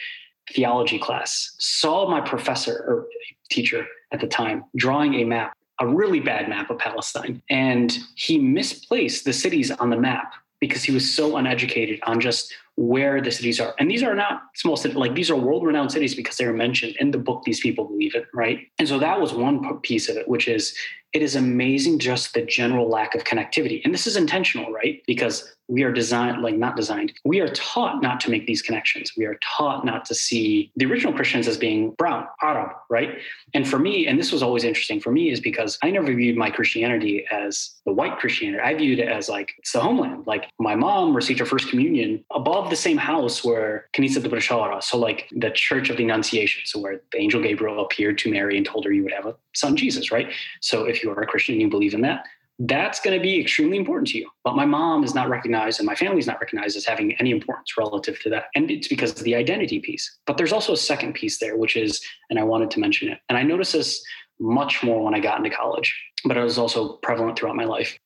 theology 0.52 0.98
class, 0.98 1.54
saw 1.58 2.08
my 2.08 2.20
professor 2.20 2.84
or 2.86 3.06
teacher 3.50 3.86
at 4.12 4.20
the 4.20 4.26
time 4.26 4.64
drawing 4.76 5.14
a 5.14 5.24
map, 5.24 5.52
a 5.80 5.86
really 5.86 6.20
bad 6.20 6.48
map 6.48 6.70
of 6.70 6.78
Palestine, 6.78 7.42
and 7.50 7.98
he 8.14 8.38
misplaced 8.38 9.24
the 9.24 9.32
cities 9.32 9.70
on 9.70 9.90
the 9.90 9.96
map 9.96 10.32
because 10.60 10.82
he 10.82 10.92
was 10.92 11.14
so 11.14 11.36
uneducated 11.36 12.00
on 12.04 12.20
just 12.20 12.52
where 12.78 13.20
the 13.20 13.32
cities 13.32 13.58
are. 13.58 13.74
And 13.80 13.90
these 13.90 14.04
are 14.04 14.14
not 14.14 14.42
small 14.54 14.76
cities, 14.76 14.96
like 14.96 15.16
these 15.16 15.32
are 15.32 15.36
world 15.36 15.66
renowned 15.66 15.90
cities 15.90 16.14
because 16.14 16.36
they 16.36 16.44
are 16.44 16.52
mentioned 16.52 16.94
in 17.00 17.10
the 17.10 17.18
book 17.18 17.42
these 17.42 17.58
people 17.58 17.84
believe 17.84 18.14
it, 18.14 18.26
right? 18.32 18.68
And 18.78 18.86
so 18.86 19.00
that 19.00 19.20
was 19.20 19.32
one 19.32 19.80
piece 19.80 20.08
of 20.08 20.16
it, 20.16 20.28
which 20.28 20.46
is 20.46 20.76
it 21.12 21.22
is 21.22 21.36
amazing 21.36 21.98
just 21.98 22.34
the 22.34 22.42
general 22.42 22.88
lack 22.88 23.14
of 23.14 23.24
connectivity. 23.24 23.80
And 23.84 23.94
this 23.94 24.06
is 24.06 24.16
intentional, 24.16 24.70
right? 24.72 25.02
Because 25.06 25.54
we 25.68 25.82
are 25.82 25.92
designed, 25.92 26.42
like 26.42 26.56
not 26.56 26.76
designed, 26.76 27.12
we 27.24 27.40
are 27.40 27.48
taught 27.48 28.02
not 28.02 28.20
to 28.20 28.30
make 28.30 28.46
these 28.46 28.62
connections. 28.62 29.12
We 29.16 29.26
are 29.26 29.38
taught 29.42 29.84
not 29.84 30.06
to 30.06 30.14
see 30.14 30.72
the 30.76 30.86
original 30.86 31.12
Christians 31.12 31.46
as 31.46 31.58
being 31.58 31.90
brown, 31.92 32.26
Arab, 32.42 32.70
right? 32.88 33.18
And 33.52 33.68
for 33.68 33.78
me, 33.78 34.06
and 34.06 34.18
this 34.18 34.32
was 34.32 34.42
always 34.42 34.64
interesting 34.64 34.98
for 34.98 35.12
me, 35.12 35.30
is 35.30 35.40
because 35.40 35.78
I 35.82 35.90
never 35.90 36.12
viewed 36.12 36.36
my 36.36 36.50
Christianity 36.50 37.26
as 37.30 37.74
the 37.84 37.92
white 37.92 38.18
Christianity. 38.18 38.62
I 38.62 38.74
viewed 38.74 38.98
it 38.98 39.08
as 39.08 39.28
like 39.28 39.54
it's 39.58 39.72
the 39.72 39.80
homeland. 39.80 40.26
Like 40.26 40.46
my 40.58 40.74
mom 40.74 41.14
received 41.14 41.40
her 41.40 41.46
first 41.46 41.68
communion 41.68 42.24
above 42.32 42.70
the 42.70 42.76
same 42.76 42.96
house 42.96 43.44
where 43.44 43.88
Kanisa 43.94 44.22
de 44.22 44.28
Brashara, 44.28 44.82
so 44.82 44.98
like 44.98 45.28
the 45.36 45.50
Church 45.50 45.90
of 45.90 45.98
the 45.98 46.04
Annunciation, 46.04 46.62
so 46.64 46.80
where 46.80 47.02
the 47.12 47.18
angel 47.18 47.42
Gabriel 47.42 47.84
appeared 47.84 48.16
to 48.18 48.30
Mary 48.30 48.56
and 48.56 48.64
told 48.64 48.86
her 48.86 48.92
you 48.92 49.02
would 49.02 49.12
have 49.12 49.26
a 49.26 49.36
son, 49.54 49.76
Jesus, 49.76 50.10
right? 50.10 50.32
So 50.60 50.84
if 50.84 50.97
you 51.02 51.10
are 51.10 51.20
a 51.20 51.26
Christian 51.26 51.54
and 51.54 51.62
you 51.62 51.68
believe 51.68 51.94
in 51.94 52.00
that, 52.02 52.24
that's 52.60 52.98
going 53.00 53.16
to 53.16 53.22
be 53.22 53.40
extremely 53.40 53.76
important 53.76 54.08
to 54.08 54.18
you. 54.18 54.28
But 54.42 54.56
my 54.56 54.64
mom 54.64 55.04
is 55.04 55.14
not 55.14 55.28
recognized 55.28 55.78
and 55.78 55.86
my 55.86 55.94
family 55.94 56.18
is 56.18 56.26
not 56.26 56.40
recognized 56.40 56.76
as 56.76 56.84
having 56.84 57.14
any 57.14 57.30
importance 57.30 57.76
relative 57.78 58.20
to 58.22 58.30
that. 58.30 58.46
And 58.54 58.70
it's 58.70 58.88
because 58.88 59.12
of 59.12 59.22
the 59.22 59.36
identity 59.36 59.78
piece. 59.78 60.18
But 60.26 60.36
there's 60.36 60.52
also 60.52 60.72
a 60.72 60.76
second 60.76 61.14
piece 61.14 61.38
there, 61.38 61.56
which 61.56 61.76
is, 61.76 62.00
and 62.30 62.38
I 62.38 62.42
wanted 62.42 62.70
to 62.72 62.80
mention 62.80 63.08
it. 63.10 63.18
And 63.28 63.38
I 63.38 63.44
noticed 63.44 63.74
this 63.74 64.02
much 64.40 64.82
more 64.82 65.04
when 65.04 65.14
I 65.14 65.20
got 65.20 65.38
into 65.38 65.54
college, 65.54 65.94
but 66.24 66.36
it 66.36 66.42
was 66.42 66.58
also 66.58 66.94
prevalent 66.94 67.38
throughout 67.38 67.56
my 67.56 67.64
life. 67.64 67.96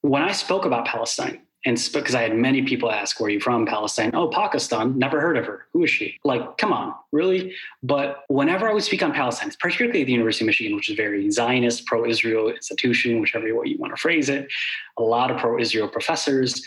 When 0.00 0.22
I 0.22 0.32
spoke 0.32 0.64
about 0.64 0.86
Palestine, 0.86 1.42
and 1.64 1.76
because 1.92 2.14
I 2.14 2.22
had 2.22 2.36
many 2.36 2.62
people 2.62 2.90
ask, 2.90 3.18
"Where 3.18 3.26
are 3.26 3.30
you 3.30 3.40
from?" 3.40 3.66
Palestine. 3.66 4.12
Oh, 4.14 4.28
Pakistan. 4.28 4.98
Never 4.98 5.20
heard 5.20 5.36
of 5.36 5.44
her. 5.46 5.66
Who 5.72 5.84
is 5.84 5.90
she? 5.90 6.18
Like, 6.24 6.56
come 6.56 6.72
on, 6.72 6.94
really? 7.12 7.54
But 7.82 8.24
whenever 8.28 8.68
I 8.68 8.72
would 8.72 8.84
speak 8.84 9.02
on 9.02 9.12
Palestine, 9.12 9.50
particularly 9.60 10.02
at 10.02 10.06
the 10.06 10.12
University 10.12 10.44
of 10.44 10.46
Michigan, 10.46 10.76
which 10.76 10.88
is 10.88 10.96
very 10.96 11.30
Zionist, 11.30 11.86
pro-Israel 11.86 12.48
institution, 12.50 13.20
whichever 13.20 13.52
way 13.54 13.66
you 13.66 13.78
want 13.78 13.92
to 13.94 14.00
phrase 14.00 14.28
it, 14.28 14.48
a 14.98 15.02
lot 15.02 15.30
of 15.30 15.38
pro-Israel 15.38 15.88
professors. 15.88 16.64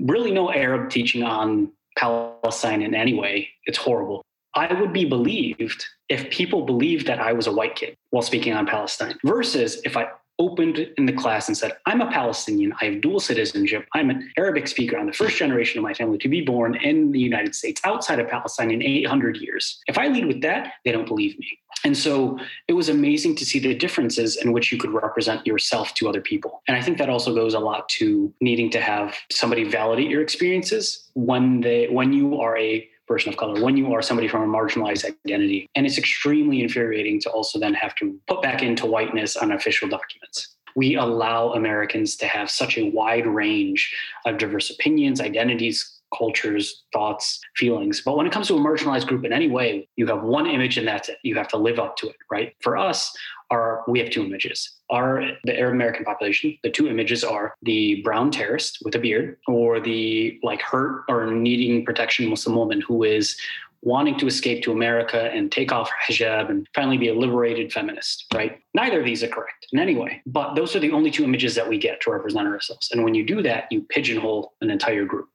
Really, 0.00 0.30
no 0.30 0.52
Arab 0.52 0.90
teaching 0.90 1.22
on 1.22 1.72
Palestine 1.96 2.82
in 2.82 2.94
any 2.94 3.14
way. 3.14 3.48
It's 3.66 3.78
horrible. 3.78 4.22
I 4.54 4.72
would 4.74 4.92
be 4.92 5.04
believed 5.04 5.86
if 6.08 6.28
people 6.30 6.66
believed 6.66 7.06
that 7.06 7.20
I 7.20 7.32
was 7.32 7.46
a 7.46 7.52
white 7.52 7.76
kid 7.76 7.94
while 8.10 8.22
speaking 8.22 8.52
on 8.52 8.66
Palestine, 8.66 9.16
versus 9.24 9.80
if 9.84 9.96
I 9.96 10.08
opened 10.40 10.78
in 10.96 11.04
the 11.04 11.12
class 11.12 11.46
and 11.48 11.56
said, 11.56 11.76
I'm 11.86 12.00
a 12.00 12.10
Palestinian. 12.10 12.72
I 12.80 12.86
have 12.86 13.02
dual 13.02 13.20
citizenship. 13.20 13.86
I'm 13.94 14.08
an 14.08 14.32
Arabic 14.38 14.66
speaker. 14.66 14.96
I'm 14.98 15.06
the 15.06 15.12
first 15.12 15.36
generation 15.36 15.78
of 15.78 15.84
my 15.84 15.92
family 15.92 16.16
to 16.18 16.28
be 16.28 16.40
born 16.40 16.74
in 16.76 17.12
the 17.12 17.20
United 17.20 17.54
States 17.54 17.80
outside 17.84 18.18
of 18.18 18.28
Palestine 18.28 18.70
in 18.70 18.82
800 18.82 19.36
years. 19.36 19.80
If 19.86 19.98
I 19.98 20.08
lead 20.08 20.24
with 20.24 20.40
that, 20.40 20.72
they 20.84 20.92
don't 20.92 21.06
believe 21.06 21.38
me. 21.38 21.58
And 21.84 21.96
so 21.96 22.38
it 22.68 22.72
was 22.72 22.88
amazing 22.88 23.36
to 23.36 23.44
see 23.44 23.58
the 23.58 23.74
differences 23.74 24.36
in 24.36 24.52
which 24.52 24.72
you 24.72 24.78
could 24.78 24.92
represent 24.92 25.46
yourself 25.46 25.94
to 25.94 26.08
other 26.08 26.20
people. 26.22 26.62
And 26.66 26.76
I 26.76 26.82
think 26.82 26.98
that 26.98 27.10
also 27.10 27.34
goes 27.34 27.54
a 27.54 27.60
lot 27.60 27.88
to 28.00 28.32
needing 28.40 28.70
to 28.70 28.80
have 28.80 29.16
somebody 29.30 29.64
validate 29.64 30.10
your 30.10 30.22
experiences 30.22 31.10
when 31.14 31.60
they 31.60 31.88
when 31.88 32.12
you 32.12 32.40
are 32.40 32.56
a 32.58 32.88
person 33.10 33.30
of 33.30 33.36
color, 33.36 33.60
when 33.60 33.76
you 33.76 33.92
are 33.92 34.00
somebody 34.00 34.28
from 34.28 34.42
a 34.42 34.46
marginalized 34.46 35.04
identity. 35.26 35.66
And 35.74 35.84
it's 35.84 35.98
extremely 35.98 36.62
infuriating 36.62 37.20
to 37.22 37.30
also 37.30 37.58
then 37.58 37.74
have 37.74 37.96
to 37.96 38.16
put 38.28 38.40
back 38.40 38.62
into 38.62 38.86
whiteness 38.86 39.36
on 39.36 39.50
official 39.50 39.88
documents. 39.88 40.54
We 40.76 40.94
allow 40.94 41.52
Americans 41.54 42.14
to 42.18 42.26
have 42.28 42.48
such 42.48 42.78
a 42.78 42.88
wide 42.90 43.26
range 43.26 43.92
of 44.26 44.38
diverse 44.38 44.70
opinions, 44.70 45.20
identities, 45.20 45.99
cultures, 46.16 46.84
thoughts, 46.92 47.40
feelings. 47.56 48.02
But 48.04 48.16
when 48.16 48.26
it 48.26 48.32
comes 48.32 48.48
to 48.48 48.56
a 48.56 48.60
marginalized 48.60 49.06
group 49.06 49.24
in 49.24 49.32
any 49.32 49.48
way, 49.48 49.88
you 49.96 50.06
have 50.06 50.22
one 50.22 50.46
image 50.46 50.78
and 50.78 50.86
that's 50.86 51.08
it. 51.08 51.18
You 51.22 51.34
have 51.36 51.48
to 51.48 51.56
live 51.56 51.78
up 51.78 51.96
to 51.98 52.08
it, 52.08 52.16
right? 52.30 52.54
For 52.60 52.76
us, 52.76 53.16
are 53.50 53.82
we 53.88 53.98
have 53.98 54.10
two 54.10 54.24
images. 54.24 54.78
Are 54.90 55.22
the 55.44 55.58
Arab 55.58 55.74
American 55.74 56.04
population, 56.04 56.56
the 56.62 56.70
two 56.70 56.88
images 56.88 57.24
are 57.24 57.54
the 57.62 58.00
brown 58.02 58.30
terrorist 58.30 58.78
with 58.84 58.94
a 58.94 58.98
beard 58.98 59.38
or 59.48 59.80
the 59.80 60.38
like 60.42 60.62
hurt 60.62 61.04
or 61.08 61.30
needing 61.32 61.84
protection 61.84 62.28
Muslim 62.28 62.56
woman 62.56 62.80
who 62.80 63.02
is 63.02 63.36
wanting 63.82 64.18
to 64.18 64.26
escape 64.26 64.62
to 64.62 64.72
America 64.72 65.30
and 65.32 65.50
take 65.50 65.72
off 65.72 65.88
her 65.88 66.12
hijab 66.12 66.50
and 66.50 66.66
finally 66.74 66.98
be 66.98 67.08
a 67.08 67.14
liberated 67.14 67.72
feminist, 67.72 68.26
right? 68.34 68.60
Neither 68.74 69.00
of 69.00 69.06
these 69.06 69.22
are 69.22 69.28
correct 69.28 69.68
in 69.72 69.78
any 69.78 69.96
way, 69.96 70.20
but 70.26 70.54
those 70.54 70.76
are 70.76 70.80
the 70.80 70.92
only 70.92 71.10
two 71.10 71.24
images 71.24 71.54
that 71.54 71.66
we 71.66 71.78
get 71.78 72.00
to 72.02 72.10
represent 72.10 72.46
ourselves. 72.46 72.90
And 72.92 73.04
when 73.04 73.14
you 73.14 73.24
do 73.24 73.42
that, 73.42 73.64
you 73.70 73.82
pigeonhole 73.88 74.52
an 74.60 74.70
entire 74.70 75.04
group. 75.04 75.28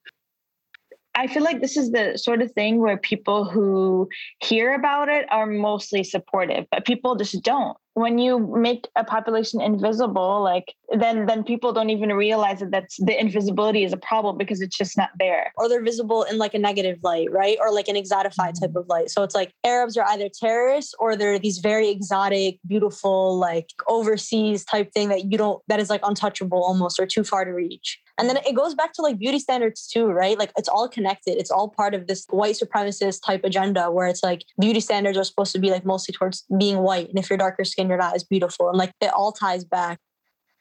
I 1.16 1.28
feel 1.28 1.43
like 1.43 1.61
this 1.61 1.78
is 1.78 1.91
the 1.91 2.18
sort 2.18 2.41
of 2.41 2.51
thing 2.51 2.80
where 2.80 2.97
people 2.97 3.45
who 3.45 4.09
hear 4.43 4.76
about 4.76 5.07
it 5.07 5.26
are 5.32 5.45
mostly 5.45 6.03
supportive, 6.03 6.66
but 6.72 6.86
people 6.86 7.16
just 7.16 7.41
don't. 7.41 7.78
When 7.93 8.18
you 8.18 8.39
make 8.39 8.89
a 8.97 9.05
population 9.05 9.61
invisible, 9.61 10.43
like 10.43 10.76
then 10.99 11.26
then 11.28 11.45
people 11.45 11.72
don't 11.72 11.89
even 11.89 12.09
realize 12.11 12.59
that 12.59 12.72
that's 12.72 12.97
the 12.97 13.18
invisibility 13.18 13.86
is 13.86 13.93
a 13.93 13.97
problem 13.97 14.38
because 14.38 14.59
it's 14.59 14.76
just 14.76 14.97
not 14.97 15.11
there. 15.18 15.53
Or 15.55 15.70
they're 15.70 15.82
visible 15.82 16.24
in 16.24 16.38
like 16.38 16.53
a 16.53 16.59
negative 16.59 16.99
light, 17.03 17.32
right? 17.32 17.57
Or 17.61 17.72
like 17.72 17.88
an 17.88 17.95
exotified 17.95 18.59
type 18.59 18.72
mm-hmm. 18.72 18.78
of 18.80 18.89
light. 18.89 19.09
So 19.09 19.24
it's 19.24 19.34
like 19.34 19.53
Arabs 19.63 19.95
are 19.95 20.05
either 20.09 20.28
terrorists 20.28 20.93
or 20.99 21.16
they're 21.16 21.39
these 21.39 21.59
very 21.59 21.88
exotic, 21.89 22.59
beautiful, 22.68 23.39
like 23.39 23.70
overseas 23.88 24.66
type 24.66 24.91
thing 24.91 25.07
that 25.07 25.32
you 25.32 25.38
don't 25.38 25.63
that 25.70 25.80
is 25.80 25.89
like 25.89 26.01
untouchable 26.03 26.61
almost 26.61 26.99
or 26.99 27.05
too 27.05 27.24
far 27.24 27.45
to 27.45 27.51
reach. 27.51 28.01
And 28.18 28.30
then 28.30 28.38
it 28.38 28.55
goes 28.55 28.76
back 28.76 28.93
to 28.93 29.01
like 29.01 29.20
beauty 29.20 29.39
standards 29.39 29.88
too, 29.88 30.07
right? 30.07 30.39
Like 30.39 30.51
it's 30.57 30.70
all 30.70 30.88
connected. 30.88 31.38
It's 31.38 31.51
all 31.51 31.70
part 31.70 31.93
of 31.93 32.07
this 32.07 32.26
white 32.30 32.55
supremacist 32.55 33.22
type 33.26 33.43
agenda 33.43 33.91
where 33.91 34.07
it's 34.07 34.24
like 34.24 34.43
beauty 34.59 34.80
standards 34.80 35.18
are 35.18 35.24
supposed 35.24 35.51
to 35.53 35.59
be 35.59 35.70
like 35.70 35.86
mostly 35.86 36.13
towards 36.13 36.45
being 36.57 36.80
white. 36.80 37.09
And 37.09 37.20
if 37.20 37.30
you're 37.30 37.38
darker 37.38 37.66
skin, 37.66 37.89
you're 37.89 37.97
not 37.97 38.16
as 38.16 38.24
beautiful. 38.24 38.70
And 38.70 38.78
like 38.78 38.91
it 39.01 39.11
all 39.13 39.32
ties 39.32 39.66
back. 39.66 39.99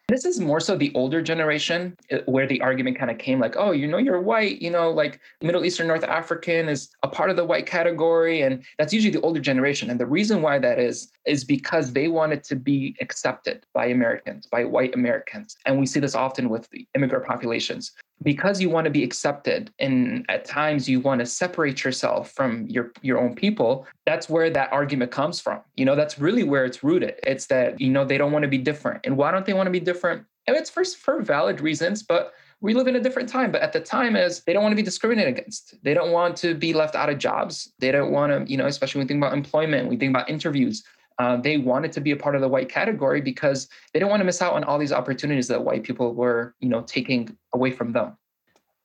This 0.09 0.27
is 0.27 0.39
more 0.39 0.61
so 0.61 0.77
the 0.77 0.93
older 0.95 1.23
generation 1.23 1.97
uh, 2.13 2.19
where 2.27 2.47
the 2.47 2.61
argument 2.61 2.99
kind 2.99 3.11
of 3.11 3.17
came 3.17 3.41
like, 3.41 3.57
oh, 3.57 3.71
you 3.71 3.87
know, 3.87 3.97
you're 3.97 4.21
white, 4.21 4.61
you 4.61 4.71
know, 4.71 4.91
like 4.91 5.19
Middle 5.41 5.65
Eastern 5.65 5.87
North 5.87 6.05
African 6.05 6.69
is 6.69 6.91
a 7.03 7.09
part 7.09 7.31
of 7.31 7.37
the 7.37 7.45
white 7.45 7.65
category. 7.65 8.43
And 8.43 8.63
that's 8.79 8.93
usually 8.93 9.13
the 9.13 9.23
older 9.23 9.41
generation. 9.41 9.89
And 9.89 9.99
the 9.99 10.07
reason 10.07 10.43
why 10.43 10.59
that 10.59 10.79
is, 10.79 11.11
is 11.25 11.43
because 11.43 11.95
they 11.95 12.09
wanted 12.09 12.45
to 12.45 12.57
be 12.57 12.95
accepted 13.01 13.65
by 13.73 13.87
Americans, 13.87 14.47
by 14.47 14.65
white 14.65 14.95
Americans. 14.95 15.57
And 15.65 15.81
we 15.81 15.87
see 15.87 16.01
this 16.01 16.15
often 16.15 16.51
with 16.51 16.69
the 16.69 16.87
immigrant 16.95 17.25
populations 17.25 17.93
because 18.23 18.61
you 18.61 18.71
want 18.71 18.85
to 18.85 18.91
be 18.91 19.03
accepted 19.03 19.73
and 19.79 20.25
at 20.29 20.45
times 20.45 20.89
you 20.89 21.01
want 21.01 21.19
to 21.19 21.27
separate 21.27 21.85
yourself 21.85 22.31
from 22.33 22.67
your 22.69 22.93
your 23.03 23.19
own 23.19 23.35
people 23.35 23.87
that's 24.07 24.29
where 24.29 24.51
that 24.51 24.73
argument 24.73 25.11
comes 25.11 25.41
from. 25.41 25.61
You 25.77 25.85
know 25.85 25.97
that's 25.97 26.19
really 26.19 26.45
where 26.45 26.65
it's 26.65 26.85
rooted. 26.85 27.15
It's 27.23 27.47
that 27.47 27.81
you 27.81 27.91
know 27.91 28.05
they 28.05 28.19
don't 28.19 28.33
want 28.33 28.45
to 28.45 28.49
be 28.49 28.59
different. 28.59 29.01
And 29.05 29.17
why 29.17 29.31
don't 29.31 29.47
they 29.47 29.53
want 29.53 29.67
to 29.67 29.71
be 29.71 29.81
different? 29.81 30.25
And 30.47 30.57
it's 30.57 30.71
for 30.71 30.85
for 30.85 31.23
valid 31.23 31.61
reasons 31.61 32.03
but 32.03 32.33
we 32.61 32.73
live 32.73 32.87
in 32.87 32.97
a 32.97 33.01
different 33.01 33.29
time. 33.29 33.53
But 33.53 33.61
at 33.61 33.75
the 33.75 33.81
time 33.81 34.17
is 34.17 34.43
they 34.45 34.55
don't 34.55 34.63
want 34.63 34.73
to 34.73 34.77
be 34.77 34.83
discriminated 34.83 35.37
against. 35.37 35.75
They 35.83 35.93
don't 35.93 36.13
want 36.13 36.37
to 36.39 36.55
be 36.55 36.73
left 36.73 36.95
out 36.95 37.11
of 37.11 37.19
jobs. 37.19 37.73
They 37.79 37.93
don't 37.93 38.11
want 38.11 38.33
to 38.33 38.51
you 38.51 38.57
know 38.57 38.67
especially 38.67 39.01
when 39.01 39.07
we 39.07 39.09
think 39.09 39.23
about 39.23 39.35
employment 39.35 39.89
we 39.89 39.97
think 39.97 40.11
about 40.11 40.31
interviews 40.31 40.85
uh, 41.19 41.37
they 41.37 41.59
wanted 41.59 41.93
to 41.93 42.01
be 42.01 42.11
a 42.11 42.17
part 42.17 42.35
of 42.35 42.41
the 42.41 42.49
white 42.49 42.69
category 42.69 43.21
because 43.21 43.69
they 43.93 44.01
didn't 44.01 44.11
want 44.11 44.21
to 44.21 44.25
miss 44.25 44.43
out 44.43 44.55
on 44.55 44.65
all 44.65 44.79
these 44.79 44.93
opportunities 44.93 45.49
that 45.49 45.63
white 45.63 45.83
people 45.83 46.15
were, 46.15 46.55
you 46.61 46.69
know, 46.69 46.83
taking 46.83 47.37
away 47.53 47.71
from 47.71 47.93
them. 47.93 48.17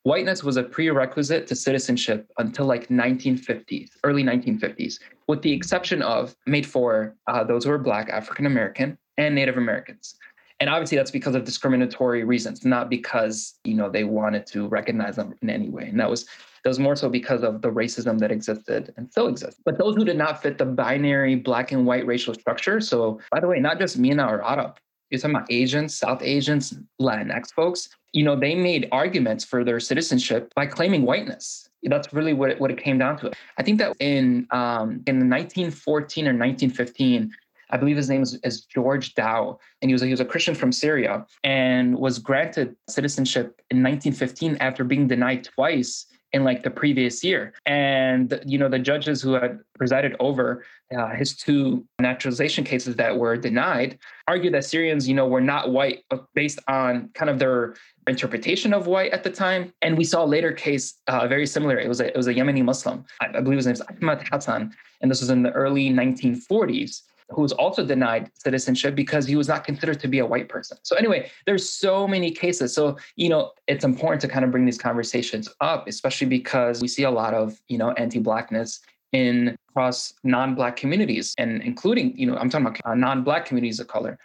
Whiteness 0.04 0.44
was 0.44 0.56
a 0.56 0.64
prerequisite 0.64 1.46
to 1.48 1.56
citizenship 1.56 2.32
until 2.38 2.66
like 2.66 2.88
1950s, 2.88 3.90
early 4.04 4.24
1950s, 4.24 5.00
with 5.28 5.42
the 5.42 5.52
exception 5.52 6.02
of 6.02 6.36
made 6.46 6.66
for 6.66 7.16
uh, 7.28 7.44
those 7.44 7.66
who 7.66 7.72
were 7.72 7.78
Black, 7.78 8.10
African 8.10 8.46
American, 8.46 8.98
and 9.18 9.36
Native 9.36 9.58
Americans. 9.58 10.16
And 10.60 10.70
obviously, 10.70 10.98
that's 10.98 11.12
because 11.12 11.36
of 11.36 11.46
discriminatory 11.46 12.24
reasons, 12.24 12.66
not 12.66 12.90
because 12.90 13.56
you 13.64 13.76
know 13.76 13.90
they 13.90 14.04
wanted 14.04 14.46
to 14.48 14.68
recognize 14.68 15.16
them 15.16 15.34
in 15.42 15.50
any 15.50 15.70
way. 15.70 15.86
And 15.86 16.00
that 16.00 16.10
was 16.10 16.26
that 16.64 16.70
was 16.70 16.80
more 16.80 16.96
so 16.96 17.10
because 17.10 17.44
of 17.44 17.62
the 17.62 17.70
racism 17.70 18.20
that 18.20 18.32
existed 18.32 18.94
and 18.98 19.10
still 19.10 19.28
exists. 19.28 19.62
But 19.64 19.78
those 19.78 19.96
who 19.96 20.04
did 20.04 20.18
not 20.18 20.42
fit 20.42 20.58
the 20.58 20.66
binary 20.66 21.36
black 21.36 21.72
and 21.72 21.86
white 21.86 22.06
racial 22.06 22.34
structure. 22.34 22.82
So, 22.82 23.20
by 23.32 23.40
the 23.40 23.48
way, 23.48 23.60
not 23.60 23.80
just 23.80 23.98
MENA 23.98 24.26
or 24.26 24.44
Arab, 24.44 24.78
you're 25.10 25.20
talking 25.20 25.36
about 25.36 25.52
Asians, 25.52 25.98
South 25.98 26.22
Asians, 26.22 26.76
Latinx 27.02 27.52
folks. 27.54 27.90
You 28.14 28.24
know, 28.24 28.36
they 28.36 28.56
made 28.56 28.88
arguments 28.92 29.44
for 29.44 29.64
their 29.64 29.80
citizenship 29.80 30.54
by 30.56 30.66
claiming 30.66 31.04
whiteness. 31.04 31.70
That's 31.84 32.12
really 32.14 32.34
what 32.34 32.52
it, 32.52 32.60
what 32.60 32.72
it 32.72 32.78
came 32.78 32.98
down 32.98 33.18
to. 33.20 33.32
I 33.58 33.64
think 33.64 33.80
that 33.80 33.96
in 34.00 34.48
um, 34.52 35.02
in 35.08 35.30
1914 35.30 36.26
or 36.26 36.32
1915, 36.32 37.32
I 37.70 37.78
believe 37.78 37.98
his 37.98 38.10
name 38.10 38.24
is, 38.24 38.40
is, 38.44 38.62
George 38.62 39.14
Dow, 39.16 39.60
and 39.82 39.90
he 39.90 39.94
was 39.94 40.02
a, 40.02 40.06
he 40.06 40.12
was 40.12 40.20
a 40.20 40.26
Christian 40.26 40.56
from 40.56 40.72
Syria 40.72 41.26
and 41.44 41.98
was 41.98 42.20
granted 42.20 42.76
citizenship 42.88 43.62
in 43.70 43.84
1915 43.84 44.58
after 44.60 44.84
being 44.84 45.08
denied 45.08 45.44
twice 45.44 46.06
in 46.32 46.44
like 46.44 46.64
the 46.64 46.70
previous 46.70 47.24
year. 47.24 47.54
And, 47.66 48.40
you 48.46 48.58
know, 48.58 48.70
the 48.70 48.80
judges 48.80 49.22
who 49.22 49.34
had 49.34 49.60
presided 49.78 50.16
over 50.20 50.66
uh, 50.96 51.10
his 51.10 51.36
two 51.36 51.86
naturalization 52.00 52.64
cases 52.64 52.96
that 52.98 53.18
were 53.18 53.38
denied 53.38 53.98
argued 54.28 54.54
that 54.54 54.66
Syrians, 54.66 55.08
you 55.08 55.16
know, 55.16 55.28
were 55.28 55.42
not 55.42 55.72
white 55.72 56.04
based 56.36 56.60
on 56.68 57.10
kind 57.14 57.30
of 57.30 57.40
their 57.40 57.76
interpretation 58.08 58.74
of 58.74 58.88
white 58.88 59.12
at 59.12 59.24
the 59.24 59.30
time. 59.30 59.74
And 59.82 59.98
we 59.98 60.04
saw 60.04 60.24
a 60.24 60.28
later 60.28 60.52
case 60.52 60.96
uh, 61.08 61.28
very 61.28 61.48
similar. 61.48 61.80
It 61.80 61.88
was 61.88 62.00
a, 62.00 62.08
it 62.08 62.18
was 62.18 62.28
a 62.28 62.34
Yemeni 62.34 62.64
Muslim. 62.64 63.06
I 63.22 63.42
believe 63.42 63.58
his 63.58 63.66
name 63.66 63.74
is 63.74 63.82
Ahmad 63.82 64.28
Hassan. 64.32 64.74
And 65.02 65.10
this 65.10 65.22
was 65.22 65.30
in 65.30 65.44
the 65.44 65.52
early 65.52 65.90
1940s 65.90 67.04
who 67.30 67.42
was 67.42 67.52
also 67.54 67.86
denied 67.86 68.32
citizenship 68.34 68.96
because 68.96 69.28
he 69.28 69.36
was 69.36 69.48
not 69.48 69.64
considered 69.64 70.00
to 70.00 70.08
be 70.08 70.20
a 70.20 70.26
white 70.26 70.50
person. 70.50 70.78
So 70.84 70.96
anyway, 70.96 71.30
there's 71.46 71.70
so 71.70 72.08
many 72.08 72.32
cases. 72.32 72.74
So, 72.74 72.98
you 73.16 73.30
know, 73.30 73.52
it's 73.68 73.86
important 73.86 74.22
to 74.22 74.28
kind 74.28 74.44
of 74.44 74.52
bring 74.52 74.66
these 74.66 74.78
conversations 74.78 75.48
up, 75.62 75.88
especially 75.88 76.28
because 76.28 76.82
we 76.82 76.88
see 76.88 77.04
a 77.04 77.12
lot 77.12 77.34
of, 77.34 77.60
you 77.68 77.78
know, 77.78 77.92
anti-blackness 77.92 78.80
in 79.12 79.58
across 79.70 80.14
non-black 80.24 80.76
communities 80.76 81.34
and 81.38 81.62
including, 81.64 82.18
you 82.18 82.28
know, 82.28 82.36
I'm 82.38 82.50
talking 82.50 82.68
about 82.68 82.80
uh, 82.86 82.96
non-black 82.96 83.46
communities 83.46 83.80
of 83.80 83.88
color. 83.88 84.18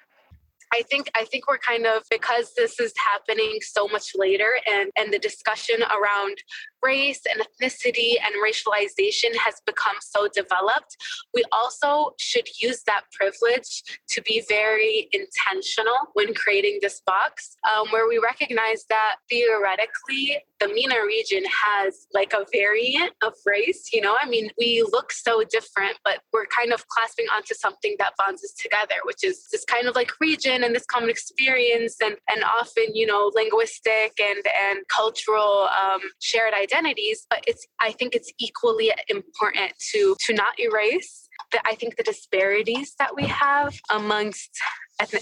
I 0.75 0.83
think 0.91 1.09
I 1.14 1.25
think 1.25 1.47
we're 1.47 1.59
kind 1.59 1.87
of 1.87 2.03
because 2.11 2.53
this 2.57 2.81
is 2.81 2.93
happening 3.12 3.59
so 3.62 3.87
much 3.87 4.11
later 4.16 4.51
and 4.68 4.91
and 4.97 5.12
the 5.12 5.20
discussion 5.20 5.83
around 5.83 6.37
race 6.85 7.22
and 7.33 7.43
ethnicity 7.43 8.14
and 8.22 8.35
racialization 8.45 9.35
has 9.37 9.61
become 9.66 9.97
so 10.01 10.29
developed, 10.29 10.97
we 11.33 11.43
also 11.51 12.14
should 12.18 12.47
use 12.61 12.83
that 12.87 13.03
privilege 13.12 13.83
to 14.11 14.20
be 14.22 14.45
very 14.49 15.09
intentional 15.12 15.97
when 16.12 16.35
creating 16.35 16.79
this 16.83 17.01
box, 17.07 17.57
um, 17.64 17.89
where 17.91 18.07
we 18.07 18.18
recognize 18.18 18.85
that 18.91 19.16
theoretically 19.31 20.39
the 20.61 20.68
MENA 20.68 21.05
region 21.05 21.43
has 21.47 22.07
like 22.12 22.33
a 22.33 22.45
variant 22.53 23.12
of 23.22 23.33
race. 23.47 23.89
You 23.93 24.03
know, 24.03 24.16
I 24.20 24.29
mean, 24.29 24.51
we 24.59 24.85
look 24.93 25.12
so 25.12 25.43
different, 25.51 25.99
but 26.05 26.20
we're 26.33 26.47
kind 26.47 26.72
of 26.72 26.87
clasping 26.89 27.27
onto 27.35 27.55
something 27.55 27.97
that 27.99 28.12
bonds 28.18 28.45
us 28.45 28.55
together, 28.61 28.97
which 29.05 29.25
is 29.25 29.49
this 29.51 29.64
kind 29.64 29.89
of 29.89 29.95
like 29.95 30.12
region 30.20 30.64
and 30.65 30.75
this 30.75 30.87
common 30.87 31.11
experience 31.11 31.97
and 32.03 32.17
and 32.29 32.43
often, 32.45 32.95
you 32.95 33.07
know, 33.07 33.31
linguistic 33.35 34.19
and 34.21 34.43
and 34.69 34.79
cultural 34.89 35.69
um, 35.69 36.01
shared 36.21 36.55
identities, 36.55 37.27
but 37.29 37.45
it's 37.47 37.67
I 37.81 37.93
think 37.93 38.15
it's 38.15 38.33
equally 38.39 38.93
important 39.09 39.73
to 39.93 40.17
to 40.21 40.33
not 40.33 40.59
erase 40.59 41.29
that 41.53 41.62
I 41.65 41.75
think 41.75 41.97
the 41.97 42.03
disparities 42.03 42.95
that 42.99 43.15
we 43.15 43.25
have 43.27 43.79
amongst 43.91 44.51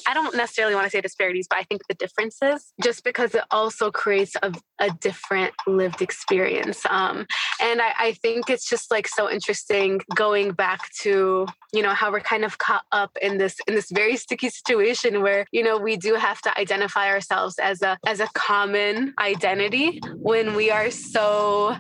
I 0.07 0.15
don't 0.15 0.37
necessarily 0.37 0.75
want 0.75 0.87
to 0.87 0.91
say 0.91 1.01
disparities, 1.01 1.47
but 1.49 1.59
I 1.59 1.65
think 1.65 1.83
the 1.89 1.95
differences, 1.95 2.73
just 2.83 3.05
because 3.05 3.35
it 3.35 3.45
also 3.51 3.91
creates 3.91 4.35
a, 4.43 4.53
a 4.79 4.91
different 5.01 5.53
lived 5.67 6.03
experience. 6.03 6.85
Um, 6.89 7.27
and 7.61 7.81
I, 7.81 7.93
I 7.99 8.13
think 8.15 8.51
it's 8.51 8.69
just 8.69 8.91
like 8.91 9.09
so 9.09 9.31
interesting 9.31 10.01
going 10.15 10.53
back 10.53 10.91
to 11.01 11.47
you 11.73 11.83
know 11.83 11.95
how 11.95 12.13
we're 12.13 12.21
kind 12.21 12.45
of 12.45 12.59
caught 12.59 12.85
up 12.93 13.17
in 13.23 13.39
this 13.39 13.57
in 13.67 13.75
this 13.75 13.91
very 13.91 14.17
sticky 14.17 14.51
situation 14.51 15.23
where 15.23 15.47
you 15.53 15.63
know 15.63 15.79
we 15.79 15.97
do 15.97 16.15
have 16.15 16.41
to 16.43 16.59
identify 16.59 17.09
ourselves 17.09 17.59
as 17.59 17.81
a 17.83 17.99
as 18.07 18.21
a 18.21 18.29
common 18.35 19.15
identity 19.19 20.01
when 20.17 20.55
we 20.55 20.71
are 20.71 20.91
so 20.91 21.75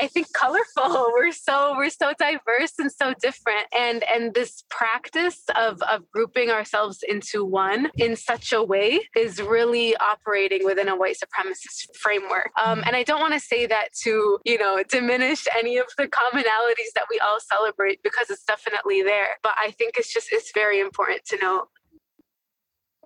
I 0.00 0.06
think 0.08 0.32
colorful. 0.32 1.12
We're 1.12 1.32
so 1.32 1.74
we're 1.76 1.90
so 1.90 2.12
diverse 2.18 2.72
and 2.78 2.90
so 2.90 3.14
different. 3.20 3.66
And 3.76 4.02
and 4.04 4.34
this 4.34 4.64
practice 4.70 5.42
of 5.56 5.82
of 5.82 6.10
grouping 6.10 6.50
ourselves 6.50 7.00
into 7.06 7.29
one 7.34 7.90
in 7.96 8.16
such 8.16 8.52
a 8.52 8.62
way 8.62 9.00
is 9.16 9.40
really 9.40 9.96
operating 9.96 10.64
within 10.64 10.88
a 10.88 10.96
white 10.96 11.16
supremacist 11.16 11.96
framework. 11.96 12.50
Um, 12.62 12.82
and 12.86 12.96
I 12.96 13.02
don't 13.02 13.20
want 13.20 13.34
to 13.34 13.40
say 13.40 13.66
that 13.66 13.88
to 14.02 14.38
you 14.44 14.58
know 14.58 14.82
diminish 14.88 15.46
any 15.56 15.78
of 15.78 15.86
the 15.96 16.08
commonalities 16.08 16.92
that 16.94 17.06
we 17.10 17.18
all 17.20 17.40
celebrate 17.40 18.02
because 18.02 18.30
it's 18.30 18.44
definitely 18.44 19.02
there. 19.02 19.36
But 19.42 19.54
I 19.58 19.70
think 19.72 19.94
it's 19.96 20.12
just 20.12 20.28
it's 20.32 20.52
very 20.54 20.80
important 20.80 21.24
to 21.26 21.38
know 21.38 21.68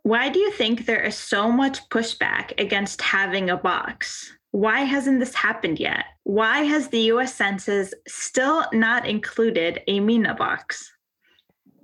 why 0.04 0.28
do 0.28 0.38
you 0.38 0.50
think 0.50 0.84
there 0.84 1.02
is 1.02 1.16
so 1.16 1.50
much 1.50 1.88
pushback 1.88 2.52
against 2.60 3.00
having 3.00 3.48
a 3.48 3.56
box? 3.56 4.30
Why 4.50 4.80
hasn't 4.80 5.18
this 5.18 5.34
happened 5.34 5.80
yet? 5.80 6.04
Why 6.24 6.58
has 6.64 6.88
the 6.88 7.00
US 7.12 7.34
Census 7.34 7.94
still 8.06 8.66
not 8.74 9.08
included 9.08 9.80
a 9.88 10.00
MENA 10.00 10.34
box? 10.34 10.93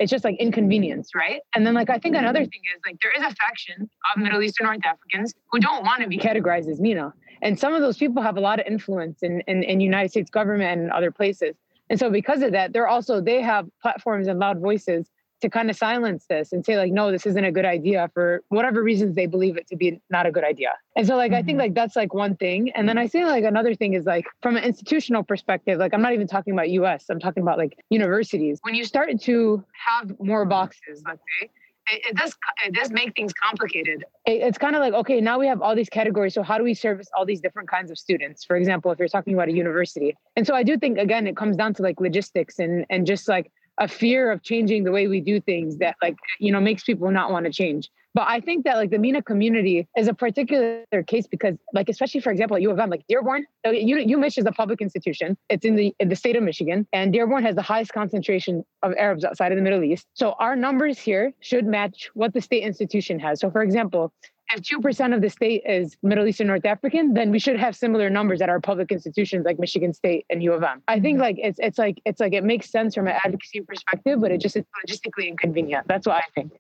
It's 0.01 0.11
just 0.11 0.24
like 0.24 0.36
inconvenience, 0.40 1.14
right? 1.14 1.42
And 1.55 1.66
then, 1.66 1.74
like, 1.74 1.90
I 1.90 1.98
think 1.98 2.16
another 2.16 2.40
thing 2.40 2.62
is 2.74 2.80
like 2.86 2.96
there 3.03 3.12
is 3.12 3.20
a 3.20 3.34
faction 3.36 3.88
of 4.14 4.22
Middle 4.22 4.42
Eastern 4.42 4.66
North 4.66 4.80
Africans 4.84 5.34
who 5.53 5.61
don't 5.61 5.84
want 5.84 6.03
to 6.03 6.09
be 6.09 6.16
categorized 6.16 6.68
as 6.68 6.80
MENA. 6.80 7.12
And 7.42 7.59
some 7.59 7.74
of 7.74 7.82
those 7.82 7.98
people 7.98 8.22
have 8.22 8.36
a 8.36 8.40
lot 8.40 8.61
of 8.61 8.66
influence 8.66 9.22
in, 9.22 9.42
in, 9.46 9.62
in 9.62 9.80
United 9.80 10.11
States 10.11 10.30
government 10.30 10.80
and 10.80 10.90
other 10.90 11.11
places. 11.11 11.55
And 11.90 11.98
so 11.98 12.11
because 12.11 12.42
of 12.42 12.53
that, 12.53 12.72
they're 12.72 12.88
also 12.88 13.20
they 13.20 13.42
have 13.42 13.68
platforms 13.82 14.26
and 14.26 14.38
loud 14.38 14.59
voices 14.61 15.11
to 15.41 15.51
kind 15.51 15.70
of 15.70 15.76
silence 15.76 16.26
this 16.28 16.53
and 16.53 16.64
say 16.64 16.76
like 16.76 16.93
no 16.93 17.11
this 17.11 17.26
isn't 17.26 17.45
a 17.45 17.53
good 17.53 17.64
idea 17.64 18.11
for 18.14 18.43
whatever 18.49 18.82
reasons 18.82 19.14
they 19.14 19.26
believe 19.26 19.57
it 19.57 19.66
to 19.66 19.76
be 19.76 20.01
not 20.11 20.26
a 20.26 20.30
good 20.30 20.45
idea 20.45 20.72
and 20.97 21.07
so 21.07 21.16
like 21.16 21.30
mm-hmm. 21.30 21.38
i 21.38 21.43
think 21.43 21.57
mm-hmm. 21.57 21.66
like 21.66 21.74
that's 21.74 21.97
like 21.97 22.14
one 22.14 22.36
thing 22.36 22.70
and 22.72 22.88
then 22.88 22.99
i 22.99 23.07
say 23.07 23.24
like 23.24 23.45
another 23.45 23.74
thing 23.74 23.95
is 23.95 24.05
like 24.07 24.26
from 24.43 24.57
an 24.57 24.64
institutional 24.64 25.22
perspective 25.22 25.78
like 25.78 25.95
i'm 25.95 26.03
not 26.03 26.12
even 26.12 26.26
talking 26.26 26.53
about 26.53 26.68
us 26.68 27.05
i'm 27.11 27.20
talking 27.20 27.43
about 27.43 27.59
like 27.59 27.76
universities 27.91 28.59
when 28.62 28.74
you 28.74 28.84
start 28.84 29.11
to 29.20 29.64
have 29.72 30.12
more 30.20 30.45
boxes 30.45 31.03
let's 31.07 31.22
say 31.41 31.51
it, 31.91 32.03
it 32.11 32.16
does 32.16 32.36
it 32.64 32.74
does 32.74 32.91
make 32.91 33.14
things 33.14 33.32
complicated. 33.32 34.05
It, 34.26 34.43
it's 34.43 34.59
kind 34.59 34.76
of 34.76 34.80
like 34.80 34.93
okay, 34.93 35.20
now 35.20 35.38
we 35.38 35.47
have 35.47 35.61
all 35.62 35.74
these 35.74 35.88
categories. 35.88 36.34
So 36.34 36.43
how 36.43 36.59
do 36.59 36.64
we 36.64 36.74
service 36.74 37.09
all 37.16 37.24
these 37.26 37.41
different 37.41 37.68
kinds 37.68 37.91
of 37.91 37.99
students? 37.99 38.45
For 38.45 38.57
example, 38.57 38.91
if 38.93 38.99
you're 38.99 39.09
talking 39.09 39.34
about 39.34 39.49
a 39.49 39.53
university, 39.53 40.16
and 40.36 40.47
so 40.47 40.55
I 40.55 40.62
do 40.62 40.76
think 40.76 40.99
again 40.99 41.26
it 41.26 41.36
comes 41.36 41.57
down 41.57 41.74
to 41.74 41.82
like 41.82 42.01
logistics 42.01 42.59
and 42.59 42.86
and 42.91 43.07
just 43.07 43.28
like 43.28 43.51
a 43.80 43.88
fear 43.88 44.30
of 44.30 44.42
changing 44.42 44.84
the 44.84 44.92
way 44.92 45.08
we 45.08 45.20
do 45.20 45.40
things 45.40 45.78
that 45.78 45.96
like 46.02 46.16
you 46.38 46.52
know 46.52 46.60
makes 46.60 46.84
people 46.84 47.10
not 47.10 47.32
want 47.32 47.46
to 47.46 47.52
change. 47.52 47.90
But 48.12 48.26
I 48.28 48.40
think 48.40 48.64
that 48.64 48.76
like 48.76 48.90
the 48.90 48.98
MENA 48.98 49.22
community 49.22 49.86
is 49.96 50.08
a 50.08 50.14
particular 50.14 50.84
case 51.06 51.26
because 51.26 51.54
like 51.72 51.88
especially 51.88 52.20
for 52.20 52.30
example 52.30 52.56
at 52.56 52.62
U 52.62 52.70
of 52.70 52.78
M, 52.78 52.90
like 52.90 53.04
Dearborn, 53.08 53.46
U, 53.64 53.96
UMich 53.96 54.36
is 54.36 54.46
a 54.46 54.52
public 54.52 54.80
institution. 54.80 55.36
It's 55.48 55.64
in 55.64 55.76
the 55.76 55.94
in 56.00 56.08
the 56.08 56.16
state 56.16 56.36
of 56.36 56.42
Michigan, 56.42 56.86
and 56.92 57.12
Dearborn 57.12 57.44
has 57.44 57.54
the 57.54 57.62
highest 57.62 57.92
concentration 57.92 58.64
of 58.82 58.92
Arabs 58.98 59.24
outside 59.24 59.52
of 59.52 59.56
the 59.56 59.62
Middle 59.62 59.84
East. 59.84 60.06
So 60.14 60.32
our 60.38 60.56
numbers 60.56 60.98
here 60.98 61.32
should 61.40 61.66
match 61.66 62.10
what 62.14 62.34
the 62.34 62.40
state 62.40 62.64
institution 62.64 63.18
has. 63.20 63.40
So 63.40 63.50
for 63.50 63.62
example, 63.62 64.12
if 64.55 64.62
2% 64.62 65.14
of 65.14 65.20
the 65.20 65.30
state 65.30 65.62
is 65.66 65.96
Middle 66.03 66.26
Eastern 66.26 66.46
North 66.46 66.64
African, 66.64 67.14
then 67.14 67.30
we 67.30 67.38
should 67.38 67.59
have 67.59 67.76
similar 67.76 68.11
numbers 68.11 68.40
at 68.40 68.48
our 68.48 68.61
public 68.61 68.90
institutions 68.90 69.44
like 69.44 69.59
Michigan 69.59 69.92
State 69.92 70.26
and 70.30 70.42
U 70.42 70.53
of 70.53 70.62
M. 70.62 70.82
I 70.88 71.01
think 71.01 71.16
mm-hmm. 71.16 71.22
like 71.22 71.36
it's 71.38 71.59
it's 71.61 71.78
like 71.78 72.01
it's 72.05 72.20
like 72.20 72.32
it 72.32 72.44
makes 72.44 72.70
sense 72.70 72.94
from 72.94 73.07
an 73.07 73.16
advocacy 73.24 73.61
perspective, 73.62 74.20
but 74.20 74.30
it 74.30 74.40
just 74.40 74.57
it's 74.57 74.68
logistically 74.84 75.28
inconvenient. 75.28 75.86
That's 75.88 76.07
what 76.07 76.16
I 76.16 76.24
think. 76.34 76.53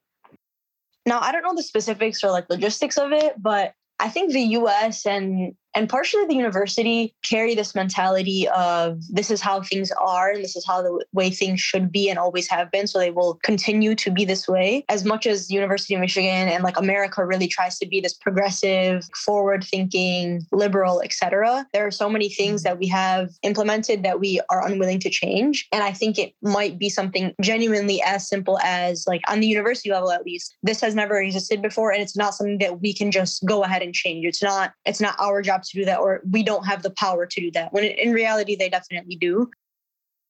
Now, 1.06 1.20
I 1.20 1.32
don't 1.32 1.42
know 1.42 1.54
the 1.54 1.62
specifics 1.62 2.22
or 2.22 2.30
like 2.30 2.48
logistics 2.50 2.98
of 2.98 3.12
it, 3.12 3.34
but 3.40 3.74
I 3.98 4.08
think 4.08 4.32
the 4.32 4.40
US 4.40 5.06
and 5.06 5.54
and 5.74 5.88
partially 5.88 6.26
the 6.26 6.34
university 6.34 7.14
carry 7.22 7.54
this 7.54 7.74
mentality 7.74 8.48
of 8.48 9.00
this 9.08 9.30
is 9.30 9.40
how 9.40 9.62
things 9.62 9.90
are 9.92 10.30
and 10.30 10.44
this 10.44 10.56
is 10.56 10.66
how 10.66 10.82
the 10.82 11.04
way 11.12 11.30
things 11.30 11.60
should 11.60 11.90
be 11.92 12.08
and 12.08 12.18
always 12.18 12.48
have 12.48 12.70
been. 12.70 12.86
So 12.86 12.98
they 12.98 13.10
will 13.10 13.38
continue 13.42 13.94
to 13.96 14.10
be 14.10 14.24
this 14.24 14.48
way. 14.48 14.84
As 14.88 15.04
much 15.04 15.26
as 15.26 15.50
university 15.50 15.94
of 15.94 16.00
michigan 16.00 16.48
and 16.48 16.62
like 16.62 16.78
america 16.78 17.24
really 17.24 17.48
tries 17.48 17.78
to 17.78 17.86
be 17.86 18.00
this 18.00 18.14
progressive 18.14 19.08
forward 19.24 19.64
thinking 19.64 20.46
liberal 20.52 21.00
etc 21.02 21.66
there 21.72 21.86
are 21.86 21.90
so 21.90 22.08
many 22.08 22.28
things 22.28 22.62
mm-hmm. 22.62 22.70
that 22.70 22.78
we 22.78 22.86
have 22.86 23.30
implemented 23.42 24.02
that 24.02 24.20
we 24.20 24.40
are 24.50 24.66
unwilling 24.66 24.98
to 25.00 25.10
change. 25.10 25.68
And 25.72 25.82
i 25.82 25.92
think 25.92 26.18
it 26.18 26.34
might 26.42 26.78
be 26.78 26.88
something 26.88 27.34
genuinely 27.40 28.02
as 28.02 28.28
simple 28.28 28.58
as 28.60 29.04
like 29.06 29.22
on 29.28 29.40
the 29.40 29.46
university 29.46 29.90
level 29.90 30.10
at 30.10 30.24
least 30.24 30.56
this 30.62 30.80
has 30.80 30.94
never 30.94 31.20
existed 31.20 31.62
before 31.62 31.90
and 31.92 32.02
it's 32.02 32.16
not 32.16 32.34
something 32.34 32.58
that 32.58 32.80
we 32.80 32.92
can 32.92 33.10
just 33.10 33.44
go 33.44 33.64
ahead 33.64 33.82
and 33.82 33.94
change. 33.94 34.24
It's 34.24 34.42
not 34.42 34.72
it's 34.84 35.00
not 35.00 35.16
our 35.18 35.42
job 35.42 35.59
to 35.64 35.78
do 35.78 35.84
that 35.84 36.00
or 36.00 36.20
we 36.30 36.42
don't 36.42 36.66
have 36.66 36.82
the 36.82 36.90
power 36.90 37.26
to 37.26 37.40
do 37.40 37.50
that 37.52 37.72
when 37.72 37.84
in 37.84 38.12
reality 38.12 38.56
they 38.56 38.68
definitely 38.68 39.16
do 39.16 39.50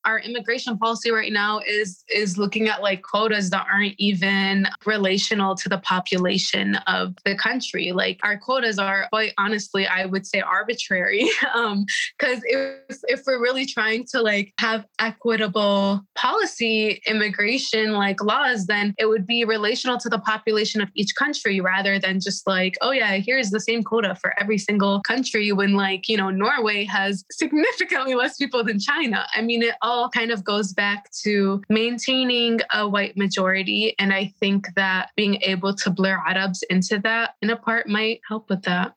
our 0.05 0.19
immigration 0.21 0.79
policy 0.79 1.11
right 1.11 1.33
now 1.33 1.61
is 1.67 2.05
is 2.09 2.39
looking 2.39 2.69
at 2.69 2.83
like 2.83 3.03
quotas 3.03 3.51
that 3.51 3.67
aren't 3.71 3.95
even 3.99 4.67
relational 4.87 5.55
to 5.55 5.69
the 5.69 5.79
population 5.79 6.77
of 6.87 7.15
the 7.25 7.37
country. 7.37 7.93
Like 7.93 8.19
our 8.23 8.39
quotas 8.39 8.79
are 8.79 9.07
quite 9.11 9.33
honestly 9.39 9.87
i 9.87 10.07
would 10.07 10.27
say 10.27 10.41
arbitrary 10.41 11.29
um 11.55 11.85
because 12.19 12.41
if 12.45 12.99
if 13.05 13.21
we're 13.27 13.41
really 13.41 13.67
trying 13.67 14.05
to 14.11 14.21
like 14.21 14.53
have 14.59 14.85
equitable 14.99 16.01
policy 16.15 17.01
immigration 17.07 17.93
like 17.93 18.23
laws 18.23 18.67
then 18.67 18.95
it 18.99 19.07
would 19.07 19.27
be 19.27 19.45
relational 19.45 19.99
to 19.99 20.09
the 20.09 20.19
population 20.21 20.81
of 20.81 20.89
each 20.95 21.15
country 21.17 21.61
rather 21.61 21.99
than 21.99 22.21
just 22.21 22.47
like 22.47 22.77
oh 22.81 22.91
yeah 22.91 23.13
here's 23.17 23.51
the 23.51 23.61
same 23.61 23.83
quota 23.83 24.15
for 24.15 24.39
every 24.41 24.59
single 24.59 25.01
country 25.03 25.53
when 25.53 25.75
like 25.75 26.09
you 26.09 26.17
know 26.17 26.31
norway 26.31 26.85
has 26.85 27.25
significantly 27.31 28.15
less 28.15 28.37
people 28.37 28.63
than 28.65 28.79
china. 28.79 29.27
I 29.35 29.43
mean 29.43 29.63
it 29.63 29.75
all 29.91 30.09
kind 30.09 30.31
of 30.31 30.45
goes 30.45 30.73
back 30.73 31.11
to 31.23 31.61
maintaining 31.69 32.61
a 32.73 32.89
white 32.89 33.17
majority. 33.17 33.95
And 33.99 34.13
I 34.13 34.33
think 34.39 34.69
that 34.77 35.11
being 35.17 35.43
able 35.43 35.75
to 35.75 35.91
blur 35.91 36.23
Arabs 36.27 36.63
into 36.71 37.01
that 37.01 37.35
in 37.43 37.51
a 37.51 37.57
part 37.57 37.89
might 37.89 38.21
help 38.29 38.49
with 38.49 38.63
that. 38.63 38.95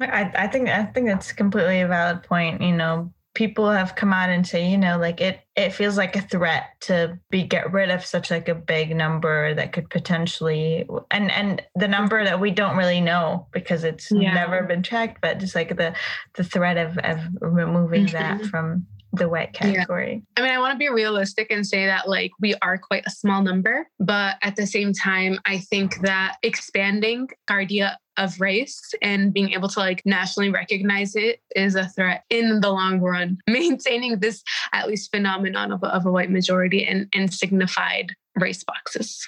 I, 0.00 0.32
I 0.34 0.46
think 0.48 0.68
I 0.68 0.84
think 0.84 1.06
that's 1.06 1.30
completely 1.32 1.82
a 1.82 1.86
valid 1.86 2.22
point. 2.22 2.62
You 2.62 2.72
know, 2.72 3.12
people 3.34 3.70
have 3.70 3.94
come 3.94 4.12
out 4.12 4.30
and 4.30 4.46
say, 4.46 4.68
you 4.68 4.78
know, 4.78 4.98
like 4.98 5.20
it 5.20 5.40
it 5.56 5.70
feels 5.70 5.96
like 5.96 6.16
a 6.16 6.22
threat 6.22 6.70
to 6.80 7.18
be 7.30 7.42
get 7.42 7.72
rid 7.72 7.90
of 7.90 8.04
such 8.04 8.30
like 8.30 8.48
a 8.48 8.54
big 8.54 8.96
number 8.96 9.54
that 9.54 9.72
could 9.72 9.88
potentially 9.90 10.88
and 11.10 11.30
and 11.30 11.62
the 11.74 11.88
number 11.88 12.24
that 12.24 12.40
we 12.40 12.50
don't 12.50 12.76
really 12.76 13.00
know 13.00 13.46
because 13.52 13.84
it's 13.84 14.10
yeah. 14.10 14.34
never 14.34 14.62
been 14.62 14.82
checked, 14.82 15.20
but 15.20 15.38
just 15.38 15.54
like 15.54 15.76
the 15.76 15.94
the 16.34 16.44
threat 16.44 16.76
of 16.76 16.98
of 16.98 17.20
removing 17.40 18.06
mm-hmm. 18.06 18.16
that 18.16 18.46
from 18.46 18.86
the 19.12 19.28
wet 19.28 19.52
category. 19.52 20.22
Yeah. 20.36 20.42
I 20.42 20.46
mean, 20.46 20.54
I 20.54 20.58
want 20.58 20.72
to 20.72 20.78
be 20.78 20.88
realistic 20.88 21.48
and 21.50 21.66
say 21.66 21.86
that 21.86 22.08
like 22.08 22.30
we 22.40 22.54
are 22.62 22.78
quite 22.78 23.04
a 23.06 23.10
small 23.10 23.42
number, 23.42 23.88
but 23.98 24.36
at 24.42 24.56
the 24.56 24.66
same 24.66 24.92
time, 24.92 25.38
I 25.44 25.58
think 25.58 26.00
that 26.02 26.36
expanding 26.42 27.28
our 27.48 27.60
idea 27.60 27.98
of 28.16 28.40
race 28.40 28.92
and 29.02 29.32
being 29.32 29.52
able 29.52 29.68
to 29.68 29.80
like 29.80 30.02
nationally 30.04 30.50
recognize 30.50 31.16
it 31.16 31.40
is 31.56 31.74
a 31.74 31.88
threat 31.88 32.24
in 32.30 32.60
the 32.60 32.70
long 32.70 33.00
run. 33.00 33.38
Maintaining 33.48 34.18
this 34.20 34.42
at 34.72 34.86
least 34.86 35.10
phenomenon 35.10 35.72
of 35.72 35.82
a, 35.82 35.86
of 35.86 36.06
a 36.06 36.12
white 36.12 36.30
majority 36.30 36.86
and, 36.86 37.08
and 37.14 37.32
signified 37.32 38.14
race 38.36 38.62
boxes. 38.62 39.26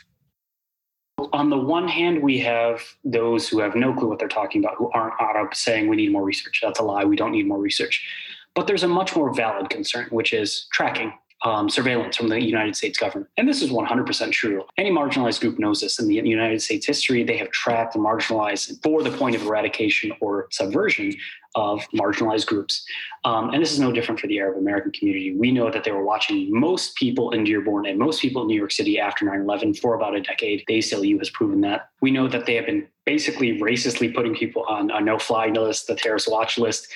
On 1.33 1.51
the 1.51 1.59
one 1.59 1.87
hand, 1.89 2.23
we 2.23 2.39
have 2.41 2.83
those 3.05 3.49
who 3.49 3.61
have 3.61 3.75
no 3.75 3.95
clue 3.95 4.09
what 4.09 4.19
they're 4.19 4.29
talking 4.29 4.63
about, 4.65 4.77
who 4.77 4.91
aren't 4.91 5.15
Arab, 5.21 5.55
saying 5.55 5.89
we 5.89 5.97
need 5.97 6.11
more 6.11 6.25
research. 6.25 6.61
That's 6.63 6.81
a 6.81 6.83
lie. 6.83 7.05
We 7.05 7.17
don't 7.17 7.33
need 7.33 7.47
more 7.47 7.59
research. 7.59 8.05
But 8.55 8.67
there's 8.67 8.83
a 8.83 8.89
much 8.89 9.17
more 9.17 9.33
valid 9.35 9.71
concern, 9.71 10.07
which 10.11 10.33
is 10.33 10.67
tracking. 10.73 11.13
Um, 11.45 11.69
surveillance 11.69 12.17
from 12.17 12.29
the 12.29 12.41
United 12.41 12.77
States 12.77 12.97
government. 12.97 13.29
And 13.37 13.49
this 13.49 13.63
is 13.63 13.71
100% 13.71 14.31
true. 14.31 14.63
Any 14.79 14.93
marginalized 14.93 15.41
group 15.41 15.59
knows 15.59 15.81
this. 15.81 15.99
In 15.99 16.07
the 16.07 16.15
United 16.15 16.63
States 16.63 16.87
history, 16.87 17.25
they 17.25 17.37
have 17.37 17.51
tracked 17.51 17.97
and 17.97 18.05
marginalized 18.05 18.81
for 18.81 19.03
the 19.03 19.11
point 19.11 19.35
of 19.35 19.43
eradication 19.43 20.13
or 20.21 20.47
subversion 20.53 21.13
of 21.55 21.81
marginalized 21.91 22.47
groups. 22.47 22.85
Um, 23.25 23.51
and 23.51 23.61
this 23.61 23.73
is 23.73 23.81
no 23.81 23.93
different 23.93 24.21
for 24.21 24.29
the 24.29 24.39
Arab 24.39 24.57
American 24.59 24.93
community. 24.93 25.35
We 25.35 25.51
know 25.51 25.69
that 25.71 25.85
they 25.85 25.91
were 25.91 26.05
watching 26.05 26.49
most 26.49 26.95
people 26.95 27.33
in 27.33 27.43
Dearborn 27.43 27.87
and 27.87 27.99
most 27.99 28.23
people 28.23 28.43
in 28.43 28.49
New 28.49 28.57
York 28.57 28.73
City 28.73 28.99
after 28.99 29.25
9 29.25 29.41
11 29.41 29.75
for 29.75 29.95
about 29.95 30.15
a 30.15 30.21
decade. 30.21 30.63
The 30.69 30.79
ACLU 30.79 31.19
has 31.19 31.31
proven 31.31 31.61
that. 31.63 31.89
We 32.01 32.11
know 32.11 32.29
that 32.29 32.47
they 32.47 32.55
have 32.55 32.67
been 32.67 32.87
basically 33.05 33.59
racistly 33.59 34.15
putting 34.15 34.35
people 34.35 34.65
on 34.69 34.91
a 34.91 35.01
no 35.01 35.19
fly 35.19 35.49
list, 35.49 35.89
the 35.89 35.97
terrorist 35.97 36.31
watch 36.31 36.57
list 36.57 36.87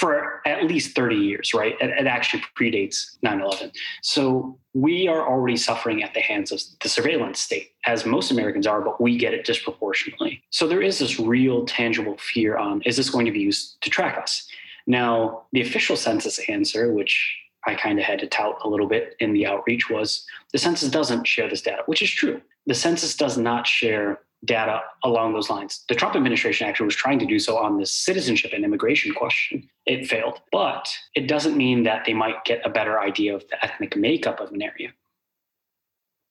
for 0.00 0.40
at 0.46 0.64
least 0.64 0.96
30 0.96 1.14
years, 1.14 1.52
right? 1.52 1.74
It, 1.78 1.90
it 1.90 2.06
actually 2.06 2.42
predates 2.58 3.18
9 3.22 3.42
11. 3.42 3.70
So 4.02 4.58
we 4.72 5.08
are 5.08 5.28
already 5.28 5.58
suffering 5.58 6.02
at 6.02 6.14
the 6.14 6.20
hands 6.20 6.50
of 6.52 6.62
the 6.80 6.88
surveillance 6.88 7.38
state, 7.38 7.72
as 7.84 8.06
most 8.06 8.30
Americans 8.30 8.66
are, 8.66 8.80
but 8.80 8.98
we 8.98 9.18
get 9.18 9.34
it 9.34 9.44
disproportionately. 9.44 10.42
So 10.48 10.66
there 10.66 10.80
is 10.80 11.00
this 11.00 11.20
real 11.20 11.66
tangible 11.66 12.16
fear 12.16 12.56
on 12.56 12.80
is 12.86 12.96
this 12.96 13.10
going 13.10 13.26
to 13.26 13.32
be 13.32 13.40
used 13.40 13.78
to 13.82 13.90
track 13.90 14.16
us? 14.16 14.48
Now, 14.86 15.42
the 15.52 15.60
official 15.60 15.96
census 15.96 16.38
answer, 16.48 16.94
which 16.94 17.36
I 17.66 17.74
kind 17.74 17.98
of 17.98 18.06
had 18.06 18.20
to 18.20 18.26
tout 18.26 18.58
a 18.64 18.68
little 18.68 18.88
bit 18.88 19.16
in 19.20 19.34
the 19.34 19.46
outreach, 19.46 19.90
was 19.90 20.24
the 20.50 20.58
census 20.58 20.88
doesn't 20.88 21.26
share 21.26 21.50
this 21.50 21.60
data, 21.60 21.82
which 21.84 22.00
is 22.00 22.10
true. 22.10 22.40
The 22.66 22.74
census 22.74 23.14
does 23.14 23.36
not 23.36 23.66
share 23.66 24.20
data 24.44 24.80
along 25.04 25.32
those 25.32 25.50
lines. 25.50 25.84
The 25.88 25.94
Trump 25.94 26.16
administration 26.16 26.66
actually 26.66 26.86
was 26.86 26.96
trying 26.96 27.18
to 27.18 27.26
do 27.26 27.38
so 27.38 27.58
on 27.58 27.78
this 27.78 27.92
citizenship 27.92 28.52
and 28.54 28.64
immigration 28.64 29.14
question. 29.14 29.68
It 29.86 30.06
failed. 30.06 30.40
But 30.50 30.88
it 31.14 31.28
doesn't 31.28 31.56
mean 31.56 31.82
that 31.84 32.04
they 32.04 32.14
might 32.14 32.44
get 32.44 32.64
a 32.64 32.70
better 32.70 33.00
idea 33.00 33.34
of 33.34 33.46
the 33.48 33.62
ethnic 33.64 33.96
makeup 33.96 34.40
of 34.40 34.50
an 34.52 34.62
area. 34.62 34.92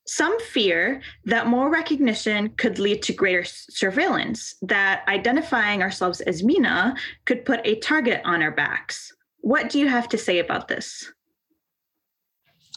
Some 0.07 0.39
fear 0.39 1.01
that 1.25 1.45
more 1.45 1.69
recognition 1.69 2.49
could 2.57 2.79
lead 2.79 3.03
to 3.03 3.13
greater 3.13 3.43
surveillance, 3.45 4.55
that 4.63 5.03
identifying 5.07 5.83
ourselves 5.83 6.19
as 6.21 6.41
MENA 6.41 6.95
could 7.25 7.45
put 7.45 7.61
a 7.63 7.75
target 7.75 8.21
on 8.25 8.41
our 8.41 8.49
backs. 8.49 9.13
What 9.41 9.69
do 9.69 9.77
you 9.77 9.87
have 9.87 10.09
to 10.09 10.17
say 10.17 10.39
about 10.39 10.67
this? 10.67 11.13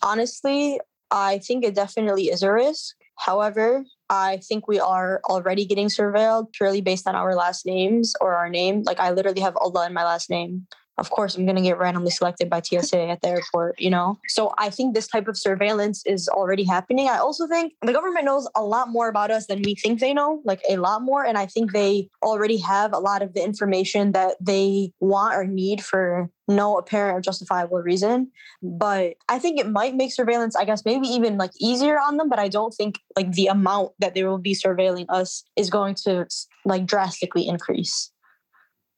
Honestly, 0.03 0.79
I 1.11 1.39
think 1.39 1.65
it 1.65 1.75
definitely 1.75 2.25
is 2.25 2.43
a 2.43 2.53
risk. 2.53 2.97
However, 3.17 3.85
I 4.13 4.41
think 4.45 4.69
we 4.69 4.79
are 4.79 5.23
already 5.25 5.65
getting 5.65 5.89
surveilled 5.89 6.53
purely 6.53 6.83
based 6.83 7.09
on 7.09 7.15
our 7.15 7.35
last 7.35 7.65
names 7.65 8.13
or 8.21 8.35
our 8.35 8.51
name. 8.51 8.83
Like 8.83 9.01
I 9.01 9.11
literally 9.11 9.41
have 9.41 9.57
Allah 9.57 9.87
in 9.87 9.95
my 9.95 10.05
last 10.05 10.29
name. 10.29 10.67
Of 10.99 11.11
course 11.11 11.37
I'm 11.37 11.47
going 11.47 11.57
to 11.57 11.63
get 11.63 11.79
randomly 11.79 12.11
selected 12.11 12.51
by 12.51 12.61
TSA 12.61 13.09
at 13.09 13.23
the 13.23 13.29
airport, 13.29 13.81
you 13.81 13.91
know? 13.91 14.19
So 14.29 14.53
I 14.59 14.71
think 14.71 14.95
this 14.95 15.09
type 15.09 15.27
of 15.27 15.39
surveillance 15.39 16.05
is 16.07 16.29
already 16.29 16.65
happening. 16.65 17.09
I 17.09 17.19
also 17.19 17.47
think 17.47 17.73
the 17.83 17.93
government 17.93 18.27
knows 18.27 18.49
a 18.55 18.63
lot 18.63 18.89
more 18.91 19.09
about 19.09 19.31
us 19.31 19.47
than 19.47 19.63
we 19.63 19.75
think 19.75 20.01
they 20.01 20.13
know, 20.13 20.43
like 20.45 20.61
a 20.69 20.77
lot 20.77 21.03
more. 21.03 21.25
And 21.25 21.39
I 21.39 21.47
think 21.47 21.73
they 21.73 22.09
already 22.23 22.59
have 22.59 22.93
a 22.93 22.99
lot 22.99 23.23
of 23.23 23.33
the 23.33 23.43
information 23.43 24.13
that 24.13 24.37
they 24.41 24.93
want 25.01 25.35
or 25.35 25.47
need 25.47 25.83
for 25.83 26.29
no 26.47 26.77
apparent 26.77 27.17
or 27.17 27.21
justifiable 27.21 27.79
reason. 27.79 28.31
But 28.63 29.15
I 29.29 29.39
think 29.39 29.59
it 29.59 29.71
might 29.71 29.95
make 29.95 30.13
surveillance, 30.13 30.55
I 30.55 30.67
guess, 30.67 30.85
maybe 30.85 31.07
even 31.07 31.39
like 31.39 31.53
easier 31.59 31.99
on 31.99 32.19
them. 32.19 32.29
But 32.29 32.39
I 32.39 32.49
don't 32.49 32.75
think 32.75 32.99
like 33.17 33.33
the 33.33 33.47
amount 33.47 33.93
that 34.01 34.15
they 34.15 34.25
will 34.25 34.39
be 34.39 34.55
surveilling 34.55 35.07
us 35.09 35.43
is 35.57 35.71
going 35.71 35.95
to 36.05 36.27
like 36.67 36.85
drastically 36.85 37.49
increase. 37.49 38.11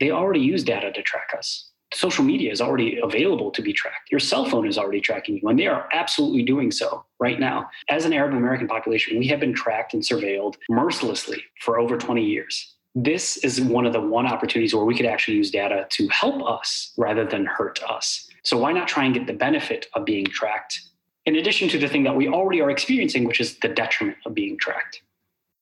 They 0.00 0.10
already 0.10 0.40
use 0.40 0.64
data 0.64 0.90
to 0.90 1.02
track 1.02 1.28
us 1.38 1.70
social 1.94 2.24
media 2.24 2.50
is 2.50 2.60
already 2.60 2.98
available 2.98 3.50
to 3.52 3.62
be 3.62 3.72
tracked. 3.72 4.10
Your 4.10 4.20
cell 4.20 4.44
phone 4.44 4.66
is 4.66 4.78
already 4.78 5.00
tracking 5.00 5.38
you, 5.38 5.48
and 5.48 5.58
they 5.58 5.66
are 5.66 5.88
absolutely 5.92 6.42
doing 6.42 6.70
so 6.70 7.04
right 7.18 7.38
now. 7.38 7.70
As 7.88 8.04
an 8.04 8.12
Arab 8.12 8.34
American 8.34 8.66
population, 8.66 9.18
we 9.18 9.26
have 9.28 9.40
been 9.40 9.54
tracked 9.54 9.94
and 9.94 10.02
surveilled 10.02 10.56
mercilessly 10.68 11.42
for 11.60 11.78
over 11.78 11.96
20 11.96 12.24
years. 12.24 12.74
This 12.94 13.38
is 13.38 13.60
one 13.60 13.86
of 13.86 13.92
the 13.92 14.00
one 14.00 14.26
opportunities 14.26 14.74
where 14.74 14.84
we 14.84 14.96
could 14.96 15.06
actually 15.06 15.36
use 15.36 15.50
data 15.50 15.86
to 15.90 16.08
help 16.08 16.42
us 16.48 16.92
rather 16.96 17.24
than 17.24 17.44
hurt 17.44 17.82
us. 17.82 18.28
So 18.44 18.58
why 18.58 18.72
not 18.72 18.86
try 18.86 19.04
and 19.04 19.14
get 19.14 19.26
the 19.26 19.32
benefit 19.32 19.86
of 19.94 20.04
being 20.04 20.26
tracked 20.26 20.80
in 21.26 21.36
addition 21.36 21.68
to 21.70 21.78
the 21.78 21.88
thing 21.88 22.04
that 22.04 22.14
we 22.14 22.28
already 22.28 22.60
are 22.60 22.70
experiencing, 22.70 23.24
which 23.24 23.40
is 23.40 23.58
the 23.58 23.68
detriment 23.68 24.18
of 24.26 24.34
being 24.34 24.58
tracked? 24.58 25.02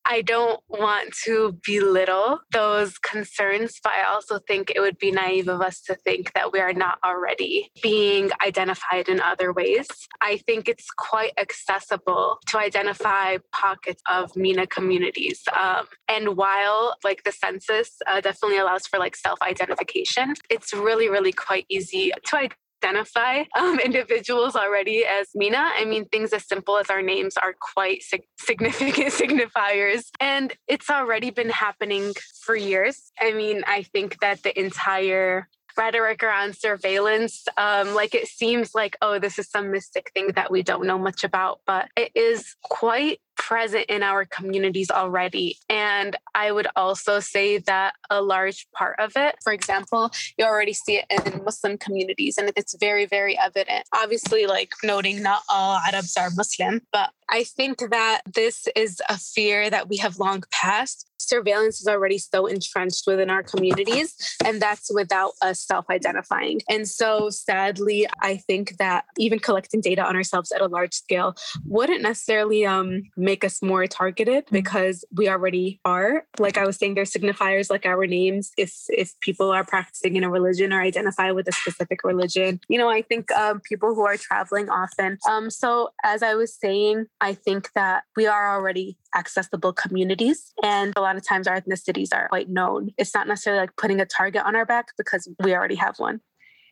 I 0.05 0.23
don't 0.23 0.61
want 0.69 1.15
to 1.25 1.59
belittle 1.65 2.41
those 2.53 2.99
concerns, 2.99 3.79
but 3.83 3.93
I 3.93 4.05
also 4.05 4.39
think 4.39 4.71
it 4.75 4.81
would 4.81 4.99
be 4.99 5.11
naive 5.11 5.49
of 5.49 5.61
us 5.61 5.81
to 5.83 5.95
think 5.95 6.33
that 6.35 6.53
we 6.53 6.61
are 6.61 6.73
not 6.73 6.99
already 7.05 7.71
being 7.83 8.31
identified 8.45 9.09
in 9.09 9.21
other 9.21 9.53
ways. 9.53 9.87
I 10.21 10.39
think 10.39 10.69
it's 10.69 10.89
quite 10.91 11.33
accessible 11.39 12.39
to 12.49 12.59
identify 12.59 13.39
pockets 13.53 14.03
of 14.09 14.35
MENA 14.37 14.67
communities. 14.67 15.43
Um, 15.55 15.87
and 16.09 16.37
while 16.37 16.97
like 17.05 17.23
the 17.25 17.33
census 17.33 17.97
uh, 18.07 18.21
definitely 18.21 18.59
allows 18.59 18.87
for 18.87 18.99
like 18.99 19.17
self 19.17 19.41
identification, 19.43 20.35
it's 20.51 20.73
really, 20.73 21.09
really 21.09 21.33
quite 21.33 21.67
easy 21.69 22.13
to 22.27 22.37
identify 22.83 23.45
um, 23.59 23.79
individuals 23.85 24.57
already 24.57 25.05
as 25.05 25.29
MENA. 25.35 25.73
I 25.77 25.85
mean, 25.85 26.07
things 26.07 26.33
as 26.33 26.47
simple 26.47 26.79
as 26.79 26.91
our 26.91 27.03
names 27.03 27.37
are 27.37 27.55
quite 27.75 28.03
sig- 28.03 28.27
significant 28.39 29.09
signifiers. 29.13 30.05
And 30.21 30.53
it's 30.69 30.91
already 30.91 31.31
been 31.31 31.51
happening 31.51 32.15
for 32.43 32.57
years. 32.57 33.13
I 33.21 33.33
mean, 33.33 33.63
I 33.67 33.83
think 33.83 34.21
that 34.21 34.43
the 34.43 34.59
entire 34.59 35.49
rhetoric 35.77 36.23
around 36.23 36.55
surveillance. 36.57 37.47
Um, 37.57 37.95
like 37.95 38.15
it 38.15 38.29
seems 38.29 38.75
like, 38.75 38.97
oh, 39.01 39.19
this 39.19 39.39
is 39.39 39.49
some 39.49 39.71
mystic 39.71 40.11
thing 40.13 40.33
that 40.35 40.51
we 40.51 40.63
don't 40.63 40.87
know 40.87 40.99
much 40.99 41.25
about, 41.25 41.61
but 41.67 41.89
it 41.97 42.13
is 42.15 42.55
quite 42.63 43.21
present 43.37 43.87
in 43.89 44.03
our 44.03 44.25
communities 44.25 44.91
already. 44.91 45.57
And 45.69 46.17
I 46.35 46.53
would 46.53 46.69
also 46.77 47.21
say 47.21 47.59
that 47.59 47.95
a 48.11 48.23
large 48.23 48.67
part 48.73 48.97
of 48.99 49.13
it, 49.17 49.37
for 49.43 49.53
example, 49.53 50.11
you 50.39 50.45
already 50.45 50.73
see 50.73 51.01
it 51.01 51.07
in 51.11 51.45
Muslim 51.45 51.79
communities, 51.79 52.39
and 52.39 52.53
it's 52.57 52.77
very, 52.79 53.07
very 53.07 53.39
evident. 53.39 53.85
Obviously, 53.95 54.47
like 54.47 54.73
noting 54.83 55.23
not 55.23 55.43
all 55.49 55.77
Arabs 55.77 56.17
are 56.17 56.31
Muslim, 56.35 56.81
but 56.93 57.11
I 57.31 57.45
think 57.45 57.79
that 57.91 58.23
this 58.33 58.67
is 58.77 59.01
a 59.09 59.19
fear 59.19 59.71
that 59.71 59.89
we 59.89 59.97
have 59.99 60.19
long 60.19 60.43
passed 60.51 61.07
surveillance 61.23 61.81
is 61.81 61.87
already 61.87 62.19
so 62.19 62.47
entrenched 62.47 63.05
within 63.07 63.31
our 63.31 63.43
communities, 63.43 64.15
and 64.45 64.61
that's 64.61 64.93
without 64.93 65.33
us 65.41 65.61
self 65.61 65.87
identifying. 65.91 66.61
And 66.69 66.89
so, 66.89 67.31
sadly, 67.31 68.07
I 68.21 68.37
think 68.37 68.77
that 68.79 69.05
even 69.19 69.39
collecting 69.39 69.81
data 69.81 70.05
on 70.05 70.17
ourselves 70.17 70.53
at 70.53 70.61
a 70.61 70.67
large 70.67 70.95
scale 70.95 71.35
wouldn't 71.65 72.03
necessarily 72.03 72.67
um, 72.67 73.03
make 73.23 73.45
us 73.45 73.63
more 73.63 73.87
targeted 73.87 74.45
because 74.51 75.05
we 75.15 75.29
already 75.29 75.81
are. 75.85 76.27
Like 76.39 76.59
I 76.59 76.67
was 76.67 76.77
saying, 76.77 76.95
there's 76.95 77.13
signifiers 77.13 77.71
like 77.71 77.87
our 77.87 78.07
names. 78.07 78.53
If 78.59 78.75
if 78.89 79.19
people 79.21 79.51
are 79.51 79.65
practicing 79.65 80.17
in 80.17 80.25
a 80.25 80.31
religion 80.31 80.73
or 80.73 80.83
identify 80.83 81.31
with 81.31 81.49
a 81.49 81.53
specific 81.53 82.05
religion, 82.05 82.61
you 82.69 82.79
know, 82.79 82.91
I 82.91 83.03
think 83.03 83.31
um, 83.33 83.61
people 83.61 83.95
who 83.95 84.05
are 84.05 84.17
traveling 84.17 84.69
often. 84.69 85.19
Um, 85.29 85.51
so 85.51 85.91
as 86.05 86.23
I 86.23 86.35
was 86.35 86.55
saying, 86.55 87.07
I 87.21 87.35
think 87.35 87.71
that 87.75 88.03
we 88.17 88.27
are 88.27 88.55
already 88.55 88.99
accessible 89.17 89.73
communities, 89.73 90.53
and 90.63 90.93
a 90.97 91.01
lot 91.01 91.17
of 91.17 91.27
times 91.27 91.47
our 91.47 91.61
ethnicities 91.61 92.09
are 92.13 92.29
quite 92.29 92.49
known. 92.49 92.91
It's 92.99 93.15
not 93.15 93.29
necessarily 93.29 93.61
like 93.63 93.77
putting 93.77 94.01
a 94.01 94.07
target 94.07 94.43
on 94.45 94.57
our 94.57 94.67
back 94.67 94.89
because 94.99 95.29
we 95.43 95.55
already 95.55 95.77
have 95.77 95.99
one. 95.99 96.21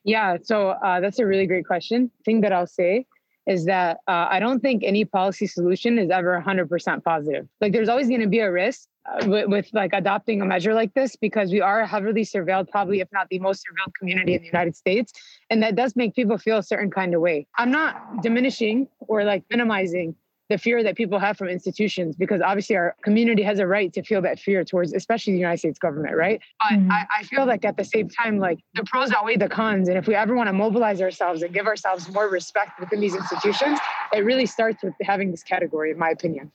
Yeah, 0.02 0.38
so 0.42 0.70
uh, 0.70 1.00
that's 1.00 1.18
a 1.18 1.26
really 1.26 1.46
great 1.46 1.66
question. 1.66 2.10
Thing 2.24 2.40
that 2.40 2.52
I'll 2.52 2.66
say 2.66 3.06
is 3.46 3.64
that 3.64 3.98
uh, 4.06 4.26
I 4.30 4.40
don't 4.40 4.60
think 4.60 4.82
any 4.84 5.04
policy 5.04 5.46
solution 5.46 5.98
is 5.98 6.10
ever 6.10 6.42
100% 6.46 7.04
positive. 7.04 7.48
Like 7.60 7.72
there's 7.72 7.88
always 7.88 8.08
going 8.08 8.20
to 8.20 8.26
be 8.26 8.40
a 8.40 8.50
risk 8.50 8.88
uh, 9.06 9.26
with, 9.26 9.48
with, 9.48 9.68
like 9.72 9.92
adopting 9.92 10.42
a 10.42 10.44
measure 10.44 10.74
like 10.74 10.92
this 10.94 11.16
because 11.16 11.50
we 11.50 11.60
are 11.60 11.86
heavily 11.86 12.22
surveilled, 12.22 12.68
probably 12.68 13.00
if 13.00 13.08
not 13.12 13.28
the 13.30 13.38
most 13.38 13.64
surveilled 13.64 13.94
community 13.98 14.34
in 14.34 14.42
the 14.42 14.46
United 14.46 14.76
States, 14.76 15.12
and 15.48 15.62
that 15.62 15.74
does 15.74 15.96
make 15.96 16.14
people 16.14 16.38
feel 16.38 16.58
a 16.58 16.62
certain 16.62 16.90
kind 16.90 17.14
of 17.14 17.20
way. 17.20 17.46
I'm 17.56 17.70
not 17.70 18.22
diminishing 18.22 18.88
or 19.00 19.24
like 19.24 19.44
minimizing 19.50 20.14
the 20.50 20.58
fear 20.58 20.82
that 20.82 20.96
people 20.96 21.18
have 21.18 21.38
from 21.38 21.48
institutions 21.48 22.16
because 22.16 22.42
obviously 22.42 22.76
our 22.76 22.94
community 23.02 23.42
has 23.42 23.60
a 23.60 23.66
right 23.66 23.92
to 23.92 24.02
feel 24.02 24.20
that 24.20 24.38
fear 24.38 24.64
towards 24.64 24.92
especially 24.92 25.32
the 25.32 25.38
united 25.38 25.58
states 25.58 25.78
government 25.78 26.16
right? 26.16 26.40
But 26.58 26.78
mm-hmm. 26.78 26.92
I, 26.92 27.06
I, 27.18 27.22
feel 27.22 27.46
like 27.46 27.64
at 27.64 27.76
the 27.76 27.84
same 27.84 28.08
time 28.08 28.38
like 28.38 28.58
the 28.74 28.84
pros 28.84 29.12
outweigh 29.12 29.36
the 29.36 29.48
cons 29.48 29.88
and 29.88 29.96
if 29.96 30.06
we 30.06 30.14
ever 30.14 30.34
want 30.34 30.48
to 30.48 30.52
mobilize 30.52 31.00
ourselves 31.00 31.42
and 31.42 31.54
give 31.54 31.66
ourselves 31.66 32.12
more 32.12 32.28
respect 32.28 32.78
within 32.80 33.00
these 33.00 33.14
institutions 33.14 33.78
it 34.12 34.24
really 34.24 34.46
starts 34.46 34.82
with 34.82 34.94
having 35.00 35.30
this 35.30 35.42
category 35.42 35.92
in 35.92 35.98
my 35.98 36.10
opinion. 36.10 36.50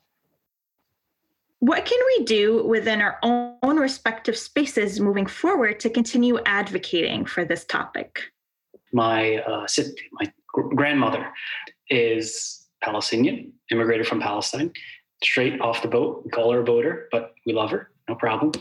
What 1.60 1.86
can 1.86 1.98
we 2.18 2.26
do 2.26 2.64
within 2.68 3.02
our 3.02 3.18
own 3.24 3.78
respective 3.78 4.38
spaces 4.38 5.00
moving 5.00 5.26
forward 5.26 5.80
to 5.80 5.90
continue 5.90 6.38
advocating 6.46 7.26
for 7.26 7.46
this 7.46 7.64
topic? 7.66 8.20
My 8.92 9.38
uh, 9.38 9.66
my 10.12 10.32
grandmother 10.54 11.28
is 11.90 12.65
Palestinian, 12.86 13.52
immigrated 13.72 14.08
from 14.08 14.22
Palestine, 14.22 14.72
straight 15.24 15.60
off 15.60 15.82
the 15.82 15.88
boat. 15.88 16.22
We 16.24 16.32
call 16.32 16.52
her 16.52 16.60
a 16.60 16.64
boater, 16.64 17.08
but 17.12 17.34
we 17.46 17.54
love 17.54 17.72
her, 17.72 17.90
no 18.08 18.16
problem. 18.16 18.52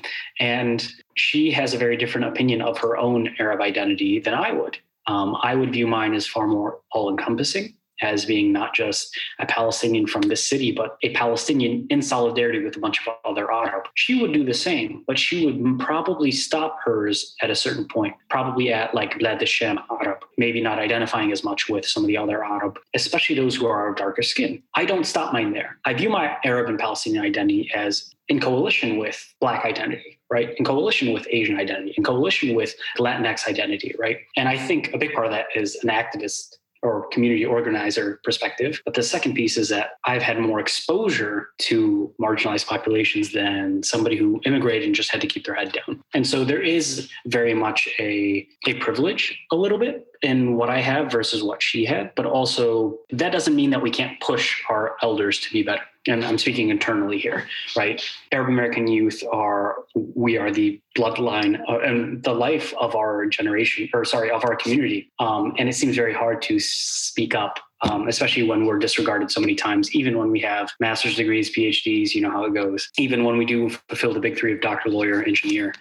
And 0.41 0.87
she 1.15 1.51
has 1.53 1.75
a 1.75 1.79
very 1.79 1.97
different 1.97 2.27
opinion 2.27 2.63
of 2.63 2.79
her 2.79 2.97
own 2.97 3.35
Arab 3.39 3.61
identity 3.61 4.19
than 4.21 4.35
I 4.35 4.53
would. 4.53 4.79
Um, 5.07 5.37
I 5.43 5.55
would 5.55 5.73
view 5.73 5.87
mine 5.87 6.15
as 6.15 6.27
far 6.27 6.47
more 6.47 6.81
all 6.93 7.11
encompassing 7.11 7.75
as 8.01 8.25
being 8.25 8.53
not 8.53 8.75
just 8.75 9.17
a 9.39 9.47
Palestinian 9.47 10.07
from 10.07 10.23
this 10.23 10.47
city, 10.47 10.73
but 10.73 10.97
a 11.03 11.13
Palestinian 11.13 11.87
in 11.91 12.03
solidarity 12.03 12.63
with 12.63 12.77
a 12.77 12.81
bunch 12.81 13.01
of 13.07 13.15
other 13.25 13.51
Arab. 13.53 13.85
She 13.95 14.21
would 14.21 14.33
do 14.33 14.45
the 14.45 14.55
same, 14.55 15.05
but 15.07 15.19
she 15.19 15.47
would 15.47 15.79
probably 15.79 16.31
stop 16.31 16.79
hers 16.85 17.35
at 17.43 17.51
a 17.51 17.55
certain 17.55 17.87
point, 17.87 18.15
probably 18.31 18.73
at 18.73 18.95
like 18.95 19.19
Blad 19.19 19.47
Sham 19.49 19.79
Arab, 19.91 20.19
maybe 20.39 20.61
not 20.61 20.79
identifying 20.79 21.33
as 21.33 21.45
much 21.45 21.69
with 21.69 21.87
some 21.87 22.03
of 22.03 22.09
the 22.09 22.17
other 22.17 22.45
Arab, 22.45 22.79
especially 22.95 23.37
those 23.37 23.57
who 23.57 23.67
are 23.67 23.91
of 23.91 23.97
darker 23.97 24.23
skin. 24.23 24.63
I 24.75 24.85
don't 24.85 25.05
stop 25.05 25.33
mine 25.33 25.53
there. 25.53 25.79
I 25.85 25.95
view 25.95 26.09
my 26.09 26.37
Arab 26.45 26.69
and 26.69 26.79
Palestinian 26.79 27.25
identity 27.25 27.71
as 27.75 28.15
in 28.29 28.41
coalition 28.41 28.97
with 28.97 29.35
Black 29.41 29.65
identity, 29.65 30.19
right? 30.31 30.55
In 30.59 30.65
coalition 30.65 31.13
with 31.13 31.27
Asian 31.31 31.59
identity, 31.59 31.95
in 31.97 32.05
coalition 32.05 32.55
with 32.55 32.75
Latinx 32.99 33.47
identity, 33.47 33.95
right? 33.99 34.19
And 34.37 34.49
I 34.49 34.57
think 34.57 34.95
a 34.95 34.99
big 34.99 35.13
part 35.13 35.27
of 35.27 35.33
that 35.33 35.47
is 35.55 35.77
an 35.83 35.91
activist 35.91 36.57
or 36.85 37.09
community 37.09 37.45
organizer 37.45 38.21
perspective. 38.23 38.81
But 38.85 38.95
the 38.95 39.03
second 39.03 39.35
piece 39.35 39.57
is 39.57 39.69
that 39.71 39.93
I've 40.05 40.23
had 40.23 40.39
more 40.39 40.61
exposure 40.61 41.49
to 41.61 42.13
marginalized 42.21 42.67
populations 42.67 43.33
than 43.33 43.83
somebody 43.83 44.17
who 44.17 44.41
immigrated 44.45 44.87
and 44.87 44.95
just 44.95 45.11
had 45.11 45.21
to 45.23 45.27
keep 45.27 45.45
their 45.47 45.55
head 45.55 45.73
down. 45.73 46.03
And 46.13 46.27
so 46.27 46.45
there 46.45 46.61
is 46.61 47.09
very 47.27 47.55
much 47.55 47.89
a, 47.99 48.47
a 48.67 48.75
privilege 48.75 49.37
a 49.51 49.57
little 49.57 49.79
bit 49.79 50.07
in 50.25 50.57
what 50.57 50.71
I 50.71 50.81
have 50.81 51.13
versus 51.13 51.43
what 51.43 51.63
she 51.63 51.85
had. 51.85 52.13
But 52.17 52.27
also, 52.27 52.99
that 53.11 53.31
doesn't 53.31 53.55
mean 53.55 53.71
that 53.71 53.83
we 53.83 53.91
can't 53.91 54.19
push 54.21 54.63
our 54.69 54.97
elders 55.03 55.39
to 55.41 55.53
be 55.53 55.63
better 55.63 55.83
and 56.07 56.25
I'm 56.25 56.39
speaking 56.39 56.69
internally 56.69 57.19
here, 57.19 57.47
right? 57.77 58.03
Arab 58.31 58.49
American 58.49 58.87
youth 58.87 59.23
are, 59.33 59.77
we 59.95 60.37
are 60.37 60.51
the 60.51 60.81
bloodline 60.97 61.61
uh, 61.69 61.79
and 61.79 62.23
the 62.23 62.35
life 62.35 62.75
of 62.79 62.95
our 62.95 63.27
generation, 63.27 63.89
or 63.95 64.05
sorry, 64.05 64.31
of 64.31 64.45
our 64.45 64.55
community. 64.55 65.11
Um, 65.19 65.55
and 65.59 65.69
it 65.69 65.75
seems 65.75 65.97
very 65.97 66.13
hard 66.13 66.43
to 66.43 66.59
speak 66.61 67.35
up, 67.35 67.59
um, 67.85 68.09
especially 68.09 68.43
when 68.43 68.67
we're 68.67 68.79
disregarded 68.79 69.31
so 69.31 69.41
many 69.41 69.55
times, 69.55 69.95
even 69.95 70.19
when 70.19 70.31
we 70.31 70.41
have 70.41 70.71
master's 70.81 71.17
degrees, 71.17 71.55
PhDs, 71.55 72.15
you 72.15 72.21
know 72.21 72.31
how 72.31 72.45
it 72.45 72.55
goes, 72.55 72.91
even 72.99 73.25
when 73.25 73.37
we 73.37 73.45
do 73.45 73.71
fulfill 73.89 74.13
the 74.13 74.21
big 74.21 74.39
three 74.39 74.53
of 74.53 74.61
doctor, 74.61 74.89
lawyer, 74.89 75.23
engineer. 75.23 75.75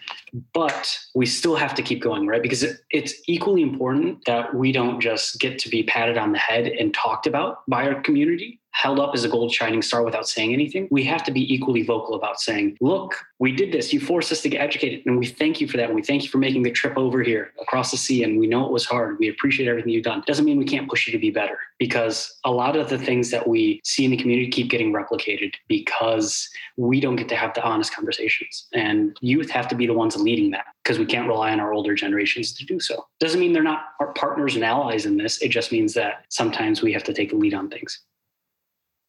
But 0.54 0.98
we 1.16 1.26
still 1.26 1.56
have 1.56 1.76
to 1.76 1.82
keep 1.82 2.02
going, 2.02 2.28
right? 2.28 2.42
Because 2.42 2.64
it, 2.64 2.78
it's 2.92 3.14
equally 3.28 3.62
important 3.62 4.26
that 4.26 4.54
we 4.54 4.72
don't 4.72 5.00
just 5.00 5.40
get 5.40 5.60
to 5.60 5.70
be 5.70 5.84
patted 5.84 6.18
on 6.18 6.32
the 6.32 6.40
head 6.40 6.68
and 6.68 6.94
talked 6.94 7.28
about 7.28 7.60
by 7.68 7.88
our 7.88 8.02
community 8.02 8.60
held 8.74 9.00
up 9.00 9.14
as 9.14 9.24
a 9.24 9.30
gold 9.30 9.52
shining 9.52 9.82
star 9.82 10.04
without 10.04 10.28
saying 10.28 10.52
anything. 10.52 10.88
We 10.92 11.04
have 11.06 11.24
to 11.24 11.32
be 11.32 11.54
equally 11.54 11.84
vocal 11.84 12.16
about 12.16 12.42
saying, 12.42 12.78
look, 12.82 13.16
we 13.40 13.52
did 13.52 13.72
this. 13.72 13.94
You 13.94 14.00
forced 14.00 14.32
us 14.32 14.42
to 14.42 14.50
get 14.50 14.62
educated. 14.62 15.06
And 15.06 15.18
we 15.18 15.28
thank 15.28 15.62
you 15.62 15.68
for 15.68 15.78
that. 15.78 15.86
And 15.86 15.96
we 15.96 16.02
thank 16.02 16.24
you 16.24 16.30
for 16.30 16.40
making 16.40 16.64
the 16.64 16.72
trip 16.72 16.98
over 16.98 17.22
here 17.22 17.54
across 17.62 17.92
the 17.92 17.98
sea. 17.98 18.24
And 18.24 18.40
we 18.40 18.48
know 18.48 18.66
it 18.66 18.72
was 18.72 18.86
hard. 18.86 19.20
We 19.20 19.30
appreciate 19.30 19.70
everything 19.70 19.94
you've 19.94 20.04
done. 20.04 20.24
Doesn't 20.26 20.44
mean 20.44 20.58
we 20.58 20.66
can't 20.66 20.90
push 20.90 21.08
you 21.08 21.14
to 21.14 21.20
be 21.20 21.30
better 21.30 21.58
because 21.78 22.40
a 22.46 22.52
lot 22.52 22.76
of 22.76 22.90
the 22.90 22.98
things 22.98 23.30
that 23.32 23.48
we 23.48 23.80
see 23.84 24.06
in 24.06 24.12
the 24.12 24.18
community 24.18 24.50
keep 24.50 24.70
getting 24.70 24.92
replicated 24.92 25.54
because 25.68 26.50
we 26.76 27.00
don't 27.00 27.16
get 27.16 27.30
to 27.30 27.36
have 27.36 27.54
the 27.54 27.64
honest 27.64 27.94
conversations. 27.94 28.68
And 28.74 29.16
youth 29.22 29.52
have 29.52 29.68
to 29.68 29.76
be 29.76 29.86
the 29.86 29.94
ones 29.94 30.16
leading 30.16 30.50
that 30.52 30.66
because 30.84 30.98
we 30.98 31.06
can't 31.06 31.28
rely 31.28 31.52
on 31.52 31.60
our 31.60 31.74
older 31.74 31.94
generations 31.94 32.54
to 32.54 32.66
do 32.66 32.80
so. 32.80 33.06
Doesn't 33.20 33.40
mean 33.40 33.54
they're 33.54 33.62
not 33.62 33.86
our 34.00 34.14
partners 34.14 34.56
and 34.56 34.64
allies 34.64 35.06
in 35.06 35.18
this. 35.18 35.42
It 35.42 35.50
just 35.50 35.72
means 35.72 35.94
that 35.94 36.26
sometimes 36.30 36.82
we 36.82 36.92
have 36.94 37.04
to 37.04 37.14
take 37.14 37.30
the 37.30 37.36
lead 37.36 37.54
on 37.54 37.70
things. 37.70 38.00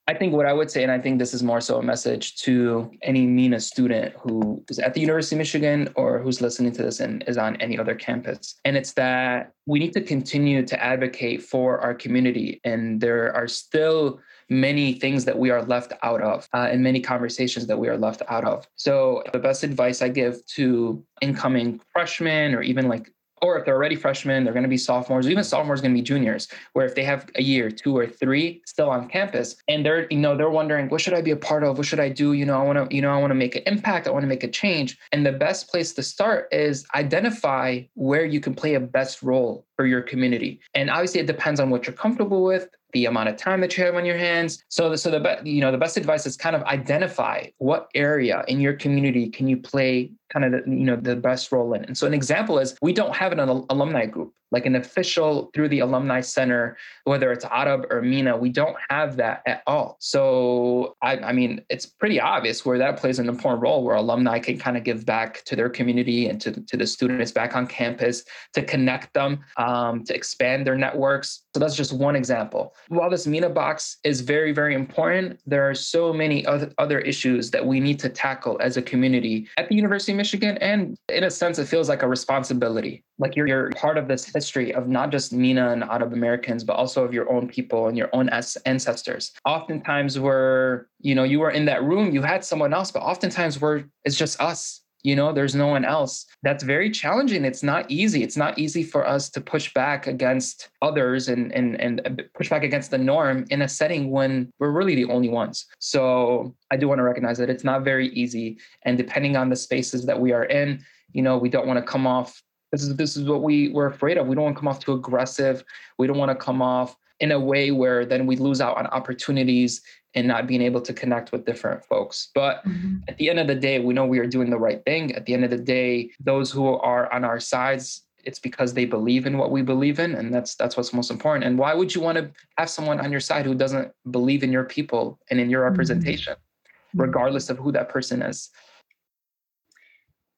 I 0.06 0.12
think 0.12 0.34
what 0.34 0.44
I 0.44 0.52
would 0.52 0.70
say, 0.70 0.82
and 0.82 0.92
I 0.92 0.98
think 0.98 1.18
this 1.18 1.32
is 1.32 1.42
more 1.42 1.62
so 1.62 1.78
a 1.78 1.82
message 1.82 2.36
to 2.42 2.90
any 3.02 3.26
MENA 3.26 3.58
student 3.60 4.14
who 4.20 4.62
is 4.68 4.78
at 4.78 4.92
the 4.92 5.00
University 5.00 5.36
of 5.36 5.38
Michigan 5.38 5.88
or 5.96 6.18
who's 6.18 6.42
listening 6.42 6.72
to 6.72 6.82
this 6.82 7.00
and 7.00 7.24
is 7.26 7.38
on 7.38 7.56
any 7.56 7.78
other 7.78 7.94
campus. 7.94 8.56
And 8.66 8.76
it's 8.76 8.92
that 8.92 9.52
we 9.64 9.78
need 9.78 9.94
to 9.94 10.02
continue 10.02 10.64
to 10.66 10.82
advocate 10.82 11.42
for 11.42 11.80
our 11.80 11.94
community. 11.94 12.60
And 12.64 13.00
there 13.00 13.34
are 13.34 13.48
still 13.48 14.20
many 14.50 14.92
things 14.92 15.24
that 15.24 15.38
we 15.38 15.48
are 15.48 15.62
left 15.62 15.94
out 16.02 16.20
of 16.20 16.46
uh, 16.52 16.68
and 16.70 16.82
many 16.82 17.00
conversations 17.00 17.66
that 17.66 17.78
we 17.78 17.88
are 17.88 17.96
left 17.96 18.20
out 18.28 18.44
of. 18.44 18.68
So, 18.76 19.22
the 19.32 19.38
best 19.38 19.64
advice 19.64 20.02
I 20.02 20.08
give 20.08 20.44
to 20.56 21.02
incoming 21.22 21.80
freshmen 21.94 22.54
or 22.54 22.60
even 22.60 22.88
like 22.88 23.10
or 23.44 23.58
if 23.58 23.66
they're 23.66 23.76
already 23.76 23.94
freshmen, 23.94 24.42
they're 24.42 24.54
going 24.54 24.62
to 24.62 24.70
be 24.70 24.78
sophomores, 24.78 25.28
even 25.28 25.44
sophomores 25.44 25.82
going 25.82 25.92
to 25.92 25.98
be 25.98 26.02
juniors, 26.02 26.48
where 26.72 26.86
if 26.86 26.94
they 26.94 27.04
have 27.04 27.28
a 27.34 27.42
year, 27.42 27.70
two 27.70 27.94
or 27.94 28.06
three 28.06 28.62
still 28.64 28.88
on 28.88 29.06
campus 29.06 29.56
and 29.68 29.84
they're, 29.84 30.06
you 30.10 30.16
know, 30.16 30.34
they're 30.34 30.48
wondering, 30.48 30.88
what 30.88 31.02
should 31.02 31.12
I 31.12 31.20
be 31.20 31.30
a 31.30 31.36
part 31.36 31.62
of? 31.62 31.76
What 31.76 31.86
should 31.86 32.00
I 32.00 32.08
do? 32.08 32.32
You 32.32 32.46
know, 32.46 32.58
I 32.58 32.62
want 32.62 32.90
to, 32.90 32.96
you 32.96 33.02
know, 33.02 33.10
I 33.10 33.18
want 33.18 33.32
to 33.32 33.34
make 33.34 33.54
an 33.54 33.62
impact. 33.66 34.08
I 34.08 34.12
want 34.12 34.22
to 34.22 34.28
make 34.28 34.44
a 34.44 34.48
change. 34.48 34.96
And 35.12 35.26
the 35.26 35.32
best 35.32 35.68
place 35.68 35.92
to 35.92 36.02
start 36.02 36.48
is 36.52 36.86
identify 36.94 37.82
where 37.92 38.24
you 38.24 38.40
can 38.40 38.54
play 38.54 38.74
a 38.74 38.80
best 38.80 39.22
role 39.22 39.66
for 39.76 39.86
your 39.86 40.02
community. 40.02 40.60
And 40.74 40.90
obviously 40.90 41.20
it 41.20 41.26
depends 41.26 41.60
on 41.60 41.70
what 41.70 41.86
you're 41.86 41.96
comfortable 41.96 42.44
with 42.44 42.68
the 42.94 43.06
amount 43.06 43.28
of 43.28 43.36
time 43.36 43.60
that 43.60 43.76
you 43.76 43.84
have 43.84 43.96
on 43.96 44.06
your 44.06 44.16
hands. 44.16 44.62
So, 44.68 44.94
so 44.94 45.10
the 45.10 45.20
best, 45.20 45.44
you 45.44 45.60
know, 45.60 45.72
the 45.72 45.78
best 45.78 45.96
advice 45.96 46.26
is 46.26 46.36
kind 46.36 46.56
of 46.56 46.62
identify 46.62 47.48
what 47.58 47.88
area 47.94 48.44
in 48.48 48.60
your 48.60 48.74
community 48.74 49.28
can 49.28 49.48
you 49.48 49.56
play 49.56 50.12
kind 50.32 50.44
of 50.44 50.52
the, 50.52 50.70
you 50.70 50.84
know 50.84 50.96
the 50.96 51.16
best 51.16 51.52
role 51.52 51.74
in. 51.74 51.84
And 51.84 51.98
so, 51.98 52.06
an 52.06 52.14
example 52.14 52.58
is 52.58 52.76
we 52.80 52.92
don't 52.92 53.14
have 53.14 53.32
an 53.32 53.40
alumni 53.40 54.06
group 54.06 54.32
like 54.54 54.64
an 54.64 54.76
official 54.76 55.50
through 55.52 55.68
the 55.68 55.80
alumni 55.80 56.20
center, 56.20 56.76
whether 57.04 57.30
it's 57.32 57.44
Arab 57.44 57.86
or 57.90 58.00
MENA. 58.00 58.36
We 58.36 58.48
don't 58.48 58.76
have 58.88 59.16
that 59.16 59.42
at 59.46 59.62
all. 59.66 59.96
So, 60.00 60.96
I, 61.02 61.18
I 61.18 61.32
mean, 61.32 61.60
it's 61.68 61.86
pretty 61.86 62.18
obvious 62.18 62.64
where 62.64 62.78
that 62.78 62.96
plays 62.96 63.18
an 63.18 63.28
important 63.28 63.62
role, 63.62 63.84
where 63.84 63.96
alumni 63.96 64.38
can 64.38 64.56
kind 64.58 64.76
of 64.76 64.84
give 64.84 65.04
back 65.04 65.44
to 65.44 65.56
their 65.56 65.68
community 65.68 66.28
and 66.28 66.40
to 66.40 66.52
to 66.52 66.76
the 66.76 66.86
students 66.86 67.32
back 67.32 67.54
on 67.54 67.66
campus 67.66 68.24
to 68.54 68.62
connect 68.62 69.12
them, 69.12 69.40
um, 69.58 70.04
to 70.04 70.14
expand 70.14 70.66
their 70.66 70.76
networks. 70.76 71.42
So 71.52 71.60
that's 71.60 71.76
just 71.76 71.92
one 71.92 72.16
example 72.16 72.74
while 72.88 73.10
this 73.10 73.26
MENA 73.26 73.50
box 73.50 73.98
is 74.04 74.20
very, 74.20 74.52
very 74.52 74.74
important, 74.74 75.40
there 75.46 75.68
are 75.68 75.74
so 75.74 76.12
many 76.12 76.46
other, 76.46 76.72
other 76.78 76.98
issues 77.00 77.50
that 77.50 77.64
we 77.64 77.80
need 77.80 77.98
to 78.00 78.08
tackle 78.08 78.58
as 78.60 78.76
a 78.76 78.82
community 78.82 79.48
at 79.56 79.68
the 79.68 79.74
University 79.74 80.12
of 80.12 80.16
Michigan. 80.16 80.58
And 80.58 80.96
in 81.08 81.24
a 81.24 81.30
sense, 81.30 81.58
it 81.58 81.66
feels 81.66 81.88
like 81.88 82.02
a 82.02 82.08
responsibility. 82.08 83.04
Like 83.18 83.36
you're, 83.36 83.46
you're 83.46 83.70
part 83.70 83.98
of 83.98 84.08
this 84.08 84.24
history 84.44 84.74
of 84.74 84.88
not 84.88 85.10
just 85.10 85.32
MENA 85.32 85.70
and 85.70 85.82
Arab 85.84 86.12
Americans, 86.12 86.62
but 86.64 86.74
also 86.74 87.04
of 87.04 87.14
your 87.14 87.32
own 87.32 87.48
people 87.48 87.88
and 87.88 87.96
your 87.96 88.10
own 88.12 88.28
ancestors. 88.66 89.32
Oftentimes, 89.46 90.18
we're, 90.18 90.86
you 91.00 91.14
know, 91.14 91.24
you 91.24 91.40
were 91.40 91.50
in 91.50 91.64
that 91.64 91.82
room, 91.82 92.12
you 92.12 92.22
had 92.22 92.44
someone 92.44 92.72
else, 92.74 92.90
but 92.90 93.02
oftentimes 93.02 93.60
we're, 93.60 93.84
it's 94.04 94.18
just 94.18 94.40
us 94.40 94.84
you 95.04 95.14
know 95.14 95.32
there's 95.32 95.54
no 95.54 95.66
one 95.66 95.84
else. 95.84 96.24
That's 96.42 96.64
very 96.64 96.90
challenging. 96.90 97.44
It's 97.44 97.62
not 97.62 97.88
easy. 97.90 98.22
It's 98.22 98.38
not 98.38 98.58
easy 98.58 98.82
for 98.82 99.06
us 99.06 99.28
to 99.30 99.40
push 99.40 99.72
back 99.74 100.06
against 100.06 100.70
others 100.80 101.28
and 101.28 101.52
and 101.52 101.78
and 101.78 102.24
push 102.34 102.48
back 102.48 102.64
against 102.64 102.90
the 102.90 102.98
norm 102.98 103.44
in 103.50 103.60
a 103.62 103.68
setting 103.68 104.10
when 104.10 104.50
we're 104.58 104.70
really 104.70 104.94
the 104.94 105.04
only 105.12 105.28
ones. 105.28 105.66
So 105.78 106.54
i 106.70 106.76
do 106.76 106.88
want 106.88 106.98
to 106.98 107.02
recognize 107.02 107.38
that 107.38 107.50
it's 107.50 107.64
not 107.64 107.84
very 107.84 108.08
easy 108.22 108.58
and 108.86 108.96
depending 108.96 109.36
on 109.36 109.50
the 109.50 109.56
spaces 109.56 110.06
that 110.06 110.18
we 110.18 110.32
are 110.32 110.46
in 110.60 110.82
you 111.12 111.22
know 111.22 111.36
we 111.38 111.48
don't 111.48 111.66
want 111.66 111.78
to 111.78 111.92
come 111.92 112.06
off 112.06 112.42
this 112.74 112.82
is 112.82 112.96
this 112.96 113.16
is 113.16 113.28
what 113.28 113.42
we 113.42 113.68
we're 113.70 113.86
afraid 113.86 114.18
of 114.18 114.26
we 114.26 114.34
don't 114.34 114.44
want 114.44 114.56
to 114.56 114.60
come 114.60 114.68
off 114.68 114.80
too 114.80 114.92
aggressive 114.92 115.64
we 115.98 116.06
don't 116.06 116.18
want 116.18 116.30
to 116.30 116.44
come 116.44 116.60
off 116.60 116.96
in 117.20 117.32
a 117.32 117.38
way 117.38 117.70
where 117.70 118.04
then 118.04 118.26
we 118.26 118.36
lose 118.36 118.60
out 118.60 118.76
on 118.76 118.86
opportunities 118.88 119.80
and 120.14 120.28
not 120.28 120.46
being 120.46 120.62
able 120.62 120.80
to 120.80 120.92
connect 120.92 121.32
with 121.32 121.44
different 121.44 121.84
folks. 121.84 122.30
But 122.34 122.64
mm-hmm. 122.64 122.98
at 123.08 123.16
the 123.18 123.30
end 123.30 123.40
of 123.40 123.46
the 123.46 123.54
day, 123.54 123.80
we 123.80 123.94
know 123.94 124.06
we 124.06 124.18
are 124.18 124.26
doing 124.26 124.50
the 124.50 124.58
right 124.58 124.82
thing. 124.84 125.14
At 125.14 125.26
the 125.26 125.34
end 125.34 125.44
of 125.44 125.50
the 125.50 125.58
day, 125.58 126.10
those 126.20 126.50
who 126.50 126.66
are 126.66 127.12
on 127.12 127.24
our 127.24 127.40
sides, 127.40 128.02
it's 128.24 128.38
because 128.38 128.74
they 128.74 128.84
believe 128.84 129.26
in 129.26 129.38
what 129.38 129.50
we 129.50 129.62
believe 129.62 129.98
in, 129.98 130.14
and 130.14 130.32
that's 130.32 130.54
that's 130.54 130.76
what's 130.76 130.92
most 130.92 131.10
important. 131.10 131.44
And 131.44 131.58
why 131.58 131.74
would 131.74 131.94
you 131.94 132.00
want 132.00 132.18
to 132.18 132.30
have 132.58 132.70
someone 132.70 133.00
on 133.00 133.10
your 133.10 133.20
side 133.20 133.44
who 133.44 133.54
doesn't 133.54 133.92
believe 134.10 134.42
in 134.42 134.52
your 134.52 134.64
people 134.64 135.18
and 135.30 135.40
in 135.40 135.50
your 135.50 135.62
mm-hmm. 135.62 135.70
representation, 135.70 136.34
mm-hmm. 136.34 137.00
regardless 137.00 137.50
of 137.50 137.58
who 137.58 137.70
that 137.72 137.88
person 137.88 138.22
is? 138.22 138.50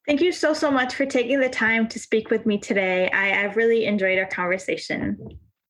Thank 0.06 0.20
you 0.20 0.30
so 0.30 0.52
so 0.52 0.70
much 0.70 0.94
for 0.94 1.04
taking 1.04 1.40
the 1.40 1.48
time 1.48 1.88
to 1.88 1.98
speak 1.98 2.30
with 2.30 2.46
me 2.46 2.58
today. 2.58 3.10
I, 3.10 3.44
I've 3.44 3.56
really 3.56 3.86
enjoyed 3.86 4.18
our 4.18 4.26
conversation. 4.26 5.18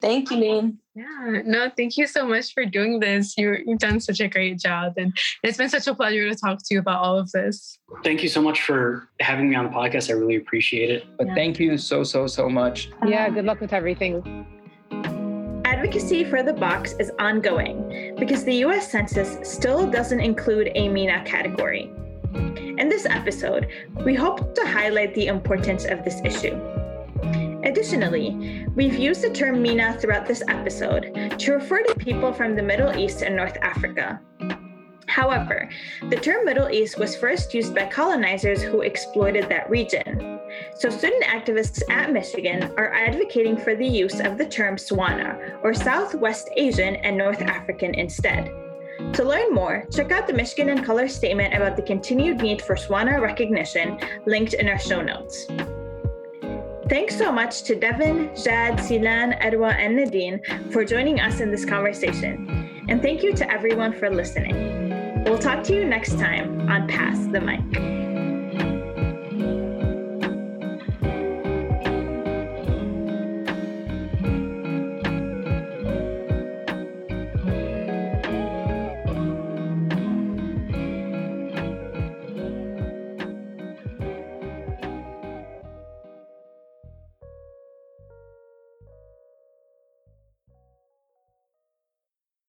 Thank 0.03 0.31
you, 0.31 0.37
Neen. 0.37 0.77
Yeah, 0.95 1.41
no, 1.45 1.71
thank 1.75 1.97
you 1.97 2.07
so 2.07 2.27
much 2.27 2.53
for 2.53 2.67
doing 2.67 3.01
this. 3.01 3.37
You, 3.39 3.57
you've 3.67 3.79
done 3.79 3.99
such 3.99 4.21
a 4.21 4.29
great 4.29 4.59
job. 4.59 4.95
And 4.99 5.17
it's 5.43 5.57
been 5.57 5.71
such 5.71 5.87
a 5.87 5.95
pleasure 5.95 6.29
to 6.29 6.37
talk 6.37 6.59
to 6.59 6.75
you 6.75 6.81
about 6.81 7.03
all 7.03 7.19
of 7.19 7.31
this. 7.33 7.79
Thank 8.05 8.23
you 8.23 8.29
so 8.29 8.43
much 8.43 8.63
for 8.63 9.09
having 9.21 9.49
me 9.49 9.57
on 9.57 9.65
the 9.65 9.71
podcast. 9.71 10.11
I 10.11 10.13
really 10.13 10.37
appreciate 10.37 10.91
it. 10.91 11.05
But 11.17 11.29
yeah. 11.29 11.35
thank 11.35 11.59
you 11.59 11.79
so, 11.79 12.05
so, 12.05 12.27
so 12.27 12.49
much. 12.49 12.91
Yeah, 13.07 13.29
good 13.31 13.47
luck 13.47 13.61
with 13.61 13.73
everything. 13.73 14.47
Advocacy 15.65 16.25
for 16.25 16.43
the 16.43 16.53
box 16.53 16.95
is 16.99 17.11
ongoing 17.19 18.15
because 18.19 18.45
the 18.45 18.55
US 18.67 18.91
Census 18.91 19.39
still 19.51 19.91
doesn't 19.91 20.21
include 20.21 20.73
a 20.75 20.89
MENA 20.89 21.25
category. 21.25 21.91
In 22.35 22.89
this 22.89 23.07
episode, 23.07 23.69
we 24.05 24.15
hope 24.15 24.55
to 24.55 24.67
highlight 24.67 25.15
the 25.15 25.27
importance 25.27 25.85
of 25.85 26.05
this 26.05 26.21
issue. 26.25 26.61
Additionally, 27.65 28.67
we've 28.75 28.99
used 28.99 29.23
the 29.23 29.31
term 29.31 29.63
MENA 29.63 29.99
throughout 29.99 30.27
this 30.27 30.43
episode 30.49 31.35
to 31.39 31.53
refer 31.53 31.83
to 31.83 31.95
people 31.95 32.33
from 32.33 32.55
the 32.55 32.63
Middle 32.63 32.97
East 32.97 33.23
and 33.23 33.35
North 33.35 33.57
Africa. 33.63 34.21
However, 35.07 35.71
the 36.11 36.17
term 36.17 36.45
Middle 36.45 36.69
East 36.69 36.99
was 36.99 37.17
first 37.17 37.55
used 37.55 37.75
by 37.75 37.87
colonizers 37.87 38.63
who 38.63 38.83
exploited 38.83 39.49
that 39.49 39.71
region. 39.71 40.41
So, 40.77 40.91
student 40.91 41.25
activists 41.25 41.83
at 41.91 42.13
Michigan 42.13 42.71
are 42.77 42.93
advocating 42.93 43.57
for 43.57 43.75
the 43.75 43.87
use 43.87 44.21
of 44.21 44.37
the 44.37 44.47
term 44.47 44.77
Swana, 44.77 45.59
or 45.63 45.75
Southwest 45.75 46.51
Asian 46.57 46.97
and 46.97 47.17
North 47.17 47.43
African 47.43 47.95
instead. 47.95 48.53
To 49.13 49.25
learn 49.25 49.53
more, 49.53 49.87
check 49.91 50.13
out 50.13 50.27
the 50.27 50.33
Michigan 50.33 50.69
in 50.69 50.83
Color 50.85 51.09
statement 51.09 51.55
about 51.55 51.77
the 51.77 51.83
continued 51.83 52.39
need 52.39 52.63
for 52.63 52.77
Swana 52.77 53.21
recognition 53.21 53.99
linked 54.27 54.55
in 54.55 54.69
our 54.69 54.79
show 54.79 55.03
notes. 55.03 55.47
Thanks 56.89 57.17
so 57.17 57.33
much 57.33 57.63
to 57.65 57.75
Devin, 57.75 58.31
Jad, 58.37 58.79
Silan, 58.79 59.41
Edwa, 59.41 59.75
and 59.75 59.97
Nadine 59.97 60.41
for 60.71 60.85
joining 60.85 61.21
us 61.21 61.41
in 61.41 61.51
this 61.51 61.65
conversation. 61.65 62.85
And 62.89 63.03
thank 63.03 63.23
you 63.23 63.35
to 63.35 63.51
everyone 63.51 63.93
for 63.93 64.09
listening. 64.09 65.25
We'll 65.25 65.39
talk 65.39 65.65
to 65.65 65.75
you 65.75 65.85
next 65.85 66.19
time 66.19 66.71
on 66.71 66.87
Pass 66.87 67.27
the 67.27 67.41
Mic. 67.41 68.16